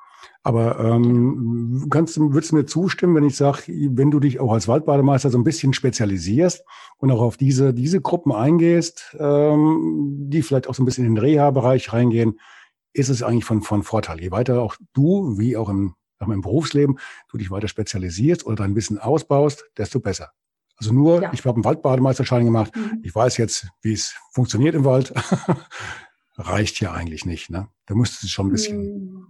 Aber 0.44 0.78
ähm, 0.80 1.86
kannst, 1.90 2.18
würdest 2.18 2.52
du 2.52 2.56
mir 2.56 2.66
zustimmen, 2.66 3.14
wenn 3.14 3.24
ich 3.24 3.36
sage, 3.36 3.62
wenn 3.68 4.10
du 4.10 4.18
dich 4.18 4.40
auch 4.40 4.52
als 4.52 4.66
Waldbademeister 4.66 5.30
so 5.30 5.38
ein 5.38 5.44
bisschen 5.44 5.72
spezialisierst 5.72 6.64
und 6.98 7.10
auch 7.10 7.20
auf 7.20 7.36
diese, 7.36 7.72
diese 7.72 8.00
Gruppen 8.00 8.32
eingehst, 8.32 9.16
ähm, 9.18 10.28
die 10.28 10.42
vielleicht 10.42 10.68
auch 10.68 10.74
so 10.74 10.82
ein 10.82 10.86
bisschen 10.86 11.06
in 11.06 11.14
den 11.14 11.24
Reha-Bereich 11.24 11.92
reingehen, 11.92 12.40
ist 12.92 13.08
es 13.08 13.22
eigentlich 13.22 13.44
von, 13.44 13.62
von 13.62 13.82
Vorteil. 13.82 14.20
Je 14.20 14.30
weiter 14.30 14.60
auch 14.60 14.76
du, 14.92 15.38
wie 15.38 15.56
auch 15.56 15.68
im, 15.68 15.94
im 16.20 16.40
Berufsleben, 16.40 16.98
du 17.30 17.38
dich 17.38 17.50
weiter 17.50 17.68
spezialisierst 17.68 18.46
oder 18.46 18.56
dein 18.56 18.74
Wissen 18.76 18.98
ausbaust, 18.98 19.64
desto 19.76 20.00
besser. 20.00 20.32
Also 20.76 20.92
nur, 20.92 21.22
ja. 21.22 21.32
ich 21.32 21.44
habe 21.44 21.56
einen 21.56 21.64
Waldbademeisterschein 21.64 22.44
gemacht, 22.44 22.74
mhm. 22.74 23.00
ich 23.02 23.14
weiß 23.14 23.36
jetzt, 23.36 23.68
wie 23.82 23.92
es 23.92 24.14
funktioniert 24.32 24.74
im 24.74 24.84
Wald, 24.84 25.12
reicht 26.36 26.80
ja 26.80 26.92
eigentlich 26.92 27.24
nicht. 27.24 27.50
Ne? 27.50 27.68
Da 27.86 27.94
müsstest 27.94 28.24
du 28.24 28.28
schon 28.28 28.46
ein 28.46 28.52
bisschen. 28.52 28.80
Mm, 28.80 29.26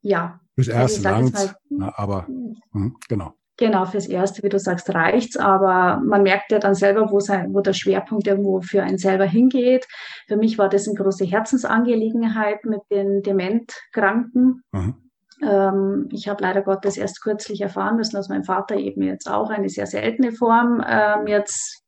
ja. 0.00 0.40
Fürs 0.54 0.68
erste 0.68 1.02
lang, 1.02 1.32
halt, 1.34 1.54
ne, 1.70 1.96
aber 1.96 2.26
mh, 2.72 2.92
genau. 3.08 3.37
Genau, 3.58 3.86
fürs 3.86 4.06
Erste, 4.06 4.44
wie 4.44 4.48
du 4.48 4.58
sagst, 4.58 4.94
reicht's, 4.94 5.36
aber 5.36 6.00
man 6.04 6.22
merkt 6.22 6.52
ja 6.52 6.60
dann 6.60 6.76
selber, 6.76 7.10
wo, 7.10 7.18
sein, 7.18 7.52
wo 7.52 7.60
der 7.60 7.72
Schwerpunkt 7.72 8.28
irgendwo 8.28 8.60
für 8.60 8.84
einen 8.84 8.98
selber 8.98 9.24
hingeht. 9.24 9.84
Für 10.28 10.36
mich 10.36 10.58
war 10.58 10.68
das 10.68 10.86
eine 10.86 10.96
große 10.96 11.24
Herzensangelegenheit 11.24 12.64
mit 12.64 12.82
den 12.92 13.22
Dementkranken. 13.22 14.62
Mhm. 14.70 14.94
Ähm, 15.42 16.08
ich 16.12 16.28
habe 16.28 16.42
leider 16.42 16.62
Gottes 16.62 16.96
erst 16.96 17.20
kürzlich 17.20 17.60
erfahren 17.60 17.96
müssen, 17.96 18.14
dass 18.14 18.28
mein 18.28 18.44
Vater 18.44 18.76
eben 18.76 19.02
jetzt 19.02 19.28
auch 19.28 19.50
eine 19.50 19.68
sehr 19.68 19.86
seltene 19.86 20.30
Form 20.30 20.80
ähm, 20.88 21.26
jetzt 21.26 21.82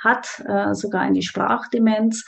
hat, 0.00 0.44
äh, 0.46 0.72
sogar 0.74 1.02
eine 1.02 1.22
Sprachdemenz. 1.22 2.24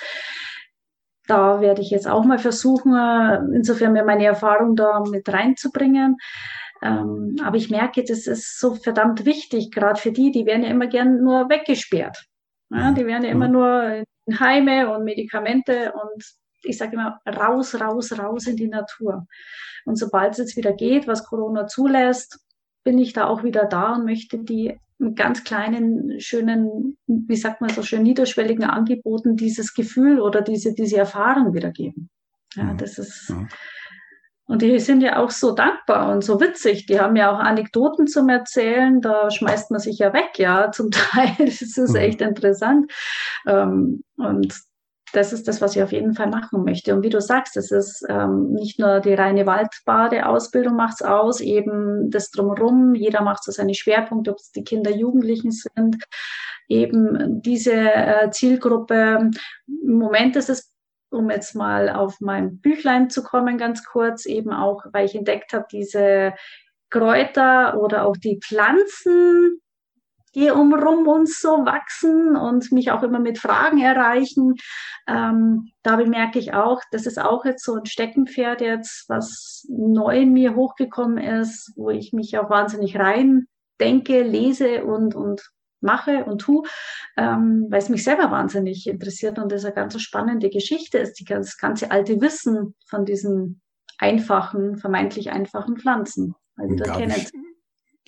Da 1.28 1.60
werde 1.60 1.80
ich 1.80 1.90
jetzt 1.90 2.08
auch 2.08 2.24
mal 2.24 2.40
versuchen, 2.40 2.92
äh, 2.94 3.36
insofern 3.54 3.92
mir 3.92 4.04
meine 4.04 4.24
Erfahrung 4.24 4.74
da 4.74 4.98
mit 5.08 5.28
reinzubringen. 5.32 6.16
Ähm, 6.82 7.36
aber 7.42 7.56
ich 7.56 7.70
merke, 7.70 8.02
das 8.04 8.26
ist 8.26 8.58
so 8.58 8.74
verdammt 8.74 9.24
wichtig, 9.26 9.70
gerade 9.70 10.00
für 10.00 10.12
die, 10.12 10.30
die 10.30 10.46
werden 10.46 10.62
ja 10.62 10.70
immer 10.70 10.86
gern 10.86 11.22
nur 11.22 11.48
weggesperrt. 11.50 12.26
Ja, 12.70 12.92
die 12.92 13.04
werden 13.04 13.24
ja 13.24 13.30
immer 13.30 13.48
nur 13.48 14.04
in 14.26 14.40
Heime 14.40 14.94
und 14.94 15.04
Medikamente 15.04 15.92
und 15.92 16.24
ich 16.62 16.78
sage 16.78 16.92
immer 16.92 17.20
raus, 17.26 17.80
raus, 17.80 18.16
raus 18.16 18.46
in 18.46 18.56
die 18.56 18.68
Natur. 18.68 19.26
Und 19.84 19.96
sobald 19.96 20.32
es 20.32 20.38
jetzt 20.38 20.56
wieder 20.56 20.72
geht, 20.72 21.08
was 21.08 21.24
Corona 21.24 21.66
zulässt, 21.66 22.38
bin 22.84 22.98
ich 22.98 23.12
da 23.12 23.26
auch 23.26 23.42
wieder 23.42 23.64
da 23.64 23.94
und 23.94 24.04
möchte 24.04 24.38
die 24.38 24.78
mit 24.98 25.16
ganz 25.16 25.44
kleinen, 25.44 26.20
schönen, 26.20 26.96
wie 27.06 27.36
sagt 27.36 27.60
man 27.60 27.70
so 27.70 27.82
schön, 27.82 28.02
niederschwelligen 28.02 28.64
Angeboten 28.64 29.36
dieses 29.36 29.74
Gefühl 29.74 30.20
oder 30.20 30.42
diese, 30.42 30.74
diese 30.74 30.98
Erfahrung 30.98 31.54
wiedergeben. 31.54 32.10
Ja, 32.54 32.74
das 32.74 32.98
ist, 32.98 33.30
ja. 33.30 33.48
Und 34.50 34.62
die 34.62 34.80
sind 34.80 35.00
ja 35.00 35.22
auch 35.22 35.30
so 35.30 35.52
dankbar 35.52 36.12
und 36.12 36.24
so 36.24 36.40
witzig. 36.40 36.86
Die 36.86 36.98
haben 36.98 37.14
ja 37.14 37.32
auch 37.32 37.38
Anekdoten 37.38 38.08
zum 38.08 38.28
Erzählen. 38.28 39.00
Da 39.00 39.30
schmeißt 39.30 39.70
man 39.70 39.78
sich 39.78 39.98
ja 40.00 40.12
weg, 40.12 40.38
ja, 40.38 40.72
zum 40.72 40.90
Teil. 40.90 41.36
Das 41.38 41.62
ist 41.62 41.90
mhm. 41.90 41.94
echt 41.94 42.20
interessant. 42.20 42.90
Ähm, 43.46 44.02
und 44.16 44.52
das 45.12 45.32
ist 45.32 45.46
das, 45.46 45.60
was 45.60 45.76
ich 45.76 45.82
auf 45.84 45.92
jeden 45.92 46.14
Fall 46.14 46.30
machen 46.30 46.64
möchte. 46.64 46.92
Und 46.92 47.04
wie 47.04 47.10
du 47.10 47.20
sagst, 47.20 47.56
es 47.56 47.70
ist 47.70 48.04
ähm, 48.08 48.50
nicht 48.50 48.80
nur 48.80 48.98
die 48.98 49.14
reine 49.14 49.46
Waldbadeausbildung 49.46 50.74
macht's 50.74 51.02
aus, 51.02 51.40
eben 51.40 52.10
das 52.10 52.32
drumherum. 52.32 52.96
Jeder 52.96 53.22
macht 53.22 53.44
so 53.44 53.52
seine 53.52 53.74
Schwerpunkte, 53.74 54.32
ob 54.32 54.38
es 54.38 54.50
die 54.50 54.64
Kinder, 54.64 54.90
Jugendlichen 54.90 55.52
sind. 55.52 55.96
Eben 56.66 57.40
diese 57.40 57.72
äh, 57.72 58.30
Zielgruppe. 58.32 59.30
Im 59.68 59.94
Moment 59.94 60.34
ist 60.34 60.50
es 60.50 60.72
um 61.10 61.30
jetzt 61.30 61.54
mal 61.54 61.90
auf 61.90 62.16
mein 62.20 62.58
Büchlein 62.60 63.10
zu 63.10 63.22
kommen, 63.22 63.58
ganz 63.58 63.84
kurz, 63.84 64.26
eben 64.26 64.52
auch, 64.52 64.84
weil 64.92 65.06
ich 65.06 65.14
entdeckt 65.14 65.52
habe, 65.52 65.66
diese 65.70 66.34
Kräuter 66.90 67.80
oder 67.80 68.06
auch 68.06 68.16
die 68.16 68.40
Pflanzen, 68.42 69.60
die 70.34 70.50
umrum 70.50 71.08
uns 71.08 71.40
so 71.40 71.64
wachsen 71.64 72.36
und 72.36 72.70
mich 72.72 72.90
auch 72.90 73.02
immer 73.02 73.18
mit 73.18 73.38
Fragen 73.38 73.80
erreichen. 73.80 74.54
Ähm, 75.08 75.70
da 75.82 75.96
bemerke 75.96 76.38
ich 76.38 76.54
auch, 76.54 76.80
das 76.92 77.06
ist 77.06 77.20
auch 77.20 77.44
jetzt 77.44 77.64
so 77.64 77.74
ein 77.74 77.86
Steckenpferd 77.86 78.60
jetzt, 78.60 79.08
was 79.08 79.66
neu 79.68 80.20
in 80.20 80.32
mir 80.32 80.54
hochgekommen 80.54 81.18
ist, 81.18 81.72
wo 81.76 81.90
ich 81.90 82.12
mich 82.12 82.38
auch 82.38 82.50
wahnsinnig 82.50 82.96
rein 82.98 83.46
denke, 83.80 84.22
lese 84.22 84.84
und, 84.84 85.14
und 85.14 85.42
mache 85.80 86.24
und 86.24 86.40
tue, 86.40 86.62
ähm, 87.16 87.66
weil 87.70 87.78
es 87.78 87.88
mich 87.88 88.04
selber 88.04 88.30
wahnsinnig 88.30 88.86
interessiert 88.86 89.38
und 89.38 89.50
das 89.52 89.64
eine 89.64 89.74
ganz 89.74 90.00
spannende 90.00 90.50
Geschichte 90.50 90.98
ist, 90.98 91.14
die, 91.14 91.24
das 91.24 91.56
ganze 91.58 91.90
alte 91.90 92.20
Wissen 92.20 92.74
von 92.86 93.04
diesen 93.04 93.60
einfachen, 93.98 94.76
vermeintlich 94.76 95.30
einfachen 95.30 95.76
Pflanzen. 95.76 96.34
Also, 96.56 96.74
ich, 96.74 97.32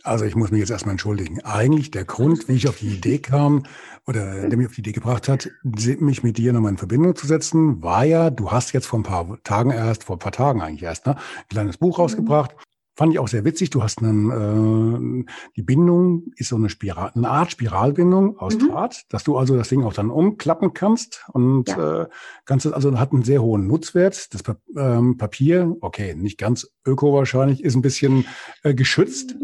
also 0.04 0.24
ich 0.24 0.34
muss 0.34 0.50
mich 0.50 0.60
jetzt 0.60 0.70
erstmal 0.70 0.92
entschuldigen. 0.92 1.40
Eigentlich 1.44 1.90
der 1.90 2.04
Grund, 2.04 2.48
wie 2.48 2.54
ich 2.54 2.68
auf 2.68 2.78
die 2.78 2.94
Idee 2.94 3.18
kam 3.18 3.64
oder 4.06 4.48
der 4.48 4.58
mich 4.58 4.66
auf 4.66 4.74
die 4.74 4.80
Idee 4.80 4.92
gebracht 4.92 5.28
hat, 5.28 5.48
mich 5.62 6.22
mit 6.22 6.38
dir 6.38 6.52
nochmal 6.52 6.72
in 6.72 6.78
Verbindung 6.78 7.14
zu 7.14 7.26
setzen, 7.26 7.82
war 7.82 8.04
ja, 8.04 8.30
du 8.30 8.50
hast 8.50 8.72
jetzt 8.72 8.86
vor 8.86 8.98
ein 8.98 9.04
paar 9.04 9.38
Tagen 9.44 9.70
erst, 9.70 10.04
vor 10.04 10.16
ein 10.16 10.18
paar 10.20 10.32
Tagen 10.32 10.60
eigentlich 10.60 10.82
erst, 10.82 11.06
ne, 11.06 11.14
ein 11.16 11.48
kleines 11.48 11.78
Buch 11.78 11.98
mhm. 11.98 12.02
rausgebracht, 12.02 12.56
Fand 12.94 13.12
ich 13.12 13.18
auch 13.18 13.28
sehr 13.28 13.44
witzig. 13.44 13.70
Du 13.70 13.82
hast 13.82 14.02
einen, 14.02 15.24
äh, 15.24 15.30
die 15.56 15.62
Bindung 15.62 16.24
ist 16.36 16.48
so 16.48 16.56
eine 16.56 16.68
Spiral, 16.68 17.10
eine 17.14 17.28
Art 17.28 17.50
Spiralbindung 17.50 18.38
aus 18.38 18.56
mhm. 18.56 18.68
Draht, 18.68 19.04
dass 19.08 19.24
du 19.24 19.38
also 19.38 19.56
das 19.56 19.70
Ding 19.70 19.82
auch 19.82 19.94
dann 19.94 20.10
umklappen 20.10 20.74
kannst 20.74 21.24
und 21.32 21.68
ja. 21.68 22.02
äh, 22.02 22.06
kannst 22.44 22.66
also 22.66 22.98
hat 22.98 23.12
einen 23.12 23.22
sehr 23.22 23.42
hohen 23.42 23.66
Nutzwert. 23.66 24.34
Das 24.34 24.42
ähm, 24.76 25.16
Papier, 25.16 25.74
okay, 25.80 26.14
nicht 26.14 26.36
ganz 26.36 26.70
öko 26.86 27.14
wahrscheinlich, 27.14 27.64
ist 27.64 27.74
ein 27.74 27.82
bisschen 27.82 28.26
äh, 28.62 28.74
geschützt, 28.74 29.36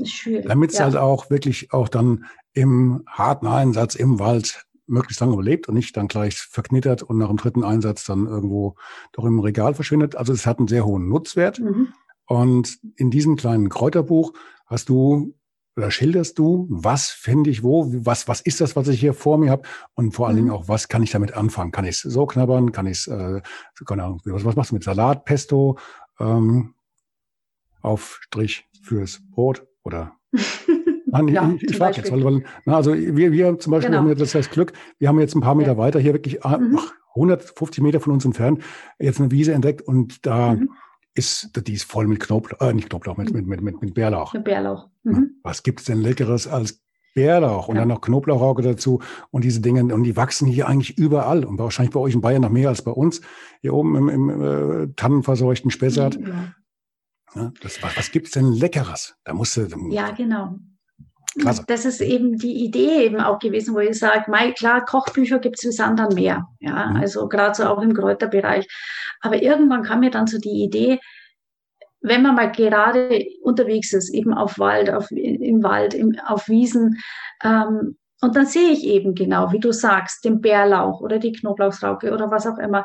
damit 0.44 0.72
es 0.72 0.78
ja. 0.78 0.84
halt 0.84 0.96
auch 0.96 1.30
wirklich 1.30 1.72
auch 1.72 1.88
dann 1.88 2.26
im 2.52 3.02
harten 3.06 3.46
Einsatz 3.46 3.94
im 3.94 4.18
Wald 4.18 4.66
möglichst 4.88 5.20
lange 5.20 5.34
überlebt 5.34 5.68
und 5.68 5.74
nicht 5.74 5.96
dann 5.96 6.08
gleich 6.08 6.36
verknittert 6.36 7.02
und 7.02 7.18
nach 7.18 7.28
dem 7.28 7.36
dritten 7.36 7.64
Einsatz 7.64 8.04
dann 8.04 8.26
irgendwo 8.26 8.74
doch 9.12 9.24
im 9.24 9.38
Regal 9.38 9.74
verschwindet. 9.74 10.16
Also 10.16 10.32
es 10.32 10.46
hat 10.46 10.58
einen 10.58 10.68
sehr 10.68 10.84
hohen 10.84 11.08
Nutzwert. 11.08 11.60
Mhm. 11.60 11.88
Und 12.28 12.78
in 12.96 13.10
diesem 13.10 13.36
kleinen 13.36 13.70
Kräuterbuch 13.70 14.34
hast 14.66 14.90
du 14.90 15.34
oder 15.76 15.90
schilderst 15.90 16.38
du, 16.38 16.66
was 16.68 17.08
finde 17.08 17.50
ich 17.50 17.62
wo, 17.62 17.86
was, 18.04 18.26
was 18.26 18.40
ist 18.40 18.60
das, 18.60 18.74
was 18.74 18.88
ich 18.88 18.98
hier 18.98 19.14
vor 19.14 19.38
mir 19.38 19.50
habe 19.50 19.62
und 19.94 20.12
vor 20.12 20.26
allen 20.26 20.36
mhm. 20.36 20.40
Dingen 20.40 20.50
auch, 20.50 20.68
was 20.68 20.88
kann 20.88 21.04
ich 21.04 21.12
damit 21.12 21.34
anfangen? 21.34 21.70
Kann 21.70 21.84
ich 21.84 21.96
es 21.96 22.00
so 22.00 22.26
knabbern? 22.26 22.72
Kann 22.72 22.86
ich 22.86 22.98
es, 22.98 23.06
äh, 23.06 23.40
keine 23.86 24.04
Ahnung, 24.04 24.20
was, 24.24 24.44
was 24.44 24.56
machst 24.56 24.72
du 24.72 24.74
mit 24.74 24.82
Salat, 24.82 25.24
Pesto, 25.24 25.78
ähm, 26.18 26.74
Aufstrich 27.80 28.68
fürs 28.82 29.20
Brot 29.30 29.66
oder 29.84 30.16
Nein, 31.10 31.28
ja, 31.28 31.50
ich, 31.56 31.62
ich 31.62 31.76
frage 31.76 31.96
jetzt, 31.96 32.12
weil, 32.12 32.22
weil 32.22 32.44
na, 32.66 32.76
also 32.76 32.92
wir, 32.94 33.32
wir 33.32 33.58
zum 33.58 33.70
Beispiel 33.70 33.90
genau. 33.90 34.02
haben 34.02 34.08
jetzt 34.18 34.34
das 34.34 34.50
Glück, 34.50 34.72
wir 34.98 35.08
haben 35.08 35.18
jetzt 35.20 35.34
ein 35.34 35.40
paar 35.40 35.54
Meter 35.54 35.72
ja. 35.72 35.78
weiter 35.78 35.98
hier 36.00 36.12
wirklich 36.12 36.44
ah, 36.44 36.58
mhm. 36.58 36.78
150 37.14 37.82
Meter 37.82 38.00
von 38.00 38.12
uns 38.12 38.24
entfernt 38.24 38.62
jetzt 38.98 39.20
eine 39.20 39.30
Wiese 39.30 39.52
entdeckt 39.52 39.82
und 39.82 40.26
da 40.26 40.54
mhm. 40.54 40.70
Ist, 41.18 41.50
die 41.66 41.74
ist 41.74 41.84
voll 41.84 42.06
mit 42.06 42.20
Knoblauch, 42.20 42.60
äh, 42.60 42.72
nicht 42.72 42.88
Knoblauch, 42.88 43.16
mit, 43.16 43.32
mit, 43.32 43.46
mit, 43.46 43.60
mit, 43.60 43.82
mit 43.82 43.94
Bärlauch. 43.94 44.32
Mit 44.32 44.44
Bärlauch. 44.44 44.88
Mhm. 45.02 45.40
Was 45.42 45.62
gibt's 45.62 45.84
denn 45.84 46.00
Leckeres 46.00 46.46
als 46.46 46.80
Bärlauch 47.14 47.68
und 47.68 47.74
ja. 47.74 47.82
dann 47.82 47.88
noch 47.88 48.00
Knoblauchauge 48.00 48.62
dazu 48.62 49.02
und 49.30 49.42
diese 49.42 49.60
Dinge 49.60 49.92
und 49.92 50.04
die 50.04 50.16
wachsen 50.16 50.46
hier 50.46 50.68
eigentlich 50.68 50.96
überall 50.96 51.44
und 51.44 51.58
wahrscheinlich 51.58 51.92
bei 51.92 52.00
euch 52.00 52.14
in 52.14 52.20
Bayern 52.20 52.42
noch 52.42 52.50
mehr 52.50 52.68
als 52.68 52.82
bei 52.82 52.92
uns 52.92 53.20
hier 53.60 53.74
oben 53.74 53.96
im, 53.96 54.08
im 54.08 54.42
äh, 54.42 54.88
tannenverseuchten 54.94 55.70
Spessart. 55.70 56.18
Ja. 56.20 56.54
Ja, 57.34 57.52
das, 57.60 57.82
was, 57.82 57.96
was 57.96 58.10
gibt's 58.10 58.30
denn 58.30 58.52
Leckeres? 58.52 59.16
Da 59.24 59.34
musst 59.34 59.56
du. 59.56 59.66
Ja, 59.90 60.12
genau. 60.12 60.58
Krass. 61.38 61.64
Das 61.66 61.84
ist 61.84 62.00
eben 62.00 62.36
die 62.36 62.64
Idee 62.64 63.04
eben 63.04 63.20
auch 63.20 63.38
gewesen, 63.38 63.74
wo 63.74 63.78
ich 63.78 63.98
sage, 63.98 64.30
mei, 64.30 64.52
klar, 64.52 64.84
Kochbücher 64.84 65.38
gibt 65.38 65.56
es 65.58 65.64
wie 65.64 65.72
Sand 65.72 66.00
an 66.00 66.14
Meer. 66.14 66.46
Ja, 66.60 66.86
mhm. 66.86 66.96
also 66.96 67.28
gerade 67.28 67.54
so 67.54 67.64
auch 67.64 67.80
im 67.82 67.94
Kräuterbereich. 67.94 68.66
Aber 69.20 69.42
irgendwann 69.42 69.82
kam 69.82 70.00
mir 70.00 70.10
dann 70.10 70.26
so 70.26 70.38
die 70.38 70.62
Idee, 70.62 70.98
wenn 72.00 72.22
man 72.22 72.34
mal 72.34 72.52
gerade 72.52 73.26
unterwegs 73.42 73.92
ist, 73.92 74.10
eben 74.10 74.32
auf 74.32 74.58
Wald, 74.58 74.90
auf, 74.90 75.10
im 75.10 75.62
Wald, 75.62 75.94
im, 75.94 76.16
auf 76.26 76.48
Wiesen, 76.48 76.98
ähm, 77.42 77.96
und 78.20 78.34
dann 78.34 78.46
sehe 78.46 78.72
ich 78.72 78.84
eben 78.84 79.14
genau, 79.14 79.52
wie 79.52 79.60
du 79.60 79.72
sagst, 79.72 80.24
den 80.24 80.40
Bärlauch 80.40 81.00
oder 81.00 81.18
die 81.18 81.32
Knoblauchsrauke 81.32 82.12
oder 82.12 82.30
was 82.30 82.46
auch 82.46 82.58
immer. 82.58 82.84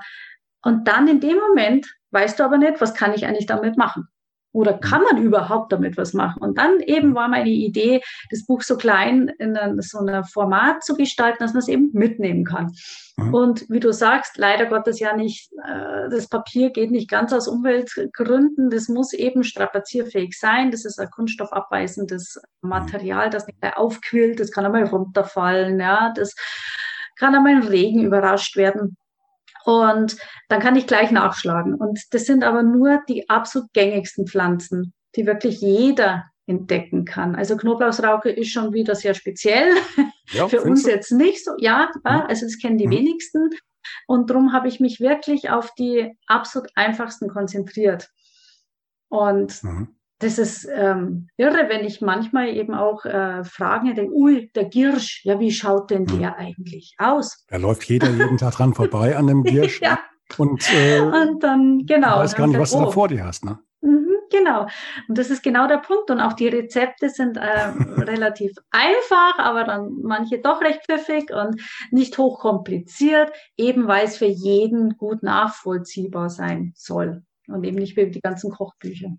Und 0.62 0.88
dann 0.88 1.08
in 1.08 1.20
dem 1.20 1.38
Moment 1.38 1.91
weißt 2.12 2.39
du 2.39 2.43
aber 2.43 2.58
nicht, 2.58 2.80
was 2.80 2.93
kann 2.93 3.14
ich 3.14 3.26
eigentlich 3.26 3.47
damit 3.47 3.78
machen? 3.78 4.08
Oder 4.54 4.78
kann 4.78 5.01
man 5.01 5.22
überhaupt 5.22 5.72
damit 5.74 5.97
was 5.97 6.14
machen? 6.14 6.41
Und 6.41 6.58
dann 6.58 6.80
eben 6.80 7.16
war 7.16 7.28
meine 7.28 7.49
Idee, 7.49 8.01
das 8.30 8.45
Buch 8.45 8.62
so 8.62 8.78
klein 8.78 9.30
in 9.39 9.58
so 9.82 9.97
einem 9.97 10.24
Format 10.24 10.84
zu 10.84 10.95
gestalten, 10.95 11.39
dass 11.39 11.54
man 11.54 11.60
es 11.60 11.68
eben 11.68 11.89
mitnehmen 11.91 12.45
kann. 12.45 12.72
Mhm. 13.18 13.34
Und 13.34 13.70
wie 13.70 13.80
du 13.80 13.91
sagst, 13.91 14.38
leider 14.38 14.68
Gottes 14.68 14.99
ja 14.99 15.16
nicht, 15.16 15.51
äh, 15.54 16.10
das 16.10 16.28
Papier 16.28 16.70
geht 16.70 16.91
nicht 16.91 17.10
ganz 17.10 17.34
aus 17.34 17.47
Umweltgründen. 17.47 18.70
Das 18.70 18.88
muss 18.88 19.14
eben 19.14 19.43
strapazierfähig 19.43 20.38
sein. 20.38 20.72
Das 20.72 20.86
ist 20.86 20.99
ein 20.99 21.10
kunststoffabweisendes 21.10 22.39
Material, 22.62 23.30
das 23.30 23.47
nicht 23.47 23.62
mehr 23.62 23.80
aufquillt. 23.80 24.39
Das 24.39 24.51
kann 24.51 24.66
einmal 24.66 24.86
runterfallen. 24.86 25.80
Ja, 25.80 26.14
das 26.16 26.36
kann 27.18 27.36
einmal 27.36 27.54
im 27.54 27.68
Regen 27.68 28.04
überrascht 28.04 28.56
werden. 28.56 28.97
Und 29.66 30.18
dann 30.49 30.59
kann 30.59 30.76
ich 30.76 30.88
gleich 30.88 31.11
nachschlagen. 31.11 31.76
Und 31.76 32.01
das 32.11 32.26
sind 32.26 32.43
aber 32.43 32.64
nur 32.64 33.01
die 33.07 33.30
absolut 33.30 33.72
gängigsten 33.74 34.28
Pflanzen, 34.28 34.93
die 35.16 35.26
wirklich 35.26 35.61
jeder 35.61 36.26
entdecken 36.45 37.05
kann. 37.05 37.36
Also 37.36 37.55
Knoblauchsrauke 37.55 38.30
ist 38.30 38.51
schon 38.51 38.74
wieder 38.74 38.95
sehr 38.95 39.14
speziell. 39.14 39.74
Ja, 40.32 40.47
Für 40.49 40.61
uns 40.61 40.84
du? 40.84 40.89
jetzt 40.89 41.11
nicht 41.11 41.43
so. 41.43 41.51
Ja, 41.57 41.89
mhm. 41.95 42.01
also 42.03 42.45
das 42.45 42.59
kennen 42.59 42.78
die 42.78 42.88
mhm. 42.88 42.91
wenigsten. 42.91 43.49
Und 44.07 44.30
darum 44.30 44.53
habe 44.53 44.68
ich 44.68 44.80
mich 44.80 44.99
wirklich 44.99 45.49
auf 45.49 45.74
die 45.76 46.18
absolut 46.28 46.70
einfachsten 46.76 47.30
konzentriert. 47.30 48.09
Und 49.09 49.64
mhm 49.64 49.95
das 50.24 50.38
ist 50.38 50.68
ähm, 50.74 51.28
irre, 51.38 51.70
wenn 51.70 51.86
ich 51.86 52.02
manchmal 52.02 52.50
eben 52.50 52.74
auch 52.74 53.06
äh, 53.06 53.44
Fragen 53.44 53.88
hätte, 53.88 54.10
ui, 54.12 54.50
der 54.56 54.66
Girsch, 54.66 55.24
ja, 55.24 55.40
wie 55.40 55.52
schaut 55.52 55.92
denn 55.92 56.06
der 56.06 56.38
hm. 56.38 56.46
eigentlich 56.46 56.96
aus? 56.98 57.46
Da 57.50 57.58
läuft 57.58 57.84
jeder 57.84 58.10
jeden 58.10 58.38
Tag 58.38 58.56
dran 58.56 58.74
vorbei 58.74 59.16
an 59.16 59.28
dem 59.28 59.44
Girsch. 59.44 59.82
ja. 59.82 60.00
Und, 60.38 60.64
äh, 60.74 61.00
und 61.00 61.44
dann, 61.44 61.86
genau. 61.86 62.18
weiß 62.18 62.36
gar 62.36 62.48
nicht, 62.48 62.60
was 62.60 62.72
du 62.72 62.80
da 62.80 62.90
vor 62.90 63.08
dir 63.08 63.24
hast, 63.24 63.46
ne? 63.46 63.60
Mhm, 63.82 64.16
genau. 64.32 64.68
Und 65.08 65.18
das 65.18 65.30
ist 65.30 65.44
genau 65.44 65.68
der 65.68 65.78
Punkt. 65.78 66.10
Und 66.10 66.22
auch 66.22 66.34
die 66.34 66.48
Rezepte 66.48 67.10
sind 67.10 67.38
äh, 67.38 67.42
relativ 68.02 68.54
einfach, 68.72 69.38
aber 69.38 69.66
dann 69.66 70.00
manche 70.02 70.40
doch 70.40 70.62
recht 70.62 70.82
pfiffig 70.86 71.32
und 71.32 71.62
nicht 71.92 72.18
hochkompliziert, 72.18 73.32
eben 73.58 73.88
weil 73.88 74.06
es 74.06 74.18
für 74.18 74.26
jeden 74.26 74.98
gut 74.98 75.22
nachvollziehbar 75.22 76.30
sein 76.30 76.74
soll. 76.76 77.24
Und 77.48 77.64
eben 77.66 77.78
nicht 77.78 77.98
wie 77.98 78.10
die 78.10 78.22
ganzen 78.22 78.52
Kochbücher. 78.52 79.10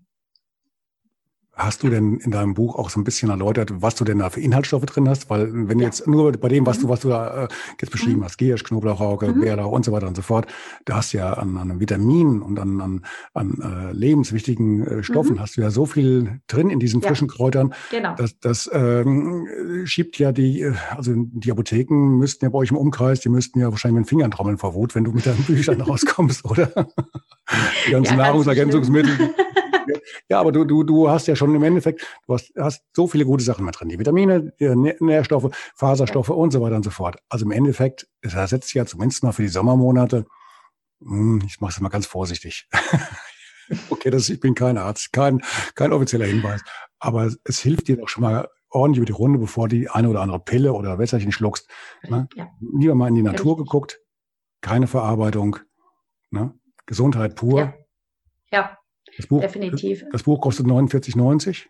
Hast 1.55 1.83
du 1.83 1.89
denn 1.89 2.17
in 2.17 2.31
deinem 2.31 2.53
Buch 2.53 2.75
auch 2.75 2.89
so 2.89 2.99
ein 2.99 3.05
bisschen 3.05 3.29
erläutert, 3.29 3.71
was 3.81 3.95
du 3.95 4.03
denn 4.03 4.19
da 4.19 4.29
für 4.29 4.41
Inhaltsstoffe 4.41 4.85
drin 4.85 5.07
hast? 5.07 5.29
Weil 5.29 5.49
wenn 5.69 5.77
du 5.77 5.85
jetzt 5.85 6.05
nur 6.05 6.33
bei 6.33 6.49
dem, 6.49 6.65
was 6.65 6.79
du, 6.79 6.87
mhm. 6.87 6.89
was 6.89 6.99
du 6.99 7.09
da 7.09 7.45
äh, 7.45 7.47
jetzt 7.79 7.91
beschrieben 7.91 8.19
mhm. 8.19 8.25
hast, 8.25 8.37
Giersch, 8.37 8.63
Knoblauchauge, 8.65 9.27
mhm. 9.27 9.39
Bärlauch 9.39 9.71
und 9.71 9.85
so 9.85 9.93
weiter 9.93 10.07
und 10.07 10.15
so 10.15 10.21
fort, 10.21 10.47
da 10.83 10.97
hast 10.97 11.13
du 11.13 11.17
ja 11.17 11.31
an, 11.33 11.55
an 11.55 11.79
Vitaminen 11.79 12.41
und 12.41 12.59
an, 12.59 12.81
an, 12.81 13.05
an 13.33 13.61
äh, 13.61 13.93
lebenswichtigen 13.93 14.85
äh, 14.85 15.03
Stoffen 15.03 15.35
mhm. 15.35 15.39
hast 15.39 15.55
du 15.55 15.61
ja 15.61 15.71
so 15.71 15.85
viel 15.85 16.41
drin 16.47 16.69
in 16.69 16.79
diesen 16.79 17.01
frischen 17.01 17.29
ja. 17.29 17.33
Kräutern. 17.33 17.73
Genau. 17.89 18.15
Das, 18.15 18.37
das 18.39 18.69
ähm, 18.73 19.47
schiebt 19.85 20.19
ja 20.19 20.33
die, 20.33 20.61
äh, 20.61 20.73
also 20.89 21.13
die 21.15 21.51
Apotheken 21.51 22.17
müssten 22.17 22.43
ja 22.43 22.49
bei 22.49 22.57
euch 22.57 22.71
im 22.71 22.77
Umkreis, 22.77 23.21
die 23.21 23.29
müssten 23.29 23.61
ja 23.61 23.71
wahrscheinlich 23.71 23.99
mit 23.99 24.07
den 24.07 24.09
Fingern 24.09 24.31
trommeln 24.31 24.57
vor 24.57 24.73
Wut, 24.73 24.93
wenn 24.93 25.05
du 25.05 25.13
mit 25.13 25.25
deinen 25.25 25.43
Büchern 25.43 25.79
rauskommst, 25.81 26.43
oder? 26.43 26.67
die 27.87 27.91
ganzen 27.91 28.17
ja, 28.17 28.25
Nahrungsergänzungsmittel. 28.25 29.33
Ja, 30.29 30.39
aber 30.39 30.51
du, 30.51 30.65
du, 30.65 30.83
du 30.83 31.09
hast 31.09 31.27
ja 31.27 31.35
schon 31.35 31.53
im 31.55 31.63
Endeffekt, 31.63 32.05
du 32.27 32.33
hast, 32.33 32.51
hast 32.57 32.83
so 32.93 33.07
viele 33.07 33.25
gute 33.25 33.43
Sachen 33.43 33.65
mit 33.65 33.79
drin. 33.79 33.89
Die 33.89 33.99
Vitamine, 33.99 34.53
die 34.59 34.95
Nährstoffe, 34.99 35.49
Faserstoffe 35.75 36.29
und 36.29 36.51
so 36.51 36.61
weiter 36.61 36.75
und 36.75 36.83
so 36.83 36.91
fort. 36.91 37.17
Also 37.29 37.45
im 37.45 37.51
Endeffekt, 37.51 38.07
es 38.21 38.33
ersetzt 38.33 38.73
ja 38.73 38.85
zumindest 38.85 39.23
mal 39.23 39.31
für 39.31 39.43
die 39.43 39.47
Sommermonate, 39.47 40.25
hm, 41.01 41.43
ich 41.45 41.59
mache 41.61 41.71
es 41.71 41.79
mal 41.81 41.89
ganz 41.89 42.05
vorsichtig. 42.05 42.67
okay, 43.89 44.09
das, 44.09 44.29
ich 44.29 44.39
bin 44.39 44.55
kein 44.55 44.77
Arzt, 44.77 45.11
kein, 45.13 45.41
kein 45.75 45.93
offizieller 45.93 46.25
Hinweis. 46.25 46.61
Aber 46.99 47.29
es 47.43 47.59
hilft 47.59 47.87
dir 47.87 47.97
doch 47.97 48.09
schon 48.09 48.23
mal 48.23 48.47
ordentlich 48.69 48.97
über 48.97 49.05
die 49.05 49.13
Runde, 49.13 49.39
bevor 49.39 49.67
die 49.67 49.89
eine 49.89 50.09
oder 50.09 50.21
andere 50.21 50.39
Pille 50.39 50.73
oder 50.73 50.99
Wässerchen 50.99 51.31
schluckst. 51.31 51.69
Ne? 52.03 52.27
Ja. 52.35 52.49
Lieber 52.59 52.95
mal 52.95 53.07
in 53.07 53.15
die 53.15 53.23
Natur 53.23 53.57
geguckt, 53.57 53.99
keine 54.61 54.87
Verarbeitung, 54.87 55.57
ne? 56.29 56.53
Gesundheit 56.85 57.35
pur. 57.35 57.59
Ja. 57.59 57.73
ja. 58.51 58.77
Das 59.17 59.27
Buch, 59.27 59.41
definitiv. 59.41 60.05
Das 60.11 60.23
Buch 60.23 60.41
kostet 60.41 60.65
49,90. 60.65 61.65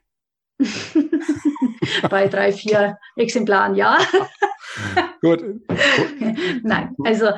Bei 2.10 2.28
drei, 2.28 2.52
vier 2.52 2.98
Exemplaren, 3.16 3.76
ja. 3.76 3.98
Gut. 5.22 5.44
Nein, 6.64 6.96
also 7.04 7.32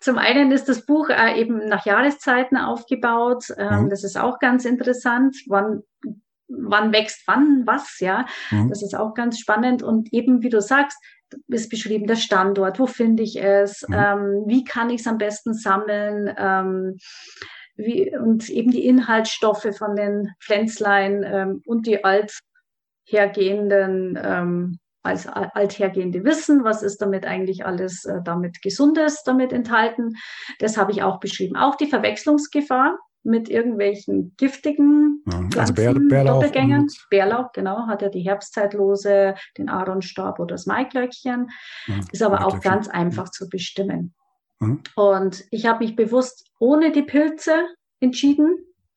zum 0.00 0.18
einen 0.18 0.52
ist 0.52 0.68
das 0.68 0.86
Buch 0.86 1.08
äh, 1.08 1.40
eben 1.40 1.66
nach 1.68 1.84
Jahreszeiten 1.84 2.56
aufgebaut. 2.56 3.46
Ähm, 3.56 3.84
mhm. 3.84 3.90
Das 3.90 4.04
ist 4.04 4.16
auch 4.16 4.38
ganz 4.38 4.64
interessant. 4.64 5.36
Wann, 5.48 5.82
wann 6.48 6.92
wächst 6.92 7.22
wann 7.26 7.66
was, 7.66 7.98
ja. 8.00 8.26
Mhm. 8.50 8.68
Das 8.68 8.82
ist 8.82 8.94
auch 8.94 9.14
ganz 9.14 9.38
spannend. 9.38 9.82
Und 9.82 10.12
eben, 10.12 10.42
wie 10.42 10.50
du 10.50 10.60
sagst, 10.60 10.98
ist 11.48 11.68
beschrieben 11.68 12.06
der 12.06 12.16
Standort, 12.16 12.78
wo 12.78 12.86
finde 12.86 13.22
ich 13.22 13.42
es, 13.42 13.84
mhm. 13.88 13.94
ähm, 13.94 14.44
wie 14.46 14.64
kann 14.64 14.90
ich 14.90 15.00
es 15.00 15.06
am 15.06 15.18
besten 15.18 15.52
sammeln. 15.52 16.32
Ähm, 16.38 16.96
wie, 17.78 18.14
und 18.16 18.48
eben 18.50 18.70
die 18.70 18.86
Inhaltsstoffe 18.86 19.68
von 19.76 19.96
den 19.96 20.32
Pflänzlein 20.40 21.24
ähm, 21.24 21.62
und 21.64 21.86
die 21.86 22.04
althergehenden, 22.04 24.18
ähm, 24.22 24.78
als 25.02 25.26
althergehende 25.28 26.24
Wissen, 26.24 26.64
was 26.64 26.82
ist 26.82 27.00
damit 27.00 27.24
eigentlich 27.24 27.64
alles 27.64 28.04
äh, 28.04 28.20
damit 28.22 28.60
Gesundes 28.62 29.22
damit 29.22 29.52
enthalten. 29.52 30.16
Das 30.58 30.76
habe 30.76 30.92
ich 30.92 31.02
auch 31.02 31.20
beschrieben. 31.20 31.56
Auch 31.56 31.76
die 31.76 31.86
Verwechslungsgefahr 31.86 32.98
mit 33.22 33.48
irgendwelchen 33.48 34.34
giftigen 34.36 35.22
ja, 35.26 35.60
also 35.60 35.74
Bär, 35.74 35.94
Bärlauch 35.94 36.44
Bärlauch, 37.10 37.52
genau, 37.52 37.86
hat 37.86 38.02
ja 38.02 38.08
die 38.08 38.22
Herbstzeitlose, 38.22 39.34
den 39.56 39.68
Aaronstab 39.68 40.40
oder 40.40 40.54
das 40.54 40.66
Maiglöckchen. 40.66 41.48
Ja, 41.86 42.00
ist 42.10 42.22
aber 42.22 42.44
auch 42.44 42.60
ganz 42.60 42.88
einfach 42.88 43.30
zu 43.30 43.48
bestimmen. 43.48 44.14
Mhm. 44.60 44.80
Und 44.96 45.44
ich 45.50 45.66
habe 45.66 45.84
mich 45.84 45.96
bewusst 45.96 46.50
ohne 46.58 46.92
die 46.92 47.02
Pilze 47.02 47.52
entschieden 48.00 48.56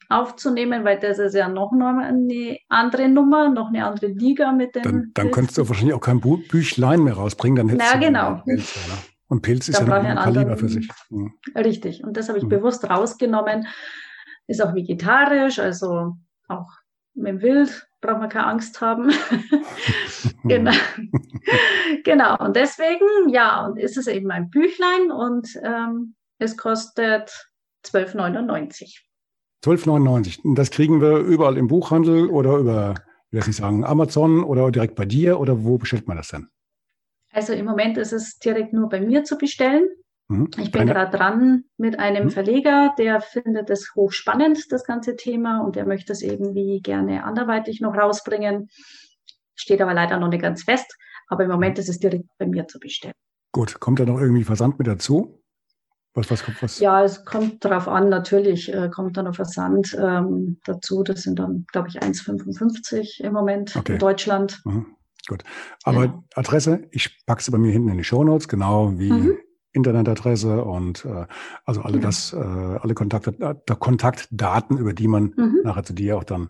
aufzunehmen, 0.10 0.84
weil 0.84 1.00
das 1.00 1.20
ist 1.20 1.36
ja 1.36 1.48
noch 1.48 1.72
eine 1.72 2.58
andere 2.68 3.08
Nummer, 3.08 3.50
noch 3.50 3.70
eine 3.70 3.86
andere 3.86 4.08
Liga 4.08 4.52
mit 4.52 4.76
den. 4.76 4.84
Dann, 4.84 5.12
dann 5.14 5.32
könntest 5.32 5.58
du 5.58 5.68
wahrscheinlich 5.68 5.96
auch 5.96 6.02
kein 6.02 6.20
Büchlein 6.20 7.04
mehr 7.04 7.14
rausbringen, 7.14 7.56
dann 7.56 7.70
hättest 7.70 7.94
Na, 7.94 8.00
du 8.00 8.06
genau. 8.06 8.42
Pilze, 8.44 8.80
Und 9.30 9.42
Pilz 9.42 9.70
ist 9.70 9.80
da 9.80 9.86
ja 9.86 10.10
ein 10.10 10.18
Kaliber 10.18 10.58
für 10.58 10.70
sich. 10.70 10.90
Mhm. 11.10 11.34
Richtig. 11.56 12.04
Und 12.04 12.18
das 12.18 12.28
habe 12.28 12.38
ich 12.38 12.44
mhm. 12.44 12.50
bewusst 12.50 12.90
rausgenommen. 12.90 13.68
Ist 14.48 14.62
auch 14.62 14.76
vegetarisch, 14.76 15.60
also 15.60 16.18
auch 16.50 16.68
mit 17.14 17.28
dem 17.28 17.42
Wild 17.42 17.88
braucht 18.02 18.20
man 18.20 18.30
keine 18.30 18.48
Angst 18.48 18.82
haben. 18.82 19.12
genau. 20.44 20.72
genau. 22.04 22.38
Und 22.38 22.56
deswegen, 22.56 23.30
ja, 23.30 23.66
und 23.66 23.78
ist 23.78 23.98
es 23.98 24.08
eben 24.08 24.32
ein 24.32 24.50
Büchlein 24.50 25.12
und 25.12 25.48
ähm, 25.64 26.16
es 26.40 26.58
kostet 26.58 27.52
12,99. 27.86 29.00
12,99. 29.64 30.56
Das 30.56 30.72
kriegen 30.72 31.00
wir 31.02 31.18
überall 31.18 31.58
im 31.58 31.68
Buchhandel 31.68 32.30
oder 32.30 32.58
über 32.58 32.96
will 33.32 33.40
das 33.40 33.48
nicht 33.48 33.58
sagen, 33.58 33.84
Amazon 33.86 34.44
oder 34.44 34.72
direkt 34.72 34.96
bei 34.96 35.06
dir 35.06 35.40
oder 35.40 35.64
wo 35.64 35.78
bestellt 35.78 36.08
man 36.08 36.18
das 36.18 36.30
denn? 36.30 36.48
Also 37.32 37.54
im 37.54 37.66
Moment 37.66 37.98
ist 37.98 38.12
es 38.12 38.38
direkt 38.40 38.74
nur 38.74 38.90
bei 38.90 39.00
mir 39.00 39.24
zu 39.24 39.38
bestellen. 39.38 39.88
Mhm. 40.32 40.50
Ich 40.58 40.72
bin 40.72 40.88
gerade 40.88 41.16
dran 41.16 41.66
mit 41.78 42.00
einem 42.00 42.26
mhm. 42.26 42.30
Verleger, 42.30 42.94
der 42.98 43.20
findet 43.20 43.70
es 43.70 43.94
hochspannend, 43.96 44.72
das 44.72 44.86
ganze 44.86 45.18
Thema, 45.18 45.60
und 45.60 45.76
der 45.76 45.86
möchte 45.86 46.14
es 46.14 46.22
irgendwie 46.22 46.80
gerne 46.82 47.26
anderweitig 47.26 47.82
noch 47.82 47.96
rausbringen. 47.96 48.70
Steht 49.56 49.82
aber 49.82 49.94
leider 49.94 50.18
noch 50.18 50.30
nicht 50.30 50.42
ganz 50.42 50.64
fest. 50.64 50.96
Aber 51.28 51.44
im 51.44 51.50
Moment 51.50 51.80
ist 51.80 51.90
es 51.90 52.00
direkt 52.00 52.26
bei 52.38 52.46
mir 52.46 52.68
zu 52.68 52.80
bestellen. 52.80 53.14
Gut, 53.52 53.80
kommt 53.80 54.00
da 54.00 54.06
noch 54.06 54.20
irgendwie 54.20 54.44
Versand 54.44 54.80
mit 54.80 54.88
dazu? 54.88 55.44
Was, 56.14 56.30
was 56.32 56.44
kommt, 56.44 56.62
was? 56.62 56.80
Ja, 56.80 57.04
es 57.04 57.24
kommt 57.26 57.64
darauf 57.64 57.88
an, 57.88 58.10
natürlich 58.10 58.74
äh, 58.74 58.90
kommt 58.90 59.16
dann 59.16 59.26
noch 59.26 59.36
Versand 59.36 59.98
ähm, 60.00 60.60
dazu. 60.66 61.04
Das 61.04 61.24
sind 61.24 61.40
dann, 61.40 61.66
glaube 61.72 61.88
ich, 61.90 62.02
1,55 62.02 63.22
im 63.22 63.34
Moment 63.34 63.76
okay. 63.76 63.94
in 63.94 64.00
Deutschland. 64.00 64.62
Mhm. 64.66 64.88
Gut. 65.28 65.44
Aber 65.84 66.06
ja. 66.06 66.24
Adresse, 66.36 66.84
ich 66.92 67.26
packe 67.26 67.44
sie 67.44 67.52
bei 67.52 67.58
mir 67.58 67.72
hinten 67.72 67.90
in 67.90 67.98
die 67.98 68.04
Show 68.04 68.24
Notes, 68.24 68.48
genau 68.48 68.98
wie 68.98 69.12
mhm. 69.12 69.38
Internetadresse 69.74 70.64
und 70.64 71.06
äh, 71.06 71.26
also 71.66 71.82
alle 71.82 71.96
ja. 71.98 72.02
das, 72.02 72.34
äh, 72.34 72.38
alle 72.38 72.94
Kontakt, 72.94 73.28
äh, 73.28 73.56
Kontaktdaten, 73.80 74.78
über 74.78 74.94
die 74.94 75.08
man 75.08 75.34
mhm. 75.36 75.60
nachher 75.64 75.84
zu 75.84 75.94
dir 75.94 76.18
auch 76.18 76.24
dann 76.24 76.50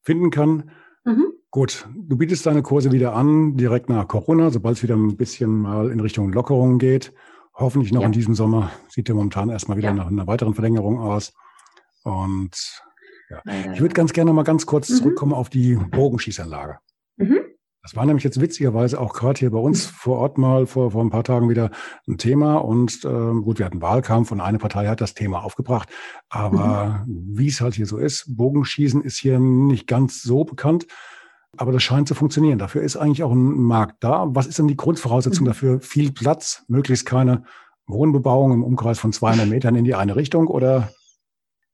finden 0.00 0.30
kann. 0.30 0.70
Mhm. 1.04 1.32
Gut, 1.50 1.88
du 1.94 2.16
bietest 2.16 2.44
deine 2.46 2.62
Kurse 2.62 2.92
wieder 2.92 3.14
an, 3.14 3.56
direkt 3.56 3.88
nach 3.88 4.06
Corona, 4.08 4.50
sobald 4.50 4.76
es 4.76 4.82
wieder 4.82 4.96
ein 4.96 5.16
bisschen 5.16 5.50
mal 5.62 5.90
in 5.90 6.00
Richtung 6.00 6.32
Lockerung 6.32 6.78
geht. 6.78 7.12
Hoffentlich 7.54 7.92
noch 7.92 8.02
ja. 8.02 8.06
in 8.06 8.12
diesem 8.12 8.34
Sommer. 8.34 8.70
Sieht 8.88 9.08
ja 9.08 9.14
momentan 9.14 9.48
erstmal 9.48 9.78
wieder 9.78 9.88
ja. 9.88 9.94
nach 9.94 10.08
einer 10.08 10.26
weiteren 10.26 10.54
Verlängerung 10.54 10.98
aus. 10.98 11.32
Und 12.04 12.82
ja. 13.30 13.40
ich 13.72 13.80
würde 13.80 13.94
ganz 13.94 14.12
gerne 14.12 14.32
mal 14.32 14.42
ganz 14.42 14.66
kurz 14.66 14.90
mhm. 14.90 14.94
zurückkommen 14.94 15.32
auf 15.32 15.48
die 15.48 15.76
Bogenschießanlage. 15.76 16.78
Das 17.86 17.94
war 17.94 18.04
nämlich 18.04 18.24
jetzt 18.24 18.40
witzigerweise 18.40 19.00
auch 19.00 19.12
gerade 19.12 19.38
hier 19.38 19.52
bei 19.52 19.60
uns 19.60 19.86
vor 19.86 20.18
Ort 20.18 20.38
mal 20.38 20.66
vor, 20.66 20.90
vor 20.90 21.04
ein 21.04 21.10
paar 21.10 21.22
Tagen 21.22 21.48
wieder 21.48 21.70
ein 22.08 22.18
Thema. 22.18 22.56
Und 22.56 23.04
äh, 23.04 23.08
gut, 23.08 23.60
wir 23.60 23.66
hatten 23.66 23.80
Wahlkampf 23.80 24.32
und 24.32 24.40
eine 24.40 24.58
Partei 24.58 24.88
hat 24.88 25.00
das 25.00 25.14
Thema 25.14 25.44
aufgebracht. 25.44 25.88
Aber 26.28 27.04
mhm. 27.06 27.38
wie 27.38 27.46
es 27.46 27.60
halt 27.60 27.76
hier 27.76 27.86
so 27.86 27.98
ist, 27.98 28.36
Bogenschießen 28.36 29.02
ist 29.02 29.18
hier 29.18 29.38
nicht 29.38 29.86
ganz 29.86 30.20
so 30.20 30.42
bekannt. 30.42 30.88
Aber 31.56 31.70
das 31.70 31.84
scheint 31.84 32.08
zu 32.08 32.16
funktionieren. 32.16 32.58
Dafür 32.58 32.82
ist 32.82 32.96
eigentlich 32.96 33.22
auch 33.22 33.30
ein 33.30 33.52
Markt 33.52 34.02
da. 34.02 34.26
Was 34.30 34.48
ist 34.48 34.58
denn 34.58 34.66
die 34.66 34.76
Grundvoraussetzung 34.76 35.44
mhm. 35.44 35.50
dafür? 35.50 35.80
Viel 35.80 36.10
Platz, 36.10 36.64
möglichst 36.66 37.06
keine 37.06 37.44
Wohnbebauung 37.86 38.52
im 38.52 38.64
Umkreis 38.64 38.98
von 38.98 39.12
200 39.12 39.46
Metern 39.46 39.76
in 39.76 39.84
die 39.84 39.94
eine 39.94 40.16
Richtung 40.16 40.48
oder? 40.48 40.90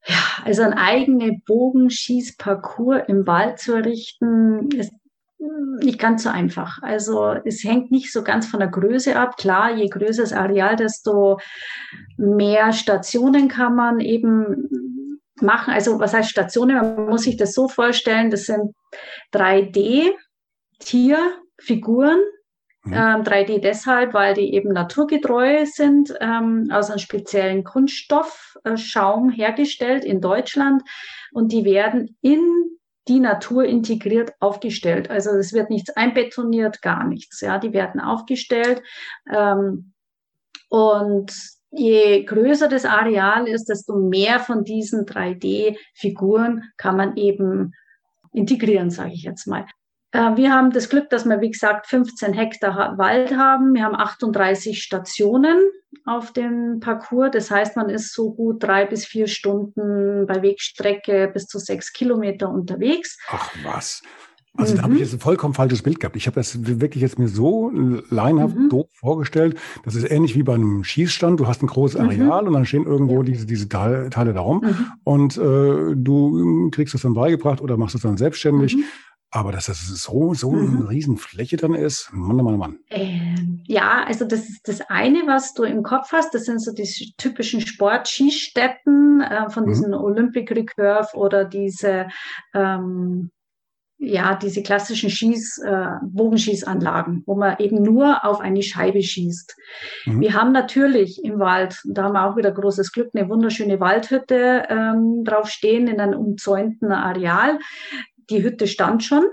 Ja, 0.04 0.18
also 0.44 0.60
ein 0.60 0.74
eigener 0.74 1.30
Bogenschießparcours 1.46 3.04
im 3.08 3.26
Wald 3.26 3.60
zu 3.60 3.72
errichten, 3.72 4.68
ist 4.72 4.92
nicht 5.80 5.98
ganz 5.98 6.22
so 6.22 6.28
einfach. 6.28 6.80
Also 6.82 7.34
es 7.44 7.64
hängt 7.64 7.90
nicht 7.90 8.12
so 8.12 8.22
ganz 8.22 8.46
von 8.46 8.60
der 8.60 8.68
Größe 8.68 9.16
ab. 9.16 9.36
Klar, 9.36 9.74
je 9.74 9.88
größer 9.88 10.22
das 10.22 10.32
Areal, 10.32 10.76
desto 10.76 11.40
mehr 12.16 12.72
Stationen 12.72 13.48
kann 13.48 13.74
man 13.74 13.98
eben 14.00 15.18
machen. 15.40 15.74
Also 15.74 15.98
was 15.98 16.14
heißt 16.14 16.30
Stationen? 16.30 16.76
Man 16.76 17.08
muss 17.08 17.22
sich 17.22 17.36
das 17.36 17.54
so 17.54 17.66
vorstellen, 17.68 18.30
das 18.30 18.44
sind 18.44 18.72
3D-Tierfiguren. 19.32 22.20
Mhm. 22.84 22.92
Ähm, 22.92 23.22
3D 23.22 23.60
deshalb, 23.60 24.12
weil 24.12 24.34
die 24.34 24.54
eben 24.54 24.72
naturgetreu 24.72 25.64
sind, 25.66 26.12
ähm, 26.20 26.68
aus 26.72 26.90
einem 26.90 26.98
speziellen 26.98 27.62
Kunststoffschaum 27.62 29.30
äh, 29.30 29.34
hergestellt 29.34 30.04
in 30.04 30.20
Deutschland. 30.20 30.82
Und 31.32 31.52
die 31.52 31.64
werden 31.64 32.16
in 32.22 32.72
die 33.08 33.20
Natur 33.20 33.64
integriert 33.64 34.32
aufgestellt. 34.40 35.10
Also 35.10 35.30
es 35.30 35.52
wird 35.52 35.70
nichts 35.70 35.90
einbetoniert, 35.90 36.82
gar 36.82 37.04
nichts. 37.06 37.40
Ja, 37.40 37.58
die 37.58 37.72
werden 37.72 38.00
aufgestellt. 38.00 38.82
Ähm, 39.32 39.92
und 40.68 41.32
je 41.70 42.24
größer 42.24 42.68
das 42.68 42.84
Areal 42.84 43.48
ist, 43.48 43.68
desto 43.68 43.96
mehr 43.96 44.40
von 44.40 44.64
diesen 44.64 45.04
3D-Figuren 45.04 46.64
kann 46.76 46.96
man 46.96 47.16
eben 47.16 47.72
integrieren, 48.32 48.90
sage 48.90 49.12
ich 49.14 49.24
jetzt 49.24 49.46
mal. 49.46 49.66
Äh, 50.12 50.36
wir 50.36 50.52
haben 50.52 50.70
das 50.70 50.88
Glück, 50.88 51.10
dass 51.10 51.24
wir, 51.24 51.40
wie 51.40 51.50
gesagt, 51.50 51.86
15 51.88 52.32
Hektar 52.32 52.96
Wald 52.98 53.36
haben. 53.36 53.74
Wir 53.74 53.84
haben 53.84 53.96
38 53.96 54.82
Stationen 54.82 55.58
auf 56.04 56.32
dem 56.32 56.80
Parcours. 56.80 57.30
Das 57.32 57.50
heißt, 57.50 57.76
man 57.76 57.88
ist 57.88 58.14
so 58.14 58.32
gut 58.32 58.62
drei 58.62 58.86
bis 58.86 59.04
vier 59.04 59.26
Stunden 59.26 60.26
bei 60.26 60.42
Wegstrecke 60.42 61.30
bis 61.32 61.46
zu 61.46 61.58
sechs 61.58 61.92
Kilometer 61.92 62.48
unterwegs. 62.50 63.18
Ach 63.28 63.50
was. 63.64 64.02
Also 64.54 64.74
mhm. 64.74 64.76
da 64.76 64.82
habe 64.82 64.94
ich 64.94 65.00
jetzt 65.00 65.14
ein 65.14 65.20
vollkommen 65.20 65.54
falsches 65.54 65.82
Bild 65.82 65.98
gehabt. 65.98 66.14
Ich 66.14 66.26
habe 66.26 66.34
das 66.34 66.66
wirklich 66.78 67.00
jetzt 67.00 67.18
mir 67.18 67.28
so 67.28 67.70
leinhaft 68.10 68.54
mhm. 68.54 68.68
doof 68.68 68.86
vorgestellt. 68.92 69.58
Das 69.84 69.94
ist 69.94 70.10
ähnlich 70.10 70.34
wie 70.34 70.42
bei 70.42 70.54
einem 70.54 70.84
Schießstand. 70.84 71.40
Du 71.40 71.46
hast 71.46 71.62
ein 71.62 71.68
großes 71.68 71.98
mhm. 71.98 72.06
Areal 72.06 72.42
mhm. 72.42 72.48
und 72.48 72.54
dann 72.54 72.66
stehen 72.66 72.84
irgendwo 72.84 73.22
diese, 73.22 73.46
diese 73.46 73.68
Teile, 73.70 74.10
Teile 74.10 74.34
darum 74.34 74.60
mhm. 74.62 74.86
und 75.04 75.38
äh, 75.38 75.94
du 75.96 76.68
kriegst 76.70 76.94
es 76.94 77.00
dann 77.00 77.14
beigebracht 77.14 77.62
oder 77.62 77.78
machst 77.78 77.94
es 77.94 78.02
dann 78.02 78.18
selbstständig. 78.18 78.76
Aber 79.34 79.50
dass 79.50 79.64
das 79.66 79.78
so, 79.80 80.34
so 80.34 80.50
mhm. 80.50 80.76
eine 80.76 80.88
Riesenfläche 80.90 81.56
dann 81.56 81.74
ist, 81.74 82.10
Mann, 82.12 82.36
Mann, 82.36 82.58
Mann. 82.58 82.78
Ähm, 82.90 83.62
ja, 83.66 84.04
also 84.06 84.26
das 84.26 84.40
ist 84.40 84.68
das 84.68 84.82
eine, 84.82 85.26
was 85.26 85.54
du 85.54 85.62
im 85.62 85.82
Kopf 85.82 86.12
hast. 86.12 86.34
Das 86.34 86.44
sind 86.44 86.62
so 86.62 86.70
die 86.72 87.14
typischen 87.16 87.62
Sportskistätten 87.62 89.22
äh, 89.22 89.48
von 89.48 89.64
mhm. 89.64 89.68
diesen 89.68 89.94
Olympic 89.94 90.54
Recurve 90.54 91.08
oder 91.14 91.46
diese, 91.46 92.08
ähm, 92.52 93.30
ja, 93.96 94.34
diese 94.34 94.62
klassischen 94.62 95.08
Schieß, 95.08 95.62
äh, 95.64 95.86
Bogenschießanlagen, 96.02 97.22
wo 97.24 97.34
man 97.34 97.56
eben 97.58 97.80
nur 97.80 98.26
auf 98.26 98.40
eine 98.40 98.62
Scheibe 98.62 99.02
schießt. 99.02 99.56
Mhm. 100.04 100.20
Wir 100.20 100.34
haben 100.34 100.52
natürlich 100.52 101.24
im 101.24 101.38
Wald, 101.38 101.80
da 101.86 102.04
haben 102.04 102.12
wir 102.12 102.28
auch 102.28 102.36
wieder 102.36 102.52
großes 102.52 102.92
Glück, 102.92 103.08
eine 103.14 103.30
wunderschöne 103.30 103.80
Waldhütte 103.80 104.64
ähm, 104.68 105.24
drauf 105.24 105.48
stehen 105.48 105.86
in 105.86 106.00
einem 106.00 106.20
umzäunten 106.20 106.92
Areal 106.92 107.58
die 108.32 108.42
Hütte 108.42 108.66
stand 108.66 109.04
schon. 109.04 109.24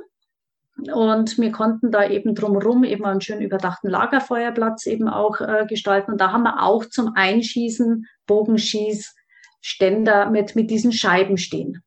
Und 0.94 1.38
wir 1.38 1.52
konnten 1.52 1.92
da 1.92 2.08
eben 2.08 2.36
drumherum 2.36 2.86
eben 2.86 3.06
einen 3.06 3.22
schön 3.22 3.42
überdachten 3.42 3.90
Lagerfeuerplatz 3.90 4.86
eben 4.86 5.10
auch 5.10 5.42
äh, 5.42 5.66
gestalten. 5.68 6.14
Und 6.14 6.22
da 6.22 6.32
haben 6.32 6.44
wir 6.44 6.64
auch 6.64 6.86
zum 6.86 7.12
Einschießen 7.16 8.06
Bogenschießständer 8.28 10.30
mit, 10.30 10.56
mit 10.56 10.72
diesen 10.72 10.94
Scheiben 10.94 11.38
stehen. 11.38 11.84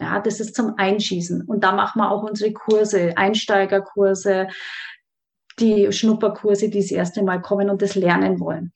Ja, 0.00 0.20
das 0.20 0.40
ist 0.40 0.54
zum 0.54 0.74
Einschießen. 0.76 1.42
Und 1.42 1.64
da 1.64 1.72
machen 1.72 2.00
wir 2.00 2.10
auch 2.10 2.22
unsere 2.22 2.52
Kurse, 2.52 3.16
Einsteigerkurse, 3.16 4.48
die 5.58 5.90
Schnupperkurse, 5.90 6.68
die 6.68 6.80
das 6.80 6.90
erste 6.90 7.22
Mal 7.22 7.40
kommen 7.40 7.70
und 7.70 7.82
das 7.82 7.94
lernen 7.94 8.38
wollen. 8.38 8.72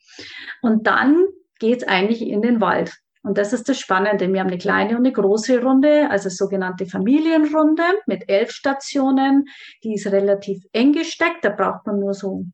Und 0.62 0.86
dann 0.86 1.26
geht's 1.58 1.84
eigentlich 1.84 2.22
in 2.22 2.42
den 2.42 2.60
Wald. 2.60 2.98
Und 3.22 3.36
das 3.36 3.52
ist 3.52 3.68
das 3.68 3.78
Spannende. 3.78 4.32
Wir 4.32 4.40
haben 4.40 4.48
eine 4.48 4.58
kleine 4.58 4.92
und 4.92 5.04
eine 5.04 5.12
große 5.12 5.62
Runde, 5.62 6.08
also 6.10 6.30
sogenannte 6.30 6.86
Familienrunde 6.86 7.82
mit 8.06 8.28
elf 8.28 8.50
Stationen. 8.50 9.46
Die 9.84 9.94
ist 9.94 10.06
relativ 10.06 10.64
eng 10.72 10.92
gesteckt. 10.92 11.44
Da 11.44 11.50
braucht 11.50 11.86
man 11.86 12.00
nur 12.00 12.14
so 12.14 12.46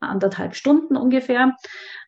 anderthalb 0.00 0.54
Stunden 0.54 0.96
ungefähr. 0.96 1.54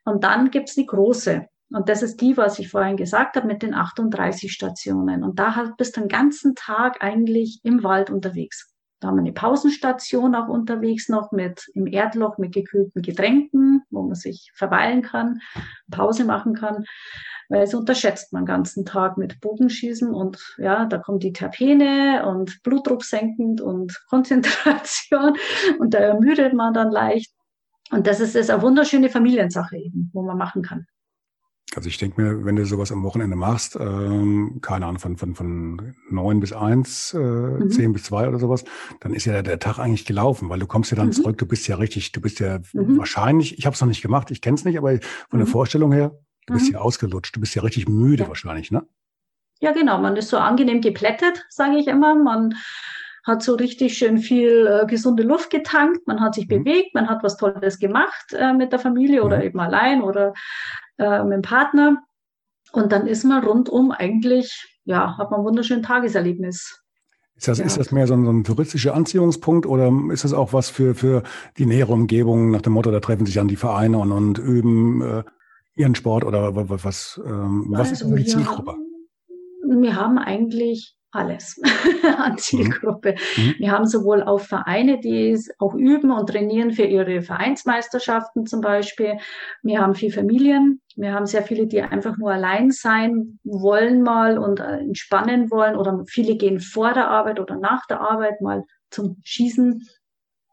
Und 0.04 0.24
dann 0.24 0.50
gibt's 0.50 0.74
die 0.74 0.86
große. 0.86 1.46
Und 1.70 1.88
das 1.88 2.02
ist 2.02 2.20
die, 2.20 2.36
was 2.36 2.58
ich 2.58 2.68
vorhin 2.68 2.96
gesagt 2.96 3.36
habe, 3.36 3.46
mit 3.46 3.62
den 3.62 3.74
38 3.74 4.52
Stationen. 4.52 5.24
Und 5.24 5.38
da 5.38 5.72
bist 5.78 5.96
du 5.96 6.00
den 6.00 6.08
ganzen 6.08 6.54
Tag 6.54 7.02
eigentlich 7.02 7.60
im 7.62 7.82
Wald 7.82 8.10
unterwegs. 8.10 8.71
Da 9.02 9.08
haben 9.08 9.16
wir 9.16 9.22
eine 9.22 9.32
Pausenstation 9.32 10.34
auch 10.34 10.48
unterwegs 10.48 11.08
noch 11.08 11.32
mit 11.32 11.68
im 11.74 11.86
Erdloch 11.86 12.38
mit 12.38 12.54
gekühlten 12.54 13.02
Getränken, 13.02 13.82
wo 13.90 14.02
man 14.02 14.14
sich 14.14 14.52
verweilen 14.54 15.02
kann, 15.02 15.40
Pause 15.90 16.24
machen 16.24 16.54
kann 16.54 16.84
weil 17.52 17.64
es 17.64 17.74
unterschätzt 17.74 18.32
man 18.32 18.42
den 18.42 18.46
ganzen 18.46 18.86
Tag 18.86 19.18
mit 19.18 19.38
Bogenschießen 19.40 20.12
und 20.14 20.56
ja, 20.56 20.86
da 20.86 20.96
kommt 20.96 21.22
die 21.22 21.34
Terpene 21.34 22.26
und 22.26 22.62
Blutdruck 22.62 23.04
senkend 23.04 23.60
und 23.60 24.02
Konzentration 24.08 25.36
und 25.78 25.92
da 25.92 25.98
ermüdet 25.98 26.54
man 26.54 26.72
dann 26.72 26.90
leicht. 26.90 27.30
Und 27.90 28.06
das 28.06 28.20
ist, 28.20 28.36
ist 28.36 28.48
eine 28.48 28.62
wunderschöne 28.62 29.10
Familiensache 29.10 29.76
eben, 29.76 30.10
wo 30.14 30.22
man 30.22 30.38
machen 30.38 30.62
kann. 30.62 30.86
Also 31.74 31.88
ich 31.88 31.98
denke 31.98 32.20
mir, 32.20 32.44
wenn 32.44 32.56
du 32.56 32.66
sowas 32.66 32.92
am 32.92 33.02
Wochenende 33.02 33.36
machst, 33.36 33.76
ähm, 33.80 34.58
keine 34.60 34.86
Ahnung, 34.86 34.98
von, 34.98 35.16
von, 35.16 35.34
von 35.34 35.94
neun 36.10 36.40
bis 36.40 36.52
eins, 36.52 37.14
äh, 37.14 37.18
mhm. 37.18 37.70
zehn 37.70 37.92
bis 37.92 38.04
zwei 38.04 38.28
oder 38.28 38.38
sowas, 38.38 38.64
dann 39.00 39.14
ist 39.14 39.24
ja 39.24 39.32
der, 39.32 39.42
der 39.42 39.58
Tag 39.58 39.78
eigentlich 39.78 40.04
gelaufen, 40.04 40.48
weil 40.48 40.58
du 40.58 40.66
kommst 40.66 40.90
ja 40.90 40.96
dann 40.96 41.08
mhm. 41.08 41.12
zurück, 41.12 41.38
du 41.38 41.46
bist 41.46 41.66
ja 41.68 41.76
richtig, 41.76 42.12
du 42.12 42.20
bist 42.20 42.40
ja 42.40 42.58
mhm. 42.72 42.98
wahrscheinlich, 42.98 43.58
ich 43.58 43.64
habe 43.66 43.74
es 43.74 43.80
noch 43.80 43.88
nicht 43.88 44.02
gemacht, 44.02 44.30
ich 44.30 44.40
kenne 44.40 44.56
es 44.56 44.64
nicht, 44.64 44.76
aber 44.76 44.98
von 45.30 45.38
der 45.38 45.46
mhm. 45.46 45.52
Vorstellung 45.52 45.92
her, 45.92 46.12
Du 46.46 46.54
bist 46.54 46.66
mhm. 46.66 46.74
ja 46.74 46.80
ausgelutscht, 46.80 47.36
du 47.36 47.40
bist 47.40 47.54
ja 47.54 47.62
richtig 47.62 47.88
müde 47.88 48.24
ja. 48.24 48.28
wahrscheinlich, 48.28 48.70
ne? 48.70 48.86
Ja, 49.60 49.72
genau. 49.72 49.98
Man 49.98 50.16
ist 50.16 50.28
so 50.28 50.38
angenehm 50.38 50.80
geplättet, 50.80 51.46
sage 51.48 51.76
ich 51.78 51.86
immer. 51.86 52.16
Man 52.16 52.56
hat 53.24 53.42
so 53.42 53.54
richtig 53.54 53.96
schön 53.96 54.18
viel 54.18 54.66
äh, 54.66 54.86
gesunde 54.86 55.22
Luft 55.22 55.50
getankt, 55.50 56.06
man 56.06 56.20
hat 56.20 56.34
sich 56.34 56.48
mhm. 56.48 56.64
bewegt, 56.64 56.94
man 56.94 57.08
hat 57.08 57.22
was 57.22 57.36
Tolles 57.36 57.78
gemacht 57.78 58.32
äh, 58.32 58.52
mit 58.52 58.72
der 58.72 58.78
Familie 58.78 59.22
oder 59.22 59.38
mhm. 59.38 59.42
eben 59.42 59.60
allein 59.60 60.02
oder 60.02 60.34
äh, 60.98 61.22
mit 61.22 61.34
dem 61.34 61.42
Partner. 61.42 62.02
Und 62.72 62.90
dann 62.90 63.06
ist 63.06 63.24
man 63.24 63.44
rundum 63.44 63.92
eigentlich, 63.92 64.80
ja, 64.84 65.16
hat 65.18 65.30
man 65.30 65.40
ein 65.40 65.46
wunderschönes 65.46 65.86
Tageserlebnis 65.86 66.82
Ist 67.36 67.48
das, 67.48 67.58
ja. 67.58 67.66
ist 67.66 67.76
das 67.76 67.92
mehr 67.92 68.06
so 68.06 68.14
ein, 68.14 68.24
so 68.24 68.32
ein, 68.32 68.44
touristischer 68.44 68.94
Anziehungspunkt 68.94 69.66
oder 69.66 69.92
ist 70.10 70.24
das 70.24 70.32
auch 70.32 70.52
was 70.52 70.70
für, 70.70 70.94
für 70.94 71.22
die 71.58 71.66
nähere 71.66 71.92
Umgebung 71.92 72.50
nach 72.50 72.62
dem 72.62 72.72
Motto, 72.72 72.90
da 72.90 73.00
treffen 73.00 73.26
sich 73.26 73.34
dann 73.34 73.48
die 73.48 73.56
Vereine 73.56 73.98
und, 73.98 74.10
und 74.10 74.38
üben 74.38 75.02
äh, 75.02 75.22
ihren 75.74 75.94
Sport 75.94 76.24
oder 76.24 76.52
was, 76.54 77.20
ähm, 77.24 77.66
was 77.68 77.90
also 77.90 78.14
ist 78.14 78.18
die 78.18 78.24
Zielgruppe? 78.24 78.76
wir 79.64 79.96
haben 79.96 80.18
eigentlich 80.18 80.96
alles 81.12 81.60
an 82.18 82.38
Zielgruppe. 82.38 83.14
Mhm. 83.36 83.44
mhm. 83.44 83.54
Wir 83.58 83.70
haben 83.70 83.86
sowohl 83.86 84.22
auch 84.22 84.40
Vereine, 84.40 84.98
die 84.98 85.38
auch 85.58 85.74
üben 85.74 86.10
und 86.10 86.28
trainieren 86.28 86.72
für 86.72 86.84
ihre 86.84 87.22
Vereinsmeisterschaften 87.22 88.46
zum 88.46 88.60
Beispiel. 88.60 89.18
Wir 89.62 89.80
haben 89.80 89.94
viele 89.94 90.12
Familien. 90.12 90.80
Wir 90.96 91.12
haben 91.12 91.26
sehr 91.26 91.42
viele, 91.42 91.66
die 91.66 91.82
einfach 91.82 92.16
nur 92.18 92.32
allein 92.32 92.70
sein 92.70 93.38
wollen 93.44 94.02
mal 94.02 94.38
und 94.38 94.60
äh, 94.60 94.78
entspannen 94.78 95.50
wollen 95.50 95.76
oder 95.76 96.02
viele 96.06 96.36
gehen 96.36 96.60
vor 96.60 96.92
der 96.92 97.08
Arbeit 97.08 97.40
oder 97.40 97.56
nach 97.56 97.86
der 97.86 98.00
Arbeit 98.00 98.40
mal 98.40 98.64
zum 98.90 99.18
Schießen. 99.24 99.86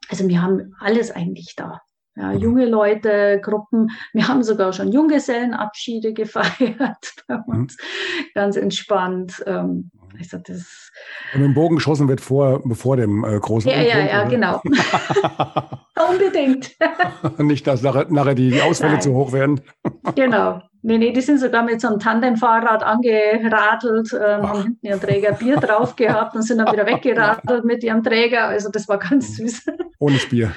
Also 0.10 0.28
wir 0.28 0.42
haben 0.42 0.76
alles 0.80 1.12
eigentlich 1.12 1.56
da. 1.56 1.82
Ja, 2.16 2.34
mhm. 2.34 2.40
junge 2.40 2.66
Leute, 2.66 3.40
Gruppen. 3.42 3.90
Wir 4.14 4.28
haben 4.28 4.44
sogar 4.44 4.74
schon 4.74 4.92
Junggesellenabschiede 4.92 6.14
gefeiert 6.14 7.14
bei 7.28 7.38
mhm. 7.38 7.44
uns. 7.48 7.78
Mhm. 7.78 8.26
Ganz 8.34 8.56
entspannt. 8.58 9.44
Ähm, 9.46 9.92
also 10.18 10.38
das 10.38 10.92
Und 11.34 11.44
im 11.44 11.54
Bogen 11.54 11.76
geschossen 11.76 12.08
wird 12.08 12.22
vor, 12.22 12.62
bevor 12.64 12.98
dem 12.98 13.24
äh, 13.24 13.40
großen. 13.40 13.70
Ja, 13.70 13.82
ja, 13.82 14.00
ja, 14.00 14.24
genau. 14.28 14.62
Unbedingt. 16.10 16.76
Nicht, 17.38 17.68
dass 17.68 17.82
nachher, 17.82 18.08
nachher 18.10 18.36
die 18.36 18.62
Ausfälle 18.62 18.94
Nein. 18.94 19.02
zu 19.02 19.14
hoch 19.14 19.32
werden. 19.32 19.62
genau. 20.16 20.62
Nee, 20.82 20.98
nee, 20.98 21.12
die 21.12 21.22
sind 21.22 21.40
sogar 21.40 21.64
mit 21.64 21.82
so 21.82 21.90
einem 21.90 22.00
Tandemfahrrad 22.00 22.84
angeradelt, 22.84 24.14
ähm, 24.14 24.48
haben 24.48 24.64
hinten 24.64 24.86
ihren 24.86 25.02
Träger 25.02 25.34
Bier 25.34 25.58
drauf 25.58 25.96
gehabt 25.98 26.36
und 26.36 26.44
sind 26.44 26.60
dann 26.60 26.72
wieder 26.72 26.86
weggeradelt 26.86 27.66
mit 27.66 27.84
ihrem 27.84 28.02
Träger. 28.02 28.48
Also 28.48 28.70
das 28.70 28.88
war 28.88 28.98
ganz 28.98 29.36
süß. 29.36 29.66
Ohne 30.00 30.18
Bier. 30.30 30.52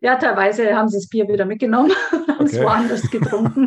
Ja, 0.00 0.16
teilweise 0.16 0.74
haben 0.74 0.88
sie 0.88 0.98
das 0.98 1.08
Bier 1.08 1.28
wieder 1.28 1.44
mitgenommen, 1.44 1.92
haben 2.38 2.46
es 2.46 2.58
woanders 2.58 3.10
getrunken. 3.10 3.66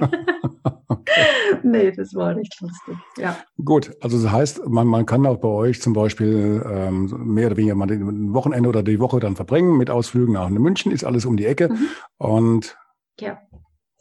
nee, 1.64 1.92
das 1.92 2.14
war 2.14 2.34
nicht 2.34 2.60
lustig. 2.62 2.96
Ja. 3.18 3.38
Gut, 3.64 3.96
also 4.02 4.22
das 4.22 4.32
heißt, 4.32 4.68
man, 4.68 4.88
man 4.88 5.06
kann 5.06 5.26
auch 5.26 5.38
bei 5.38 5.48
euch 5.48 5.82
zum 5.82 5.94
Beispiel 5.94 6.64
ähm, 6.70 7.14
mehr 7.34 7.48
oder 7.48 7.58
weniger 7.58 7.76
mal 7.76 7.90
ein 7.90 8.34
Wochenende 8.34 8.70
oder 8.70 8.84
die 8.84 9.00
Woche 9.00 9.20
dann 9.20 9.36
verbringen 9.36 9.78
mit 9.78 9.90
Ausflügen 9.90 10.34
nach 10.34 10.50
München, 10.50 10.92
ist 10.92 11.04
alles 11.04 11.26
um 11.26 11.38
die 11.38 11.46
Ecke 11.46 11.70
mhm. 11.70 11.88
und 12.18 12.78
ja. 13.20 13.40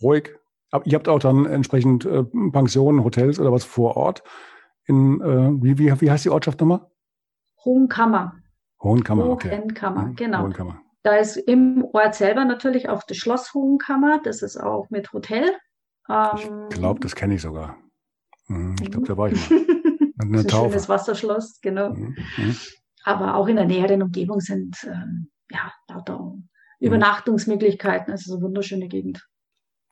ruhig. 0.03 0.31
Aber 0.71 0.87
ihr 0.87 0.95
habt 0.95 1.09
auch 1.09 1.19
dann 1.19 1.47
entsprechend 1.47 2.05
äh, 2.07 2.25
Pensionen, 2.25 3.05
Hotels 3.05 3.39
oder 3.39 3.53
was 3.53 3.65
vor 3.65 3.97
Ort. 3.97 4.23
In, 4.87 5.21
äh, 5.21 5.63
wie, 5.63 5.79
wie, 5.79 6.01
wie 6.01 6.11
heißt 6.11 6.25
die 6.25 6.31
Ortschaft 6.31 6.61
nochmal? 6.61 6.81
Hohenkammer. 7.65 8.37
Hohenkammer, 8.83 9.29
okay. 9.29 9.51
Hohenkammer, 9.51 10.03
mhm. 10.07 10.17
genau. 10.17 10.43
Hohenkammer. 10.43 10.81
Da 11.03 11.17
ist 11.17 11.37
im 11.37 11.85
Ort 11.93 12.15
selber 12.15 12.45
natürlich 12.45 12.89
auch 12.89 13.03
das 13.03 13.17
Schloss 13.17 13.55
Hohenkammer. 13.55 14.21
Das 14.23 14.43
ist 14.43 14.57
auch 14.57 14.89
mit 14.91 15.13
Hotel. 15.13 15.53
Ähm, 16.09 16.67
ich 16.71 16.77
glaube, 16.77 17.01
das 17.01 17.15
kenne 17.15 17.35
ich 17.35 17.43
sogar. 17.43 17.77
Mhm, 18.49 18.77
ich 18.81 18.91
glaube, 18.91 19.07
da 19.07 19.17
war 19.17 19.31
ich 19.31 19.51
mal. 19.51 19.61
Eine 20.19 20.45
das 20.45 20.47
ist 20.47 20.55
ein 20.55 20.71
schönes 20.71 20.89
Wasserschloss, 20.89 21.61
genau. 21.61 21.95
Mhm, 21.95 22.17
mhm. 22.37 22.57
Aber 23.05 23.35
auch 23.35 23.49
in 23.49 23.57
der 23.57 23.65
näheren 23.65 24.03
Umgebung 24.03 24.41
sind 24.41 24.77
ähm, 24.85 25.31
ja 25.51 25.73
lauter 25.89 26.21
mhm. 26.21 26.49
Übernachtungsmöglichkeiten. 26.81 28.13
Also 28.13 28.31
so 28.31 28.37
eine 28.37 28.47
wunderschöne 28.47 28.89
Gegend. 28.89 29.27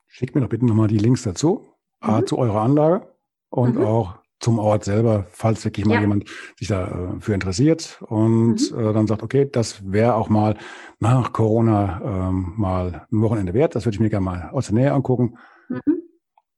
Schickt 0.06 0.34
mir 0.34 0.40
doch 0.40 0.48
bitte 0.48 0.66
nochmal 0.66 0.88
die 0.88 0.98
Links 0.98 1.22
dazu. 1.22 1.74
A, 2.00 2.24
zu 2.24 2.38
eurer 2.38 2.62
Anlage 2.62 3.14
und 3.50 3.76
auch 3.76 4.20
zum 4.40 4.58
Ort 4.58 4.84
selber, 4.84 5.26
falls 5.30 5.64
wirklich 5.64 5.84
mal 5.84 5.96
ja. 5.96 6.00
jemand 6.00 6.30
sich 6.58 6.68
dafür 6.68 7.32
äh, 7.32 7.34
interessiert 7.34 8.02
und 8.08 8.72
mhm. 8.72 8.78
äh, 8.78 8.92
dann 8.94 9.06
sagt, 9.06 9.22
okay, 9.22 9.48
das 9.50 9.92
wäre 9.92 10.14
auch 10.14 10.30
mal 10.30 10.56
nach 10.98 11.32
Corona 11.32 12.00
ähm, 12.02 12.54
mal 12.56 13.06
ein 13.12 13.20
Wochenende 13.20 13.52
wert. 13.52 13.74
Das 13.74 13.84
würde 13.84 13.96
ich 13.96 14.00
mir 14.00 14.08
gerne 14.08 14.24
mal 14.24 14.50
aus 14.50 14.66
der 14.66 14.76
Nähe 14.76 14.92
angucken. 14.92 15.36
Mhm. 15.70 16.02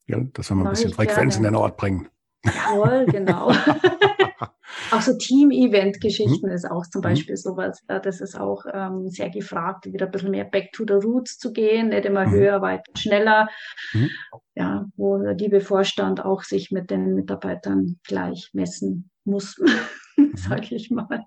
Ja, 0.06 0.18
dass 0.32 0.50
wir 0.50 0.56
mal 0.56 0.66
ein 0.66 0.70
bisschen 0.70 0.92
Frequenz 0.92 1.36
in 1.36 1.44
den 1.44 1.54
Ort 1.54 1.76
bringen. 1.76 2.08
Jawohl, 2.44 3.06
genau. 3.06 3.52
auch 4.90 5.00
so 5.00 5.16
Team-Event-Geschichten 5.16 6.48
mhm. 6.48 6.52
ist 6.52 6.70
auch 6.70 6.84
zum 6.86 7.00
mhm. 7.00 7.04
Beispiel 7.04 7.34
mhm. 7.34 7.38
sowas. 7.38 7.82
Das 7.86 8.20
ist 8.20 8.38
auch 8.38 8.64
ähm, 8.72 9.08
sehr 9.08 9.30
gefragt, 9.30 9.86
wieder 9.86 10.06
ein 10.06 10.12
bisschen 10.12 10.30
mehr 10.30 10.44
back 10.44 10.72
to 10.72 10.84
the 10.86 10.94
roots 10.94 11.38
zu 11.38 11.52
gehen, 11.52 11.90
nicht 11.90 12.04
immer 12.04 12.26
mhm. 12.26 12.32
höher, 12.32 12.62
weiter, 12.62 12.90
schneller. 12.96 13.48
Mhm. 13.92 14.10
Ja, 14.54 14.86
wo 14.96 15.18
der 15.18 15.34
liebe 15.34 15.60
Vorstand 15.60 16.24
auch 16.24 16.42
sich 16.42 16.70
mit 16.70 16.90
den 16.90 17.14
Mitarbeitern 17.14 17.98
gleich 18.04 18.50
messen 18.52 19.10
muss, 19.24 19.58
mhm. 20.16 20.36
sage 20.36 20.74
ich 20.74 20.90
mal. 20.90 21.24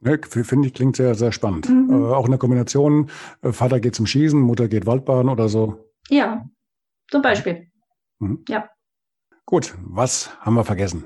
Ja, 0.00 0.16
Finde 0.28 0.68
ich, 0.68 0.74
klingt 0.74 0.96
sehr, 0.96 1.14
sehr 1.14 1.32
spannend. 1.32 1.68
Äh, 1.68 1.94
auch 1.94 2.26
in 2.26 2.32
der 2.32 2.38
Kombination, 2.38 3.10
äh, 3.42 3.52
Vater 3.52 3.80
geht 3.80 3.94
zum 3.94 4.06
Schießen, 4.06 4.40
Mutter 4.40 4.68
geht 4.68 4.86
Waldbaden 4.86 5.30
oder 5.30 5.48
so. 5.48 5.78
Ja, 6.08 6.44
zum 7.10 7.22
Beispiel. 7.22 7.70
Ja. 8.48 8.68
Gut, 9.44 9.74
was 9.80 10.36
haben 10.40 10.54
wir 10.54 10.64
vergessen? 10.64 11.04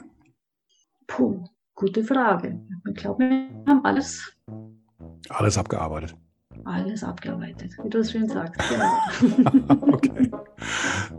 Puh, 1.07 1.44
gute 1.74 2.05
Frage. 2.05 2.61
Ich 2.88 2.94
glaube, 2.94 3.24
wir 3.24 3.64
haben 3.66 3.84
alles. 3.84 4.32
Alles 5.28 5.59
abgearbeitet. 5.59 6.16
Alles 6.64 7.05
abgearbeitet, 7.05 7.72
wie 7.82 7.88
du 7.90 7.98
es 7.98 8.12
schön 8.12 8.28
sagst. 8.28 8.61
Genau. 8.70 9.92
okay. 9.92 10.30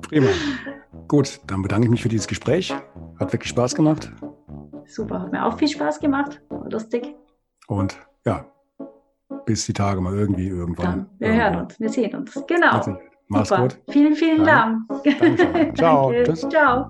Prima. 0.01 0.27
Gut, 1.07 1.41
dann 1.47 1.61
bedanke 1.61 1.85
ich 1.85 1.91
mich 1.91 2.01
für 2.01 2.09
dieses 2.09 2.27
Gespräch. 2.27 2.73
Hat 3.19 3.33
wirklich 3.33 3.49
Spaß 3.49 3.75
gemacht. 3.75 4.11
Super, 4.85 5.21
hat 5.21 5.31
mir 5.31 5.45
auch 5.45 5.57
viel 5.57 5.67
Spaß 5.67 5.99
gemacht. 5.99 6.41
War 6.49 6.69
lustig. 6.69 7.15
Und 7.67 7.97
ja, 8.25 8.45
bis 9.45 9.65
die 9.65 9.73
Tage 9.73 10.01
mal 10.01 10.13
irgendwie 10.17 10.47
irgendwann. 10.47 10.85
Dann, 10.85 11.09
wir 11.19 11.27
irgendwann. 11.27 11.53
hören 11.53 11.65
uns, 11.65 11.79
wir 11.79 11.89
sehen 11.89 12.15
uns. 12.15 12.43
Genau. 12.47 12.99
Mach's 13.31 13.47
Super. 13.47 13.61
gut. 13.61 13.77
Vielen, 13.89 14.15
vielen 14.15 14.45
ja. 14.45 14.75
Dank. 15.03 15.75
Ciao. 15.77 16.11
Tschüss. 16.11 16.47
Ciao. 16.49 16.89